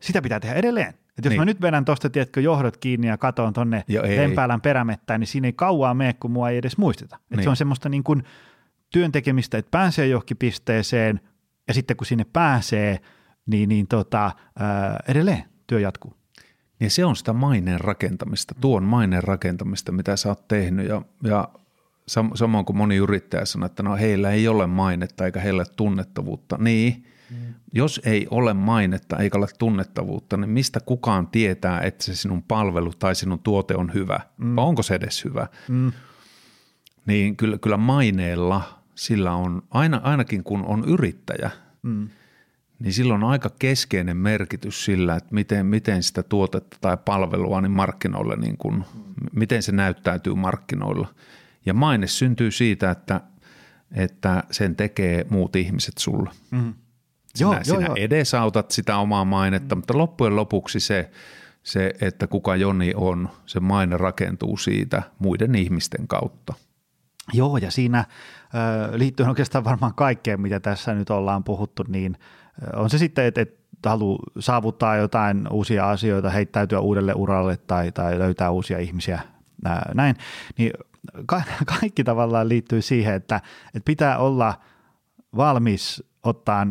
sitä 0.00 0.22
pitää 0.22 0.40
tehdä 0.40 0.54
edelleen. 0.54 0.94
Et 1.20 1.24
jos 1.24 1.30
niin. 1.30 1.40
mä 1.40 1.44
nyt 1.44 1.60
vedän 1.60 1.84
tuosta, 1.84 2.10
tiedätkö, 2.10 2.40
johdot 2.40 2.76
kiinni 2.76 3.06
ja 3.06 3.18
katon 3.18 3.52
tonne 3.52 3.84
Lempäälän 4.16 4.60
perämettään, 4.60 5.20
niin 5.20 5.28
siinä 5.28 5.48
ei 5.48 5.52
kauaa 5.52 5.94
mene, 5.94 6.12
kun 6.12 6.30
mua 6.30 6.50
ei 6.50 6.58
edes 6.58 6.78
muisteta. 6.78 7.16
Et 7.16 7.36
niin. 7.36 7.44
Se 7.44 7.50
on 7.50 7.56
semmoista 7.56 7.88
niin 7.88 8.04
kuin 8.04 8.22
työntekemistä, 8.92 9.58
että 9.58 9.70
pääsee 9.70 10.06
johonkin 10.06 10.36
pisteeseen 10.36 11.20
ja 11.68 11.74
sitten 11.74 11.96
kun 11.96 12.06
sinne 12.06 12.26
pääsee, 12.32 13.00
niin, 13.46 13.68
niin 13.68 13.86
tota, 13.86 14.32
ää, 14.58 15.00
edelleen 15.08 15.44
työ 15.66 15.80
jatkuu. 15.80 16.14
Ja 16.80 16.90
se 16.90 17.04
on 17.04 17.16
sitä 17.16 17.32
maineen 17.32 17.80
rakentamista, 17.80 18.54
tuon 18.60 18.82
maineen 18.82 19.24
rakentamista, 19.24 19.92
mitä 19.92 20.16
sä 20.16 20.28
oot 20.28 20.48
tehnyt 20.48 20.88
ja, 20.88 21.02
ja 21.24 21.48
samoin 22.34 22.64
kuin 22.64 22.76
moni 22.76 22.96
yrittäjä 22.96 23.44
sanoo, 23.44 23.66
että 23.66 23.82
no 23.82 23.96
heillä 23.96 24.30
ei 24.30 24.48
ole 24.48 24.66
mainetta 24.66 25.24
eikä 25.24 25.40
heillä 25.40 25.64
tunnettavuutta. 25.76 26.56
Niin, 26.60 27.04
Mm. 27.30 27.54
Jos 27.72 28.00
ei 28.04 28.26
ole 28.30 28.54
mainetta 28.54 29.16
eikä 29.16 29.38
ole 29.38 29.46
tunnettavuutta, 29.58 30.36
niin 30.36 30.50
mistä 30.50 30.80
kukaan 30.80 31.26
tietää, 31.26 31.80
että 31.80 32.04
se 32.04 32.16
sinun 32.16 32.42
palvelu 32.42 32.92
tai 32.98 33.14
sinun 33.14 33.38
tuote 33.38 33.76
on 33.76 33.94
hyvä? 33.94 34.20
Mm. 34.38 34.56
Vai 34.56 34.64
onko 34.64 34.82
se 34.82 34.94
edes 34.94 35.24
hyvä? 35.24 35.46
Mm. 35.68 35.92
Niin 37.06 37.36
kyllä, 37.36 37.58
kyllä 37.58 37.76
maineella 37.76 38.82
sillä 38.94 39.32
on, 39.32 39.62
aina, 39.70 40.00
ainakin 40.04 40.44
kun 40.44 40.64
on 40.64 40.84
yrittäjä, 40.84 41.50
mm. 41.82 42.08
niin 42.78 42.92
silloin 42.92 43.24
on 43.24 43.30
aika 43.30 43.50
keskeinen 43.58 44.16
merkitys 44.16 44.84
sillä, 44.84 45.16
että 45.16 45.34
miten, 45.34 45.66
miten 45.66 46.02
sitä 46.02 46.22
tuotetta 46.22 46.76
tai 46.80 46.96
palvelua 47.04 47.60
niin 47.60 47.70
markkinoilla, 47.70 48.36
niin 48.36 48.56
kuin, 48.56 48.74
mm. 48.74 48.84
miten 49.32 49.62
se 49.62 49.72
näyttäytyy 49.72 50.34
markkinoilla. 50.34 51.08
Ja 51.66 51.74
maine 51.74 52.06
syntyy 52.06 52.50
siitä, 52.50 52.90
että, 52.90 53.20
että 53.92 54.44
sen 54.50 54.76
tekee 54.76 55.26
muut 55.30 55.56
ihmiset 55.56 55.98
sulle. 55.98 56.30
Mm. 56.50 56.74
Sinä, 57.34 57.50
joo, 57.50 57.64
sinä 57.64 57.86
joo, 57.86 57.94
edesautat 57.98 58.70
sitä 58.70 58.96
omaa 58.96 59.24
mainetta, 59.24 59.76
mutta 59.76 59.98
loppujen 59.98 60.36
lopuksi 60.36 60.80
se, 60.80 61.10
se, 61.62 61.94
että 62.00 62.26
kuka 62.26 62.56
Joni 62.56 62.92
on, 62.96 63.28
se 63.46 63.60
maine 63.60 63.96
rakentuu 63.96 64.56
siitä 64.56 65.02
muiden 65.18 65.54
ihmisten 65.54 66.08
kautta. 66.08 66.54
Joo, 67.32 67.56
ja 67.56 67.70
siinä 67.70 67.98
äh, 67.98 68.06
liittyy 68.92 69.26
oikeastaan 69.26 69.64
varmaan 69.64 69.94
kaikkeen, 69.94 70.40
mitä 70.40 70.60
tässä 70.60 70.94
nyt 70.94 71.10
ollaan 71.10 71.44
puhuttu, 71.44 71.84
niin 71.88 72.16
on 72.76 72.90
se 72.90 72.98
sitten, 72.98 73.24
että, 73.24 73.40
että 73.40 73.90
haluaa 73.90 74.18
saavuttaa 74.38 74.96
jotain 74.96 75.48
uusia 75.50 75.90
asioita, 75.90 76.30
heittäytyä 76.30 76.80
uudelle 76.80 77.12
uralle 77.14 77.56
tai, 77.56 77.92
tai 77.92 78.18
löytää 78.18 78.50
uusia 78.50 78.78
ihmisiä, 78.78 79.20
näin, 79.94 80.16
niin 80.58 80.70
ka- 81.26 81.42
kaikki 81.80 82.04
tavallaan 82.04 82.48
liittyy 82.48 82.82
siihen, 82.82 83.14
että, 83.14 83.40
että 83.66 83.84
pitää 83.84 84.18
olla 84.18 84.54
valmis 85.36 86.04
ottaa 86.22 86.66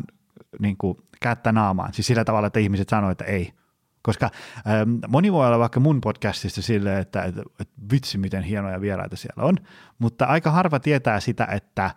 niin 0.60 0.78
kuin 0.78 0.98
kättä 1.22 1.52
naamaan, 1.52 1.94
siis 1.94 2.08
sillä 2.08 2.26
tavalla, 2.26 2.48
että 2.48 2.60
ihmiset 2.60 2.90
sanoo, 2.90 3.12
että 3.12 3.26
ei. 3.26 3.54
Koska 4.02 4.30
ähm, 4.68 4.96
moni 5.08 5.32
voi 5.32 5.48
olla 5.48 5.60
vaikka 5.60 5.80
mun 5.80 6.02
podcastista 6.02 6.62
silleen, 6.62 7.02
että, 7.02 7.24
että, 7.24 7.42
että 7.60 7.74
vitsi 7.92 8.18
miten 8.18 8.44
hienoja 8.44 8.82
vieraita 8.82 9.16
siellä 9.16 9.44
on, 9.44 9.58
mutta 10.00 10.26
aika 10.26 10.52
harva 10.52 10.80
tietää 10.80 11.20
sitä, 11.20 11.46
että 11.46 11.92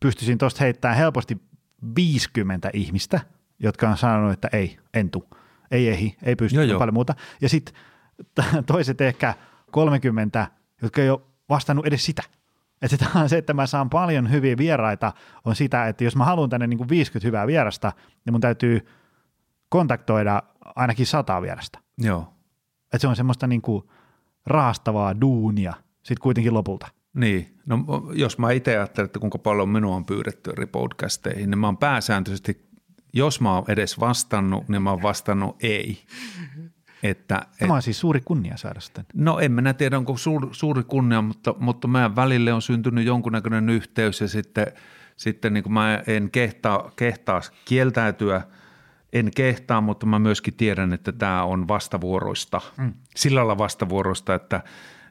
pystyisin 0.00 0.38
tuosta 0.38 0.64
heittämään 0.64 0.98
helposti 0.98 1.42
50 1.96 2.70
ihmistä, 2.72 3.20
jotka 3.58 3.88
on 3.88 3.96
sanonut, 3.96 4.32
että 4.32 4.48
ei, 4.52 4.78
en 4.94 5.10
tuu, 5.10 5.30
ei 5.70 5.88
ehi, 5.88 6.16
ei 6.22 6.36
pysty, 6.36 6.56
joo, 6.56 6.64
joo. 6.64 6.78
paljon 6.78 6.94
muuta. 6.94 7.14
Ja 7.40 7.48
sitten 7.48 7.74
toiset 8.66 9.00
ehkä 9.00 9.34
30, 9.70 10.46
jotka 10.82 11.02
ei 11.02 11.10
ole 11.10 11.20
vastannut 11.48 11.86
edes 11.86 12.04
sitä. 12.04 12.22
Että 12.82 12.96
sitä 12.96 13.06
on 13.14 13.28
se, 13.28 13.38
että 13.38 13.54
mä 13.54 13.66
saan 13.66 13.90
paljon 13.90 14.30
hyviä 14.30 14.56
vieraita, 14.56 15.12
on 15.44 15.56
sitä, 15.56 15.88
että 15.88 16.04
jos 16.04 16.16
mä 16.16 16.24
haluan 16.24 16.50
tänne 16.50 16.66
niin 16.66 16.78
kuin 16.78 16.88
50 16.88 17.28
hyvää 17.28 17.46
vierasta, 17.46 17.92
niin 18.24 18.34
mun 18.34 18.40
täytyy 18.40 18.86
kontaktoida 19.68 20.42
ainakin 20.76 21.06
100 21.06 21.42
vierasta. 21.42 21.78
Joo. 21.98 22.34
Että 22.84 22.98
se 22.98 23.08
on 23.08 23.16
semmoista 23.16 23.46
niin 23.46 23.62
kuin 23.62 23.82
raastavaa 24.46 25.20
duunia 25.20 25.74
sitten 25.96 26.22
kuitenkin 26.22 26.54
lopulta. 26.54 26.86
Niin, 27.14 27.58
no 27.66 27.84
jos 28.14 28.38
mä 28.38 28.50
itse 28.50 28.78
ajattelen, 28.78 29.06
että 29.06 29.18
kuinka 29.18 29.38
paljon 29.38 29.68
minua 29.68 29.96
on 29.96 30.04
pyydetty 30.04 30.50
eri 30.50 30.66
podcasteihin, 30.66 31.50
niin 31.50 31.58
mä 31.58 31.66
oon 31.66 31.76
pääsääntöisesti, 31.76 32.68
jos 33.12 33.40
mä 33.40 33.54
oon 33.54 33.64
edes 33.68 34.00
vastannut, 34.00 34.68
niin 34.68 34.82
mä 34.82 34.90
oon 34.90 35.02
vastannut 35.02 35.56
ei. 35.60 36.04
Että, 37.02 37.42
Tämä 37.58 37.74
on 37.74 37.82
siis 37.82 38.00
suuri 38.00 38.20
kunnia 38.24 38.56
saada 38.56 38.80
sitten. 38.80 39.04
No 39.14 39.38
en 39.38 39.52
minä 39.52 39.74
tiedä, 39.74 39.98
onko 39.98 40.16
suuri, 40.16 40.48
suuri 40.52 40.82
kunnia, 40.82 41.22
mutta, 41.22 41.54
mutta 41.58 41.88
meidän 41.88 42.16
välille 42.16 42.52
on 42.52 42.62
syntynyt 42.62 43.06
jonkunnäköinen 43.06 43.68
yhteys 43.68 44.20
ja 44.20 44.28
sitten, 44.28 44.66
sitten 45.16 45.52
niin 45.52 45.62
kuin 45.62 45.72
mä 45.72 46.02
en 46.06 46.30
kehtaa, 46.30 46.90
kehtaa 46.96 47.40
kieltäytyä, 47.64 48.42
en 49.12 49.30
kehtaa, 49.36 49.80
mutta 49.80 50.06
mä 50.06 50.18
myöskin 50.18 50.54
tiedän, 50.54 50.92
että 50.92 51.12
tämä 51.12 51.44
on 51.44 51.68
vastavuoroista. 51.68 52.60
Mm. 52.76 52.94
Sillä 53.16 53.38
lailla 53.38 53.58
vastavuoroista, 53.58 54.34
että, 54.34 54.62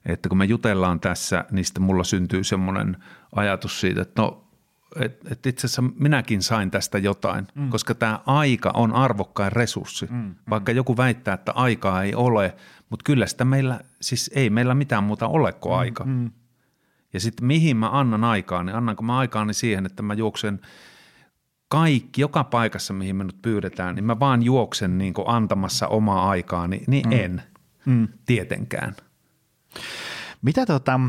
että 0.06 0.30
kun 0.30 0.38
me 0.38 0.46
jutellaan 0.46 1.00
tässä, 1.00 1.46
niin 1.52 1.66
sitten 1.66 1.84
mulla 1.84 2.04
syntyy 2.04 2.44
semmoinen 2.44 2.98
ajatus 3.36 3.82
siitä, 3.82 4.02
että 4.02 4.22
no 4.22 4.47
että 4.96 5.28
et 5.32 5.46
itse 5.46 5.68
asiassa 5.68 5.84
minäkin 6.00 6.44
sain 6.44 6.72
tästä 6.72 6.98
jotain, 6.98 7.48
mm. 7.56 7.70
koska 7.70 7.96
tämä 7.96 8.20
aika 8.26 8.72
on 8.74 8.94
arvokkain 8.94 9.52
resurssi. 9.52 10.06
Mm, 10.06 10.18
mm. 10.18 10.36
Vaikka 10.50 10.72
joku 10.72 10.98
väittää, 10.98 11.34
että 11.34 11.52
aikaa 11.52 12.04
ei 12.04 12.16
ole, 12.16 12.56
mutta 12.90 13.04
kyllä 13.04 13.28
sitä 13.28 13.46
meillä, 13.46 13.80
siis 14.02 14.32
ei 14.36 14.50
meillä 14.50 14.76
mitään 14.76 15.04
muuta 15.04 15.28
ole 15.28 15.54
kuin 15.54 15.74
mm, 15.74 15.80
aika. 15.80 16.04
Mm. 16.04 16.32
Ja 17.14 17.20
sitten 17.20 17.46
mihin 17.46 17.78
mä 17.78 17.90
annan 18.00 18.24
aikaa, 18.24 18.64
niin 18.64 18.76
annanko 18.76 19.04
mä 19.04 19.18
aikaani 19.18 19.54
siihen, 19.54 19.86
että 19.86 20.04
mä 20.04 20.14
juoksen 20.14 20.60
kaikki, 21.68 22.22
joka 22.22 22.44
paikassa 22.44 22.94
mihin 22.94 23.16
me 23.16 23.24
nyt 23.24 23.42
pyydetään, 23.42 23.96
niin 23.96 24.06
mä 24.06 24.20
vaan 24.20 24.44
juoksen 24.44 24.98
niin 24.98 25.14
antamassa 25.26 25.88
omaa 25.88 26.30
aikaani, 26.30 26.84
niin 26.88 27.06
mm. 27.06 27.12
en 27.12 27.44
mm. 27.86 28.08
tietenkään. 28.26 28.96
Mitä 30.42 30.66
tota, 30.66 31.00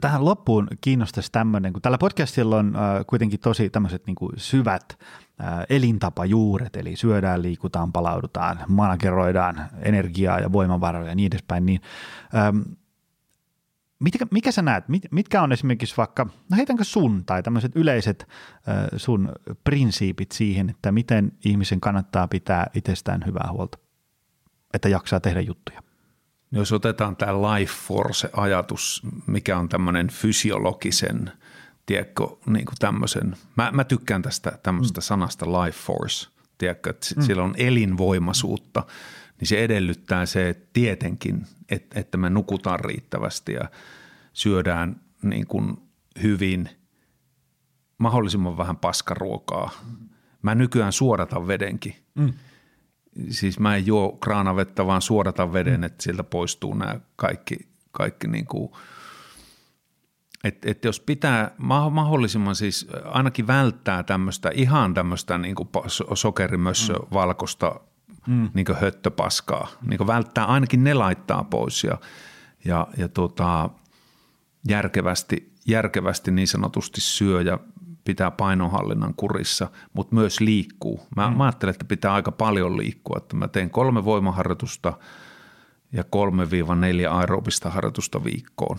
tähän 0.00 0.24
loppuun 0.24 0.68
kiinnostaisi 0.80 1.32
tämmöinen, 1.32 1.72
kun 1.72 1.82
tällä 1.82 1.98
podcastilla 1.98 2.56
on 2.56 2.76
äh, 2.76 3.06
kuitenkin 3.06 3.40
tosi 3.40 3.70
tämmöiset 3.70 4.06
niin 4.06 4.14
kuin 4.14 4.32
syvät 4.36 4.98
äh, 5.40 5.66
elintapajuuret, 5.70 6.76
eli 6.76 6.96
syödään, 6.96 7.42
liikutaan, 7.42 7.92
palaudutaan, 7.92 8.58
manageroidaan 8.68 9.68
energiaa 9.80 10.40
ja 10.40 10.52
voimavaroja 10.52 11.08
ja 11.08 11.14
niin 11.14 11.26
edespäin, 11.26 11.66
niin 11.66 11.80
ähm, 12.34 12.58
mitkä, 13.98 14.26
mikä 14.30 14.52
sä 14.52 14.62
näet, 14.62 14.88
mit, 14.88 15.02
mitkä 15.10 15.42
on 15.42 15.52
esimerkiksi 15.52 15.96
vaikka, 15.96 16.24
no 16.24 16.56
heitänkö 16.56 16.84
sun 16.84 17.24
tai 17.24 17.42
tämmöiset 17.42 17.72
yleiset 17.76 18.28
äh, 18.68 18.86
sun 18.96 19.32
prinsiipit 19.64 20.32
siihen, 20.32 20.70
että 20.70 20.92
miten 20.92 21.32
ihmisen 21.44 21.80
kannattaa 21.80 22.28
pitää 22.28 22.70
itsestään 22.74 23.22
hyvää 23.26 23.48
huolta, 23.52 23.78
että 24.74 24.88
jaksaa 24.88 25.20
tehdä 25.20 25.40
juttuja? 25.40 25.87
Jos 26.52 26.72
otetaan 26.72 27.16
tämä 27.16 27.32
life 27.32 27.72
force-ajatus, 27.86 29.02
mikä 29.26 29.58
on 29.58 29.68
tämmöinen 29.68 30.08
fysiologisen, 30.08 31.32
tiedätkö, 31.86 32.26
niin 32.46 32.64
kuin 32.66 32.76
tämmöisen, 32.78 33.36
mä, 33.56 33.70
mä 33.72 33.84
tykkään 33.84 34.22
tästä 34.22 34.58
tämmöisestä 34.62 35.00
mm. 35.00 35.02
sanasta 35.02 35.46
life 35.46 35.78
force, 35.78 36.28
tiedätkö, 36.58 36.90
että 36.90 37.06
mm. 37.16 37.22
sillä 37.22 37.42
on 37.42 37.54
elinvoimaisuutta, 37.56 38.86
niin 39.40 39.48
se 39.48 39.64
edellyttää 39.64 40.26
se 40.26 40.48
että 40.48 40.66
tietenkin, 40.72 41.46
että, 41.68 42.00
että 42.00 42.18
me 42.18 42.30
nukutaan 42.30 42.80
riittävästi 42.80 43.52
ja 43.52 43.70
syödään 44.32 45.00
niin 45.22 45.46
kuin 45.46 45.76
hyvin, 46.22 46.68
mahdollisimman 47.98 48.56
vähän 48.56 48.76
paskaruokaa. 48.76 49.70
Mä 50.42 50.54
nykyään 50.54 50.92
suodatan 50.92 51.46
vedenkin. 51.46 51.96
Mm 52.14 52.32
siis 53.30 53.58
mä 53.58 53.76
en 53.76 53.86
juo 53.86 54.12
kraanavettä, 54.12 54.86
vaan 54.86 55.02
suodata 55.02 55.52
veden, 55.52 55.80
mm. 55.80 55.84
että 55.84 56.02
sieltä 56.02 56.24
poistuu 56.24 56.74
nämä 56.74 57.00
kaikki, 57.16 57.56
kaikki 57.92 58.28
niin 58.28 58.46
kuin, 58.46 58.72
että 60.44 60.70
et 60.70 60.84
jos 60.84 61.00
pitää 61.00 61.50
mahdollisimman 61.90 62.56
siis 62.56 62.88
ainakin 63.04 63.46
välttää 63.46 64.02
tämmöistä 64.02 64.50
ihan 64.54 64.94
tämmöistä 64.94 65.38
niin 65.38 65.54
kuin 65.54 65.68
sokerimössö 66.14 66.92
mm. 66.92 67.06
valkoista 67.12 67.80
mm. 68.26 68.50
niin 68.54 68.66
kuin 68.66 68.78
höttöpaskaa, 68.78 69.68
niin 69.82 69.98
kuin 69.98 70.06
välttää 70.06 70.44
ainakin 70.44 70.84
ne 70.84 70.94
laittaa 70.94 71.44
pois 71.44 71.84
ja, 71.84 71.98
ja, 72.64 72.86
ja 72.96 73.08
tota, 73.08 73.70
järkevästi, 74.68 75.52
järkevästi 75.66 76.30
niin 76.30 76.48
sanotusti 76.48 77.00
syö 77.00 77.42
ja 77.42 77.58
pitää 78.08 78.30
painonhallinnan 78.30 79.14
kurissa, 79.14 79.70
mutta 79.92 80.14
myös 80.14 80.40
liikkuu. 80.40 81.00
Mä, 81.16 81.30
mm. 81.30 81.36
mä 81.36 81.44
ajattelen, 81.44 81.70
että 81.70 81.84
pitää 81.84 82.14
aika 82.14 82.32
paljon 82.32 82.76
liikkua, 82.76 83.16
että 83.18 83.36
mä 83.36 83.48
teen 83.48 83.70
kolme 83.70 84.04
voimaharjoitusta 84.04 84.92
ja 85.92 86.02
3-4 86.02 86.06
aerobista 87.10 87.70
harjoitusta 87.70 88.24
viikkoon. 88.24 88.78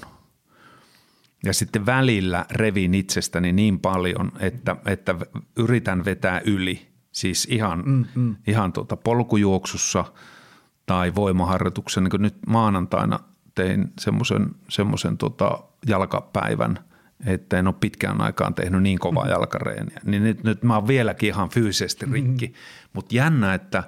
Ja 1.45 1.53
sitten 1.53 1.85
välillä 1.85 2.45
revin 2.51 2.93
itsestäni 2.93 3.53
niin 3.53 3.79
paljon, 3.79 4.31
että, 4.39 4.75
että 4.85 5.15
yritän 5.57 6.05
vetää 6.05 6.41
yli, 6.45 6.87
siis 7.11 7.47
ihan, 7.51 7.83
mm, 7.85 8.05
mm. 8.15 8.35
ihan 8.47 8.73
tuota 8.73 8.97
polkujuoksussa 8.97 10.05
tai 10.85 11.15
voimaharjoituksen. 11.15 12.03
Niin 12.03 12.21
nyt 12.21 12.37
maanantaina 12.47 13.19
tein 13.55 13.91
semmoisen 13.99 14.49
semmoisen 14.69 15.17
tota 15.17 15.63
jalkapäivän– 15.87 16.79
että 17.25 17.59
en 17.59 17.67
ole 17.67 17.75
pitkään 17.79 18.21
aikaan 18.21 18.53
tehnyt 18.53 18.83
niin 18.83 18.99
kovaa 18.99 19.23
mm-hmm. 19.23 19.31
jalkareeniä. 19.31 19.99
Niin 20.05 20.23
nyt, 20.23 20.43
nyt 20.43 20.63
mä 20.63 20.75
oon 20.75 20.87
vieläkin 20.87 21.29
ihan 21.29 21.49
fyysisesti 21.49 22.05
mm-hmm. 22.05 22.13
rikki. 22.13 22.45
Mm-hmm. 22.47 22.89
Mutta 22.93 23.15
jännä, 23.15 23.53
että, 23.53 23.83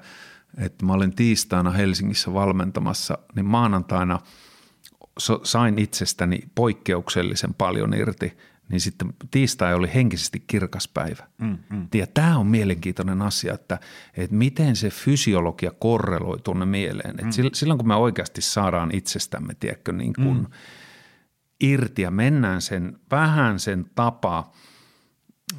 että 0.57 0.85
mä 0.85 0.93
olin 0.93 1.15
tiistaina 1.15 1.71
Helsingissä 1.71 2.33
valmentamassa, 2.33 3.17
niin 3.35 3.45
maanantaina 3.45 4.19
sain 5.43 5.79
itsestäni 5.79 6.39
poikkeuksellisen 6.55 7.53
paljon 7.53 7.93
irti, 7.93 8.37
niin 8.69 8.81
sitten 8.81 9.13
tiistai 9.31 9.73
oli 9.73 9.91
henkisesti 9.93 10.43
kirkas 10.47 10.87
päivä. 10.87 11.27
Mm-hmm. 11.37 11.87
Ja 11.93 12.07
tämä 12.07 12.37
on 12.37 12.47
mielenkiintoinen 12.47 13.21
asia, 13.21 13.53
että, 13.53 13.79
että 14.17 14.35
miten 14.35 14.75
se 14.75 14.89
fysiologia 14.89 15.71
korreloi 15.71 16.39
tuonne 16.39 16.65
mieleen. 16.65 17.09
Että 17.09 17.23
mm-hmm. 17.23 17.49
silloin 17.53 17.77
kun 17.77 17.87
me 17.87 17.95
oikeasti 17.95 18.41
saadaan 18.41 18.89
itsestämme, 18.93 19.53
tiedätkö, 19.59 19.91
niin 19.91 20.13
kuin 20.13 20.37
mm-hmm– 20.37 20.53
irti 21.61 22.01
ja 22.01 22.11
mennään 22.11 22.61
sen 22.61 22.99
vähän 23.11 23.59
sen 23.59 23.85
tapa 23.95 24.51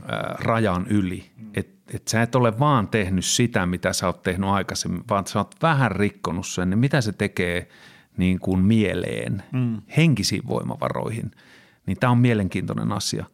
ää, 0.09 0.37
rajan 0.41 0.87
yli. 0.87 1.31
Että 1.55 1.97
et 1.97 2.09
sä 2.09 2.23
et 2.23 2.35
ole 2.35 2.59
vaan 2.59 2.89
tehnyt 2.89 3.25
sitä, 3.25 3.67
mitä 3.67 3.93
sä 3.93 4.07
oot 4.07 4.23
tehnyt 4.23 4.51
aikaisemmin, 4.51 5.05
vaan 5.11 5.27
sä 5.27 5.39
oot 5.39 5.55
vähän 5.63 5.91
rikkonut 5.91 6.47
sen, 6.47 6.71
niin 6.71 6.79
mitä 6.79 7.01
se 7.01 7.13
tekee 7.13 7.69
niin 8.17 8.39
kuin 8.39 8.61
mieleen, 8.61 9.43
mm. 9.53 9.83
henkisiin 9.97 10.43
voimavaroihin. 10.47 11.31
Niin 11.87 11.97
tämä 12.01 12.11
on 12.11 12.19
mielenkiintoinen 12.19 12.93
asia. 12.93 13.25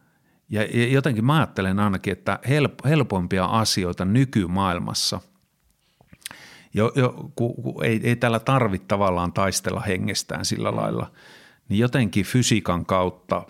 Ja, 0.51 0.63
ja 0.63 0.89
jotenkin 0.89 1.25
mä 1.25 1.37
ajattelen 1.37 1.79
ainakin, 1.79 2.13
että 2.13 2.39
help, 2.49 2.85
helpompia 2.85 3.45
asioita 3.45 4.05
nykymaailmassa– 4.05 5.21
jo, 6.75 6.93
jo, 6.95 7.31
ku, 7.35 7.55
ku, 7.55 7.81
ei, 7.83 8.01
ei 8.05 8.17
tällä 8.17 8.41
tarvitse 8.41 8.87
tavallaan 8.89 9.33
taistella 9.33 9.81
hengestään 9.81 10.45
sillä 10.45 10.77
lailla– 10.77 11.11
niin 11.69 11.79
jotenkin 11.79 12.25
fysiikan 12.25 12.87
kautta, 12.87 13.47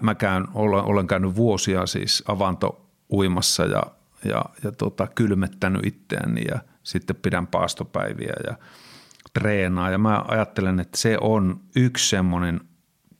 mä, 0.00 0.14
käyn, 0.14 0.46
olen, 0.54 0.84
olen 0.84 1.06
käynyt 1.06 1.36
vuosia 1.36 1.86
siis 1.86 2.24
avantouimassa 2.28 3.64
ja, 3.64 3.82
ja, 4.24 4.44
ja 4.62 4.72
tota, 4.72 5.06
kylmettänyt 5.06 5.86
itseäni 5.86 6.44
ja 6.50 6.58
sitten 6.82 7.16
pidän 7.16 7.46
paastopäiviä 7.46 8.34
ja 8.46 8.56
treenaa. 9.32 9.90
Ja 9.90 9.98
mä 9.98 10.24
ajattelen, 10.28 10.80
että 10.80 10.98
se 10.98 11.18
on 11.20 11.60
yksi 11.76 12.08
semmoinen 12.08 12.60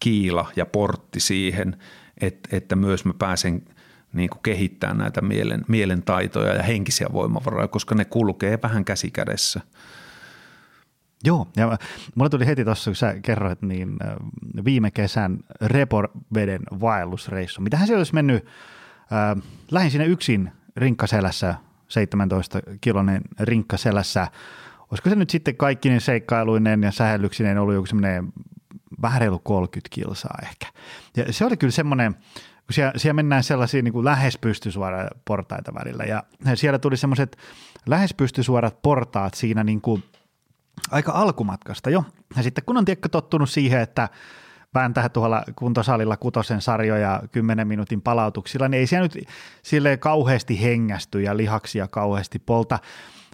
kiila 0.00 0.50
ja 0.56 0.66
portti 0.66 1.20
siihen, 1.20 1.76
että, 2.20 2.56
että 2.56 2.76
myös 2.76 3.04
mä 3.04 3.14
pääsen 3.18 3.62
niin 4.12 4.30
kuin 4.30 4.42
kehittämään 4.42 4.98
näitä 4.98 5.20
mielen, 5.20 5.64
mielen 5.68 6.02
taitoja 6.02 6.54
ja 6.54 6.62
henkisiä 6.62 7.06
voimavaroja, 7.12 7.68
koska 7.68 7.94
ne 7.94 8.04
kulkee 8.04 8.58
vähän 8.62 8.84
käsi 8.84 9.10
kädessä– 9.10 9.60
Joo, 11.24 11.48
ja 11.56 11.78
mulle 12.14 12.30
tuli 12.30 12.46
heti 12.46 12.64
tuossa, 12.64 12.90
kun 12.90 12.96
sä 12.96 13.14
kerroit, 13.22 13.62
niin 13.62 13.96
viime 14.64 14.90
kesän 14.90 15.38
Repoveden 15.60 16.62
vaellusreissu. 16.80 17.60
Mitähän 17.60 17.86
se 17.86 17.96
olisi 17.96 18.14
mennyt, 18.14 18.46
äh, 19.12 19.42
lähin 19.70 19.90
sinne 19.90 20.06
yksin 20.06 20.52
rinkkaselässä, 20.76 21.54
17 21.88 22.60
kilonen 22.80 23.22
rinkkaselässä. 23.40 24.28
Olisiko 24.90 25.10
se 25.10 25.16
nyt 25.16 25.30
sitten 25.30 25.56
kaikkinen 25.56 26.00
seikkailuinen 26.00 26.82
ja 26.82 26.90
sähellyksineen 26.90 27.58
ollut 27.58 27.74
joku 27.74 27.86
semmoinen 27.86 28.32
vähän 29.02 29.20
reilu 29.20 29.38
30 29.38 29.88
kilsaa 29.94 30.38
ehkä. 30.42 30.66
Ja 31.16 31.32
se 31.32 31.44
oli 31.44 31.56
kyllä 31.56 31.70
semmoinen, 31.70 32.14
kun 32.44 32.72
siellä, 32.72 32.92
siellä 32.96 33.14
mennään 33.14 33.42
sellaisia 33.42 33.82
niin 33.82 33.92
kuin 33.92 34.04
lähes 34.04 34.38
pystysuora 34.38 35.08
portaita 35.24 35.74
välillä 35.74 36.04
ja 36.04 36.22
siellä 36.54 36.78
tuli 36.78 36.96
semmoiset 36.96 37.36
lähes 37.86 38.14
pystysuorat 38.14 38.82
portaat 38.82 39.34
siinä 39.34 39.64
niin 39.64 39.80
kuin– 39.80 40.04
aika 40.90 41.12
alkumatkasta 41.12 41.90
jo. 41.90 42.04
Ja 42.36 42.42
sitten 42.42 42.64
kun 42.64 42.76
on 42.76 42.84
tiekkä 42.84 43.08
tottunut 43.08 43.50
siihen, 43.50 43.80
että 43.80 44.08
vääntää 44.74 45.08
tuolla 45.08 45.44
kuntosalilla 45.56 46.16
kutosen 46.16 46.60
sarjoja 46.60 47.22
10 47.32 47.68
minuutin 47.68 48.02
palautuksilla, 48.02 48.68
niin 48.68 48.78
ei 48.78 48.86
siellä 48.86 49.08
nyt 49.14 49.26
sille 49.62 49.96
kauheasti 49.96 50.62
hengästy 50.62 51.22
ja 51.22 51.36
lihaksia 51.36 51.88
kauheasti 51.88 52.38
polta. 52.38 52.78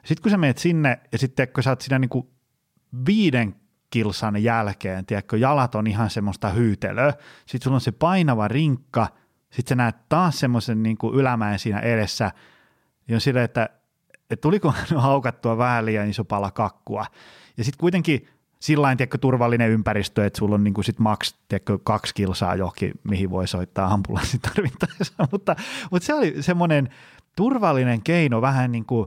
Sitten 0.04 0.22
kun 0.22 0.30
sä 0.30 0.36
menet 0.36 0.58
sinne 0.58 1.00
ja 1.12 1.18
sitten 1.18 1.48
kun 1.48 1.62
sä 1.62 1.70
oot 1.70 1.80
siinä 1.80 1.98
niin 1.98 2.08
kuin 2.08 2.28
viiden 3.06 3.54
kilsan 3.90 4.42
jälkeen, 4.42 5.06
tiedätkö, 5.06 5.38
jalat 5.38 5.74
on 5.74 5.86
ihan 5.86 6.10
semmoista 6.10 6.50
hyytelöä, 6.50 7.14
sitten 7.46 7.64
sulla 7.64 7.74
on 7.74 7.80
se 7.80 7.92
painava 7.92 8.48
rinkka, 8.48 9.08
sitten 9.50 9.68
sä 9.68 9.74
näet 9.74 9.96
taas 10.08 10.40
semmoisen 10.40 10.82
niin 10.82 10.98
kuin 10.98 11.14
ylämäen 11.14 11.58
siinä 11.58 11.80
edessä, 11.80 12.32
ja 13.08 13.16
on 13.16 13.20
silleen, 13.20 13.44
että, 13.44 13.68
että 14.30 14.40
tuliko 14.42 14.74
haukattua 14.96 15.58
vähän 15.58 15.86
liian 15.86 16.08
iso 16.10 16.24
pala 16.24 16.50
kakkua. 16.50 17.06
Ja 17.56 17.64
sitten 17.64 17.80
kuitenkin 17.80 18.28
sillä 18.60 18.96
tiedätkö, 18.96 19.18
turvallinen 19.18 19.70
ympäristö, 19.70 20.26
että 20.26 20.38
sulla 20.38 20.54
on 20.54 20.64
niin 20.64 20.74
kuin 20.74 20.84
sit 20.84 20.98
maks 20.98 21.34
tiedätkö, 21.48 21.78
kaksi 21.84 22.14
kilsaa 22.14 22.54
johonkin, 22.54 22.92
mihin 23.04 23.30
voi 23.30 23.48
soittaa 23.48 23.92
ambulanssi 23.92 24.38
tarvittaessa, 24.54 25.28
mutta, 25.32 25.56
mutta 25.90 26.06
se 26.06 26.14
oli 26.14 26.42
semmoinen 26.42 26.88
turvallinen 27.36 28.02
keino 28.02 28.42
vähän 28.42 28.72
niin 28.72 28.86
kuin 28.86 29.06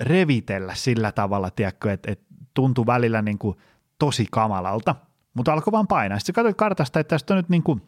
revitellä 0.00 0.74
sillä 0.74 1.12
tavalla, 1.12 1.50
tiedätkö, 1.50 1.92
että, 1.92 2.12
että 2.12 2.24
tuntui 2.54 2.86
välillä 2.86 3.22
niin 3.22 3.38
kuin 3.38 3.58
tosi 3.98 4.26
kamalalta, 4.30 4.94
mutta 5.34 5.52
alkoi 5.52 5.72
vaan 5.72 5.86
painaa. 5.86 6.18
Sitten 6.18 6.34
katsoin 6.34 6.56
kartasta, 6.56 7.00
että 7.00 7.10
tästä 7.14 7.34
on 7.34 7.36
nyt 7.36 7.48
niin 7.48 7.62
kuin, 7.62 7.82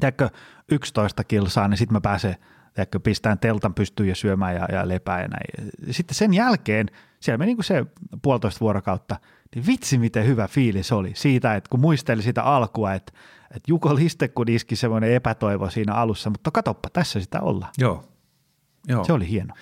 tiedätkö, 0.00 0.28
11 0.70 1.24
kilsaa, 1.24 1.68
niin 1.68 1.78
sitten 1.78 1.94
mä 1.94 2.00
pääsen 2.00 2.36
tiedätkö, 2.74 3.00
pistään 3.00 3.38
teltan 3.38 3.74
pystyyn 3.74 4.08
ja 4.08 4.14
syömään 4.14 4.54
ja, 4.54 4.68
ja 4.72 4.88
lepää 4.88 5.22
ja 5.22 5.28
näin. 5.28 5.70
Sitten 5.90 6.14
sen 6.14 6.34
jälkeen, 6.34 6.86
siellä 7.20 7.38
meni 7.38 7.46
niin 7.46 7.56
kuin 7.56 7.64
se 7.64 7.86
puolitoista 8.22 8.60
vuorokautta, 8.60 9.16
niin 9.54 9.66
vitsi 9.66 9.98
miten 9.98 10.26
hyvä 10.26 10.48
fiilis 10.48 10.92
oli 10.92 11.12
siitä, 11.14 11.54
että 11.54 11.70
kun 11.70 11.80
muisteli 11.80 12.22
sitä 12.22 12.42
alkua, 12.42 12.94
että, 12.94 13.12
että 13.42 13.68
Juko 13.68 13.94
Listekku 13.94 14.44
iski 14.48 14.76
semmoinen 14.76 15.12
epätoivo 15.12 15.70
siinä 15.70 15.94
alussa, 15.94 16.30
mutta 16.30 16.50
katoppa, 16.50 16.90
tässä 16.90 17.20
sitä 17.20 17.40
ollaan. 17.40 17.72
Joo. 17.78 18.04
Joo. 18.88 19.04
Se 19.04 19.12
oli 19.12 19.28
hieno. 19.28 19.54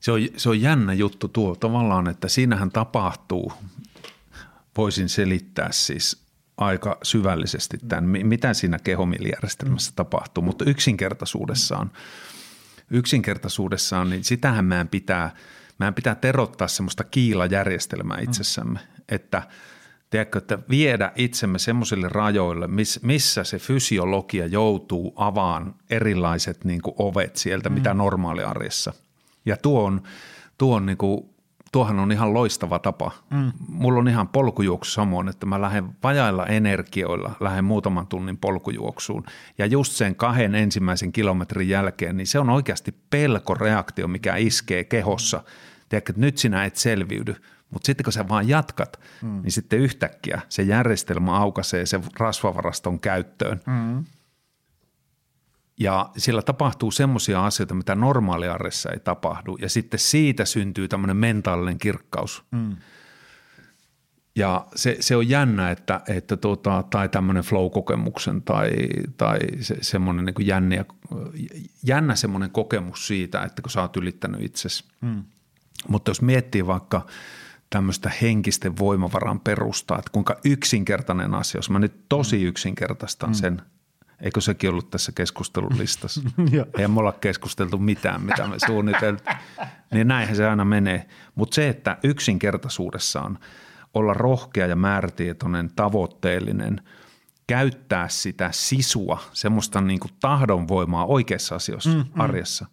Se 0.00 0.12
on, 0.12 0.20
se 0.36 0.48
on 0.48 0.60
jännä 0.60 0.92
juttu 0.92 1.28
tuo 1.28 1.54
tavallaan, 1.54 2.08
että 2.08 2.28
siinähän 2.28 2.70
tapahtuu, 2.70 3.52
voisin 4.76 5.08
selittää 5.08 5.68
siis 5.72 6.26
aika 6.56 6.98
syvällisesti 7.02 7.78
tämän, 7.88 8.04
mitä 8.04 8.54
siinä 8.54 8.78
kehomielijärjestelmässä 8.78 9.92
tapahtuu, 9.96 10.42
mutta 10.42 10.64
yksinkertaisuudessaan, 10.64 11.90
yksinkertaisuudessaan, 12.90 14.10
niin 14.10 14.24
sitähän 14.24 14.64
meidän 14.64 14.88
pitää, 14.88 15.34
meidän 15.78 15.94
pitää 15.94 16.14
terottaa 16.14 16.68
semmoista 16.68 17.04
kiilajärjestelmää 17.04 18.18
itsessämme, 18.20 18.78
mm. 18.78 19.04
että 19.08 19.42
tiedätkö, 20.10 20.38
että 20.38 20.58
viedä 20.70 21.12
itsemme 21.16 21.58
semmoisille 21.58 22.08
rajoille, 22.08 22.68
missä 23.02 23.44
se 23.44 23.58
fysiologia 23.58 24.46
joutuu 24.46 25.12
avaan 25.16 25.74
erilaiset 25.90 26.64
niin 26.64 26.82
kuin 26.82 26.94
ovet 26.98 27.36
sieltä, 27.36 27.68
mm. 27.68 27.74
mitä 27.74 27.94
normaali 27.94 28.42
arjessa– 28.42 28.92
ja 29.46 29.56
tuo 29.56 29.84
on, 29.84 30.02
tuo 30.58 30.76
on 30.76 30.86
niin 30.86 30.98
kuin, 30.98 31.30
tuohan 31.72 31.98
on 31.98 32.12
ihan 32.12 32.34
loistava 32.34 32.78
tapa. 32.78 33.10
Mm. 33.30 33.52
Mulla 33.68 33.98
on 33.98 34.08
ihan 34.08 34.28
polkujuoksu 34.28 34.92
samoin, 34.92 35.28
että 35.28 35.46
mä 35.46 35.60
lähden 35.60 35.88
vajailla 36.02 36.46
energioilla, 36.46 37.32
lähden 37.40 37.64
muutaman 37.64 38.06
tunnin 38.06 38.36
polkujuoksuun. 38.36 39.24
Ja 39.58 39.66
just 39.66 39.92
sen 39.92 40.14
kahden 40.14 40.54
ensimmäisen 40.54 41.12
kilometrin 41.12 41.68
jälkeen, 41.68 42.16
niin 42.16 42.26
se 42.26 42.38
on 42.38 42.50
oikeasti 42.50 42.94
pelkoreaktio, 43.10 44.08
mikä 44.08 44.36
iskee 44.36 44.84
kehossa. 44.84 45.42
Tiedätkö, 45.88 46.12
että 46.12 46.20
nyt 46.20 46.38
sinä 46.38 46.64
et 46.64 46.76
selviydy, 46.76 47.34
mutta 47.70 47.86
sitten 47.86 48.04
kun 48.04 48.12
sä 48.12 48.28
vaan 48.28 48.48
jatkat, 48.48 49.00
mm. 49.22 49.42
niin 49.42 49.52
sitten 49.52 49.78
yhtäkkiä 49.78 50.40
se 50.48 50.62
järjestelmä 50.62 51.36
aukaisee 51.36 51.86
sen 51.86 52.02
rasvavaraston 52.18 53.00
käyttöön. 53.00 53.60
Mm. 53.66 54.04
Ja 55.80 56.10
sillä 56.16 56.42
tapahtuu 56.42 56.90
semmoisia 56.90 57.46
asioita, 57.46 57.74
mitä 57.74 57.94
normaaliarjessa 57.94 58.90
ei 58.90 59.00
tapahdu. 59.00 59.56
Ja 59.60 59.68
sitten 59.68 60.00
siitä 60.00 60.44
syntyy 60.44 60.88
tämmöinen 60.88 61.16
mentaalinen 61.16 61.78
kirkkaus. 61.78 62.44
Mm. 62.50 62.76
Ja 64.36 64.66
se, 64.74 64.96
se 65.00 65.16
on 65.16 65.28
jännä, 65.28 65.70
että, 65.70 66.00
että 66.08 66.36
tota, 66.36 66.84
tai 66.90 67.08
tämmöinen 67.08 67.42
flow-kokemuksen 67.42 68.42
tai, 68.42 68.70
tai 69.16 69.38
se, 69.60 69.76
semmoinen 69.80 70.24
niin 70.24 70.46
jännä, 70.46 70.84
jännä 71.82 72.14
semmoinen 72.14 72.50
kokemus 72.50 73.06
siitä, 73.06 73.42
että 73.42 73.62
kun 73.62 73.70
sä 73.70 73.80
oot 73.80 73.96
ylittänyt 73.96 74.42
itsesi. 74.42 74.84
Mm. 75.00 75.24
Mutta 75.88 76.10
jos 76.10 76.22
miettii 76.22 76.66
vaikka 76.66 77.06
tämmöistä 77.70 78.10
henkisten 78.22 78.78
voimavaran 78.78 79.40
perustaa, 79.40 79.98
että 79.98 80.10
kuinka 80.12 80.36
yksinkertainen 80.44 81.34
asia, 81.34 81.58
jos 81.58 81.70
mä 81.70 81.78
nyt 81.78 82.08
tosi 82.08 82.38
mm. 82.38 82.44
yksinkertaistan 82.44 83.30
mm. 83.30 83.34
sen– 83.34 83.62
Eikö 84.20 84.40
sekin 84.40 84.70
ollut 84.70 84.90
tässä 84.90 85.12
keskustelun 85.12 85.78
listassa? 85.78 86.20
Ei 86.78 86.88
me 86.88 87.00
olla 87.00 87.12
keskusteltu 87.12 87.78
mitään, 87.78 88.22
mitä 88.22 88.46
me 88.46 88.56
suunniteltiin. 88.66 89.36
Niin 89.92 90.08
näinhän 90.08 90.36
se 90.36 90.46
aina 90.46 90.64
menee. 90.64 91.08
Mutta 91.34 91.54
se, 91.54 91.68
että 91.68 91.98
yksinkertaisuudessaan 92.02 93.38
olla 93.94 94.14
rohkea 94.14 94.66
ja 94.66 94.76
määrätietoinen, 94.76 95.70
tavoitteellinen, 95.76 96.80
käyttää 97.46 98.08
sitä 98.08 98.48
sisua, 98.52 99.20
semmoista 99.32 99.80
niin 99.80 100.00
kuin 100.00 100.12
tahdonvoimaa 100.20 101.06
oikeassa 101.06 101.54
asioissa, 101.54 101.90
mm, 101.90 101.96
mm. 101.96 102.20
arjessa. 102.20 102.66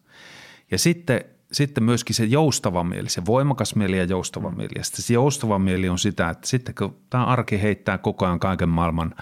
Ja 0.72 0.78
sitten, 0.78 1.26
sitten 1.52 1.84
myöskin 1.84 2.16
se 2.16 2.26
joustava 2.26 2.84
mieli, 2.84 3.10
se 3.10 3.26
voimakas 3.26 3.76
mieli 3.76 3.98
ja 3.98 4.04
joustava 4.04 4.50
mm. 4.50 4.58
mieli. 4.58 4.74
Ja 4.76 4.84
sitten 4.84 5.04
se 5.04 5.14
joustava 5.14 5.60
mieli 5.60 5.90
on 5.90 6.00
sitä, 6.00 6.30
että 6.30 6.48
sitten 6.48 6.76
kun 6.76 6.98
tämä 7.10 7.26
arki 7.26 7.62
heittää 7.62 7.98
koko 7.98 8.26
ajan 8.26 8.40
kaiken 8.40 8.70
maailman– 8.70 9.16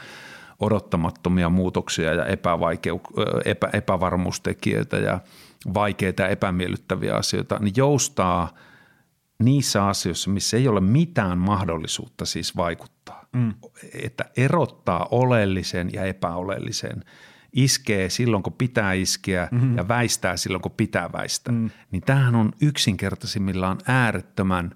odottamattomia 0.62 1.50
muutoksia 1.50 2.14
ja 2.14 2.26
epävaikeu- 2.26 3.02
epä, 3.46 3.70
epävarmuustekijöitä 3.74 4.98
ja 4.98 5.20
vaikeita 5.74 6.28
epämiellyttäviä 6.28 7.16
asioita, 7.16 7.60
niin 7.60 7.74
joustaa 7.78 8.54
niissä 9.44 9.86
asioissa, 9.86 10.30
missä 10.30 10.58
ei 10.58 10.68
ole 10.68 10.82
mitään 10.82 11.38
mahdollisuutta 11.38 12.26
siis 12.26 12.58
vaikuttaa. 12.58 13.26
Mm. 13.34 13.54
Että 13.94 14.26
erottaa 14.38 15.08
oleellisen 15.12 15.90
ja 15.94 16.06
epäoleellisen, 16.06 17.04
iskee 17.54 18.10
silloin, 18.10 18.44
kun 18.44 18.54
pitää 18.54 18.94
iskeä 18.94 19.48
mm-hmm. 19.52 19.78
ja 19.78 19.88
väistää 19.88 20.38
silloin, 20.38 20.62
kun 20.62 20.72
pitää 20.72 21.10
väistää. 21.14 21.54
Mm. 21.54 21.70
Niin 21.92 22.02
tämähän 22.02 22.36
on 22.36 22.52
yksinkertaisimmillaan 22.62 23.78
äärettömän 23.88 24.72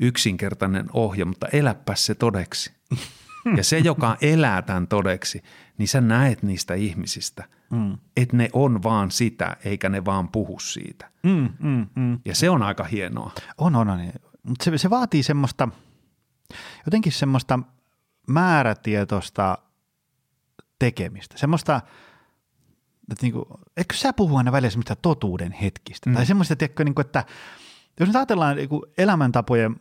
yksinkertainen 0.00 0.86
ohje, 0.92 1.24
mutta 1.24 1.46
eläpä 1.52 1.94
se 1.94 2.14
todeksi. 2.14 2.72
Ja 3.56 3.64
se, 3.64 3.78
joka 3.78 4.16
elää 4.20 4.62
tämän 4.62 4.88
todeksi, 4.88 5.42
niin 5.78 5.88
sä 5.88 6.00
näet 6.00 6.42
niistä 6.42 6.74
ihmisistä, 6.74 7.44
mm. 7.70 7.98
että 8.16 8.36
ne 8.36 8.50
on 8.52 8.82
vaan 8.82 9.10
sitä, 9.10 9.56
eikä 9.64 9.88
ne 9.88 10.04
vaan 10.04 10.28
puhu 10.28 10.58
siitä. 10.58 11.10
Mm, 11.22 11.48
mm, 11.58 11.86
mm. 11.94 12.18
Ja 12.24 12.34
se 12.34 12.50
on 12.50 12.62
aika 12.62 12.84
hienoa. 12.84 13.32
On, 13.58 13.76
on, 13.76 13.88
on. 13.88 14.00
Mutta 14.42 14.64
se, 14.64 14.78
se 14.78 14.90
vaatii 14.90 15.22
semmoista, 15.22 15.68
jotenkin 16.86 17.12
semmoista 17.12 17.58
määrätietoista 18.28 19.58
tekemistä. 20.78 21.38
Semmoista, 21.38 21.80
että 23.10 23.22
niinku, 23.22 23.60
eikö 23.76 23.94
sä 23.94 24.12
puhu 24.12 24.36
aina 24.36 24.52
välillä 24.52 24.70
semmoista 24.70 24.96
totuuden 24.96 25.52
hetkistä? 25.52 26.10
Mm. 26.10 26.16
Tai 26.16 26.26
semmoista, 26.26 26.56
tiedätkö, 26.56 26.84
niinku, 26.84 27.00
että 27.00 27.24
jos 28.00 28.08
nyt 28.08 28.16
ajatellaan 28.16 28.56
niinku 28.56 28.86
elämäntapojen 28.98 29.76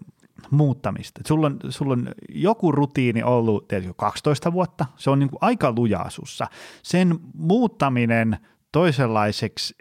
muuttamista. 0.51 1.21
Sulla, 1.27 1.47
on, 1.47 1.59
sulla 1.69 1.93
on 1.93 2.07
joku 2.29 2.71
rutiini 2.71 3.23
ollut 3.23 3.67
tiedätkö, 3.67 3.93
12 3.97 4.53
vuotta, 4.53 4.85
se 4.97 5.09
on 5.09 5.19
niin 5.19 5.29
kuin 5.29 5.39
aika 5.41 5.71
lujaa 5.71 6.09
sussa. 6.09 6.47
Sen 6.83 7.19
muuttaminen 7.33 8.37
toisenlaiseksi 8.71 9.75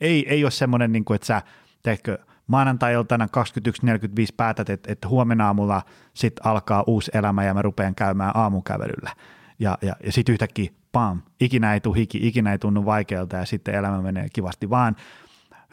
ei, 0.00 0.28
ei 0.28 0.44
ole 0.44 0.50
semmoinen, 0.50 0.92
niin 0.92 1.04
kuin, 1.04 1.14
että 1.14 1.26
sä 1.26 1.42
tiedätkö, 1.82 2.18
maanantai-iltana 2.46 3.26
21.45 3.26 4.10
päätät, 4.36 4.70
että, 4.70 4.92
että 4.92 5.08
huomenna 5.08 5.46
aamulla 5.46 5.82
sit 6.14 6.32
alkaa 6.44 6.84
uusi 6.86 7.10
elämä 7.14 7.44
ja 7.44 7.54
mä 7.54 7.62
rupean 7.62 7.94
käymään 7.94 8.36
aamukävelyllä. 8.36 9.10
Ja, 9.58 9.78
ja, 9.82 9.96
ja 10.04 10.12
sitten 10.12 10.32
yhtäkkiä, 10.32 10.70
pam, 10.92 11.22
ikinä 11.40 11.74
ei 11.74 11.80
tule 11.80 11.96
hiki, 11.96 12.18
ikinä 12.22 12.52
ei 12.52 12.58
tunnu 12.58 12.84
vaikealta 12.84 13.36
ja 13.36 13.44
sitten 13.44 13.74
elämä 13.74 14.02
menee 14.02 14.26
kivasti, 14.32 14.70
vaan– 14.70 14.96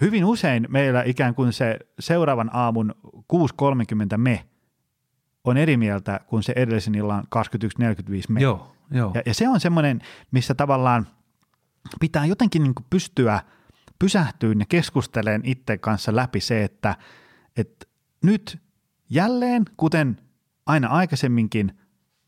hyvin 0.02 0.26
usein 0.26 0.68
meillä 0.70 1.04
ikään 1.06 1.36
kuin 1.36 1.54
se 1.54 1.80
seuraavan 2.00 2.50
aamun 2.54 2.95
6.30 3.06 4.18
me 4.18 4.45
on 5.43 5.58
eri 5.58 5.78
mieltä 5.78 6.20
kuin 6.28 6.43
se 6.43 6.54
edellisen 6.56 6.95
illan 6.95 7.24
21.45 7.24 8.24
me. 8.30 8.39
Joo, 8.41 8.76
joo. 8.91 9.12
Ja, 9.14 9.22
ja 9.26 9.34
se 9.34 9.50
on 9.50 9.60
semmoinen, 9.60 10.02
missä 10.32 10.54
tavallaan 10.54 11.08
pitää 12.00 12.26
jotenkin 12.26 12.64
niin 12.64 12.74
pystyä 12.89 13.41
pysähtyä 14.00 14.54
ja 14.60 14.66
keskustelemaan 14.70 15.41
itse 15.43 15.78
kanssa 15.78 16.16
läpi 16.16 16.39
se, 16.39 16.64
että, 16.64 16.95
että 17.58 17.86
nyt 18.24 18.60
jälleen, 19.10 19.66
kuten 19.78 20.22
aina 20.66 20.88
aikaisemminkin, 20.88 21.80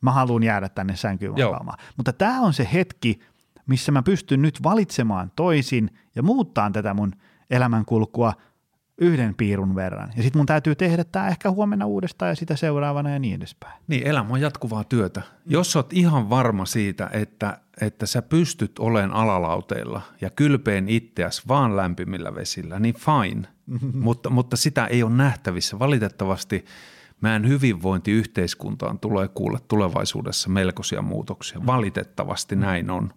mä 0.01 0.11
haluan 0.11 0.43
jäädä 0.43 0.69
tänne 0.69 0.95
sänkyyn 0.95 1.31
makaamaan. 1.31 1.77
Mutta 1.97 2.13
tämä 2.13 2.41
on 2.41 2.53
se 2.53 2.69
hetki, 2.73 3.19
missä 3.65 3.91
mä 3.91 4.03
pystyn 4.03 4.41
nyt 4.41 4.63
valitsemaan 4.63 5.31
toisin 5.35 5.89
ja 6.15 6.23
muuttaa 6.23 6.71
tätä 6.71 6.93
mun 6.93 7.13
elämänkulkua 7.49 8.33
yhden 9.01 9.35
piirun 9.35 9.75
verran. 9.75 10.11
Ja 10.17 10.23
sitten 10.23 10.39
mun 10.39 10.45
täytyy 10.45 10.75
tehdä 10.75 11.03
tämä 11.03 11.27
ehkä 11.27 11.51
huomenna 11.51 11.85
uudestaan 11.85 12.29
ja 12.29 12.35
sitä 12.35 12.55
seuraavana 12.55 13.09
ja 13.09 13.19
niin 13.19 13.35
edespäin. 13.35 13.73
Niin, 13.87 14.07
elämä 14.07 14.33
on 14.33 14.41
jatkuvaa 14.41 14.83
työtä. 14.83 15.21
Jos 15.45 15.75
oot 15.75 15.93
ihan 15.93 16.29
varma 16.29 16.65
siitä, 16.65 17.09
että, 17.13 17.57
että 17.81 18.05
sä 18.05 18.21
pystyt 18.21 18.79
olemaan 18.79 19.13
alalauteilla 19.13 20.01
ja 20.21 20.29
kylpeen 20.29 20.89
itseäsi 20.89 21.41
vaan 21.47 21.77
lämpimillä 21.77 22.35
vesillä, 22.35 22.79
niin 22.79 22.95
fine. 22.95 23.47
mutta, 23.93 24.29
mutta 24.29 24.57
sitä 24.57 24.85
ei 24.85 25.03
ole 25.03 25.11
nähtävissä. 25.11 25.79
Valitettavasti 25.79 26.65
meidän 27.21 27.47
hyvinvointiyhteiskuntaan 27.47 28.99
tulee 28.99 29.27
kuulla 29.27 29.59
tulevaisuudessa 29.67 30.49
melkoisia 30.49 31.01
muutoksia. 31.01 31.65
Valitettavasti 31.65 32.55
näin 32.55 32.89
on. 32.89 33.13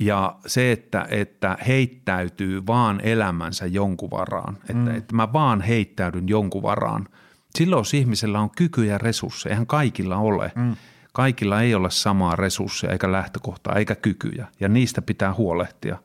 Ja 0.00 0.36
se, 0.46 0.72
että, 0.72 1.06
että 1.10 1.58
heittäytyy 1.66 2.66
vaan 2.66 3.00
elämänsä 3.02 3.66
jonkun 3.66 4.10
varaan, 4.10 4.56
että, 4.60 4.72
mm. 4.72 4.96
että 4.96 5.16
mä 5.16 5.32
vaan 5.32 5.60
heittäydyn 5.60 6.28
jonkun 6.28 6.62
varaan. 6.62 7.08
Silloin 7.58 7.80
jos 7.80 7.94
ihmisellä 7.94 8.40
on 8.40 8.50
kykyjä 8.50 8.92
ja 8.92 8.98
resursseja, 8.98 9.50
eihän 9.50 9.66
kaikilla 9.66 10.16
ole. 10.16 10.52
Mm. 10.54 10.76
Kaikilla 11.12 11.60
ei 11.60 11.74
ole 11.74 11.90
samaa 11.90 12.36
resursseja 12.36 12.92
eikä 12.92 13.12
lähtökohtaa 13.12 13.74
eikä 13.74 13.94
kykyjä 13.94 14.46
ja 14.60 14.68
niistä 14.68 15.02
pitää 15.02 15.34
huolehtia. 15.34 15.98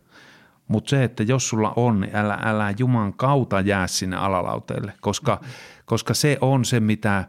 Mutta 0.67 0.89
se, 0.89 1.03
että 1.03 1.23
jos 1.23 1.49
sulla 1.49 1.73
on, 1.75 2.01
niin 2.01 2.15
älä, 2.15 2.39
älä 2.43 2.73
Juman 2.77 3.13
kautta 3.13 3.61
jää 3.61 3.87
sinne 3.87 4.15
alalauteelle, 4.15 4.93
koska, 5.01 5.39
mm. 5.41 5.47
koska 5.85 6.13
se 6.13 6.37
on 6.41 6.65
se, 6.65 6.79
mitä, 6.79 7.25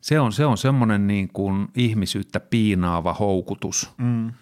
se 0.00 0.20
on, 0.20 0.32
se 0.32 0.46
on 0.46 0.58
semmoinen 0.58 1.06
niin 1.06 1.28
kuin 1.32 1.68
ihmisyyttä 1.74 2.40
piinaava 2.40 3.12
houkutus. 3.14 3.90
Mm 3.96 4.32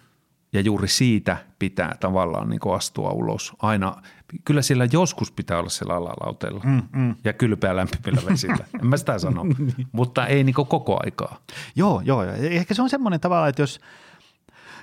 ja 0.53 0.61
juuri 0.61 0.87
siitä 0.87 1.37
pitää 1.59 1.95
tavallaan 1.99 2.49
niin 2.49 2.59
kuin 2.59 2.75
astua 2.75 3.09
ulos. 3.09 3.53
Aina, 3.59 3.95
kyllä 4.45 4.61
sillä 4.61 4.87
joskus 4.91 5.31
pitää 5.31 5.59
olla 5.59 5.69
siellä 5.69 5.95
alalautella 5.95 6.61
mm, 6.63 6.81
mm. 6.95 7.15
ja 7.23 7.33
kylpeä 7.33 7.75
lämpimillä 7.75 8.21
vesillä. 8.29 8.65
En 8.81 8.87
mä 8.87 8.97
sitä 8.97 9.19
sano, 9.19 9.43
niin. 9.43 9.87
mutta 9.91 10.27
ei 10.27 10.43
niin 10.43 10.53
koko 10.53 10.99
aikaa. 11.03 11.39
Joo, 11.75 12.01
joo. 12.05 12.23
Ehkä 12.23 12.73
se 12.73 12.81
on 12.81 12.89
semmoinen 12.89 13.19
tavalla, 13.19 13.47
että 13.47 13.61
jos, 13.61 13.79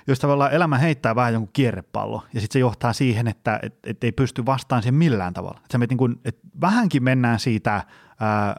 jos 0.07 0.19
tavallaan 0.19 0.53
elämä 0.53 0.77
heittää 0.77 1.15
vähän 1.15 1.33
jonkun 1.33 1.53
kierrepallo 1.53 2.23
ja 2.33 2.41
sitten 2.41 2.53
se 2.53 2.59
johtaa 2.59 2.93
siihen, 2.93 3.27
että 3.27 3.59
et, 3.63 3.79
et 3.83 4.03
ei 4.03 4.11
pysty 4.11 4.45
vastaan 4.45 4.83
sen 4.83 4.93
millään 4.93 5.33
tavalla. 5.33 5.59
Et 5.65 5.71
sä 5.71 5.77
niin 5.77 5.97
kun, 5.97 6.19
et 6.25 6.39
vähänkin 6.61 7.03
mennään 7.03 7.39
siitä 7.39 7.83
ää, 8.19 8.55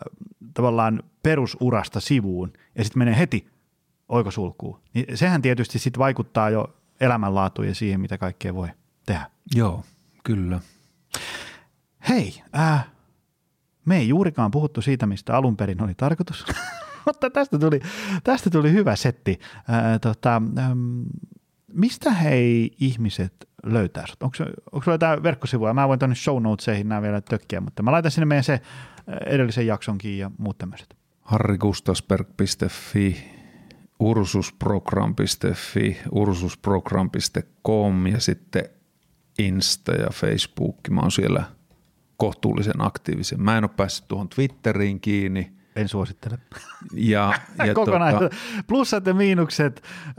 tavallaan 0.54 1.02
perusurasta 1.22 2.00
sivuun 2.00 2.52
ja 2.74 2.84
sitten 2.84 2.98
menee 2.98 3.18
heti 3.18 3.46
oikosulkuun. 4.08 4.80
Niin 4.94 5.16
sehän 5.16 5.42
tietysti 5.42 5.78
sitten 5.78 5.98
vaikuttaa 5.98 6.50
jo 6.50 6.79
elämänlaatuun 7.00 7.68
ja 7.68 7.74
siihen, 7.74 8.00
mitä 8.00 8.18
kaikkea 8.18 8.54
voi 8.54 8.68
tehdä. 9.06 9.30
Joo, 9.54 9.84
kyllä. 10.24 10.60
Hei, 12.08 12.42
äh, 12.58 12.86
me 13.84 13.96
ei 13.96 14.08
juurikaan 14.08 14.50
puhuttu 14.50 14.82
siitä, 14.82 15.06
mistä 15.06 15.36
alun 15.36 15.56
perin 15.56 15.82
oli 15.82 15.94
tarkoitus, 15.94 16.44
mutta 17.06 17.30
tästä 17.30 17.58
tuli, 17.58 17.80
tästä 18.24 18.50
tuli 18.50 18.72
hyvä 18.72 18.96
setti. 18.96 19.40
Äh, 19.56 20.00
tota, 20.00 20.42
ähm, 20.58 21.02
mistä 21.72 22.10
hei 22.10 22.70
ihmiset 22.80 23.48
löytää 23.64 24.06
sut? 24.06 24.22
Onko, 24.22 24.36
onko 24.72 24.84
sulla 24.84 24.94
jotain 24.94 25.22
verkkosivuja? 25.22 25.74
Mä 25.74 25.88
voin 25.88 25.98
tuonne 25.98 26.16
show 26.16 26.42
notesihin 26.42 26.88
nämä 26.88 27.02
vielä 27.02 27.20
tökkiä, 27.20 27.60
mutta 27.60 27.82
mä 27.82 27.92
laitan 27.92 28.10
sinne 28.10 28.26
meidän 28.26 28.44
se 28.44 28.52
äh, 28.52 28.60
edellisen 29.26 29.66
jaksonkin 29.66 30.18
ja 30.18 30.30
muut 30.38 30.58
tämmöiset. 30.58 30.96
harrigustasberg.fi 31.20 33.39
ursusprogram.fi, 34.00 35.96
ursusprogram.com 36.12 38.06
ja 38.06 38.20
sitten 38.20 38.64
Insta 39.38 39.92
ja 39.92 40.08
Facebook. 40.12 40.76
Mä 40.90 41.00
oon 41.00 41.12
siellä 41.12 41.44
kohtuullisen 42.16 42.80
aktiivisen. 42.80 43.42
Mä 43.42 43.58
en 43.58 43.64
ole 43.64 43.70
päässyt 43.76 44.08
tuohon 44.08 44.28
Twitteriin 44.28 45.00
kiinni. 45.00 45.52
En 45.76 45.88
suosittele. 45.88 46.38
Ja, 46.94 47.32
ja 47.66 47.74
Kokonaan. 47.74 48.12
Tota, 48.12 48.36
Plussat 48.66 49.06
ja 49.06 49.14
miinukset 49.14 49.82
äh, 50.08 50.14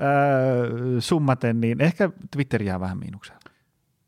summaten, 1.00 1.62
niin 1.62 1.82
ehkä 1.82 2.10
Twitter 2.32 2.64
jää 2.64 2.80
vähän 2.80 2.98
miinuksella. 2.98 3.40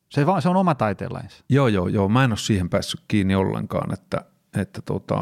Se, 0.09 0.25
vaan, 0.25 0.41
se 0.41 0.49
on 0.49 0.55
oma 0.55 0.75
taiteenlainsa. 0.75 1.43
Joo, 1.49 1.67
joo, 1.67 1.87
joo. 1.87 2.09
Mä 2.09 2.23
en 2.23 2.31
ole 2.31 2.37
siihen 2.37 2.69
päässyt 2.69 3.01
kiinni 3.07 3.35
ollenkaan, 3.35 3.93
että, 3.93 4.25
että 4.57 4.81
tota... 4.81 5.15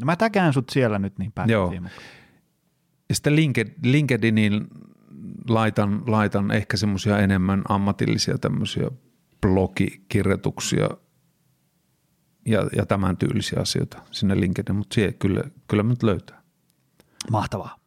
No 0.00 0.04
mä 0.04 0.16
täkään 0.16 0.52
sut 0.52 0.70
siellä 0.70 0.98
nyt, 0.98 1.18
niin 1.18 1.32
päässyt 1.32 1.52
Joo. 1.52 1.72
Ja 3.08 3.14
sitten 3.14 3.36
LinkedInin 3.84 4.66
laitan, 5.48 6.02
laitan 6.06 6.50
ehkä 6.50 6.76
semmoisia 6.76 7.18
enemmän 7.18 7.62
ammatillisia 7.68 8.38
tämmöisiä 8.38 8.90
blogikirjoituksia 9.40 10.88
ja, 12.46 12.68
ja 12.76 12.86
tämän 12.86 13.16
tyylisiä 13.16 13.60
asioita 13.60 14.02
sinne 14.10 14.40
LinkedIn, 14.40 14.76
mutta 14.76 14.94
siellä 14.94 15.12
kyllä, 15.12 15.42
kyllä 15.68 15.82
nyt 15.82 16.02
löytää. 16.02 16.42
Mahtavaa. 17.30 17.78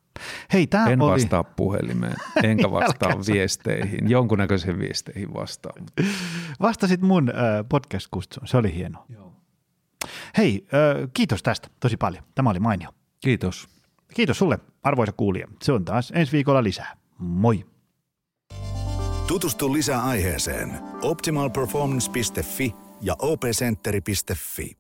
Hei, 0.54 0.68
tämä 0.68 0.88
en 0.88 1.02
oli... 1.02 1.12
vastaa 1.12 1.44
puhelimeen, 1.44 2.16
enkä 2.44 2.72
vastaa 2.80 3.14
viesteihin, 3.34 4.10
jonkunnäköisiin 4.10 4.80
viesteihin 4.80 5.34
vastaan. 5.34 5.84
Vastasit 6.60 7.02
mun 7.02 7.30
äh, 7.30 7.36
podcast-kutsuun, 7.70 8.48
se 8.48 8.58
oli 8.58 8.76
hienoa. 8.76 9.06
Joo. 9.10 9.34
Hei, 10.38 10.68
äh, 10.74 11.10
kiitos 11.14 11.44
tästä 11.44 11.68
tosi 11.80 11.98
paljon. 11.98 12.24
Tämä 12.36 12.50
oli 12.50 12.60
mainio. 12.60 12.90
Kiitos. 13.20 13.77
Kiitos 14.18 14.38
sulle, 14.38 14.60
arvoisa 14.84 15.12
kuulija. 15.12 15.48
Se 15.62 15.72
on 15.72 15.86
taas 15.86 16.12
ensi 16.16 16.32
viikolla 16.32 16.64
lisää. 16.64 16.98
Moi! 17.18 17.66
Tutustu 19.28 19.74
lisää 19.74 20.04
aiheeseen 20.04 20.80
optimalperformance.fi 21.02 22.76
ja 23.02 23.16
opcenteri.fi. 23.20 24.78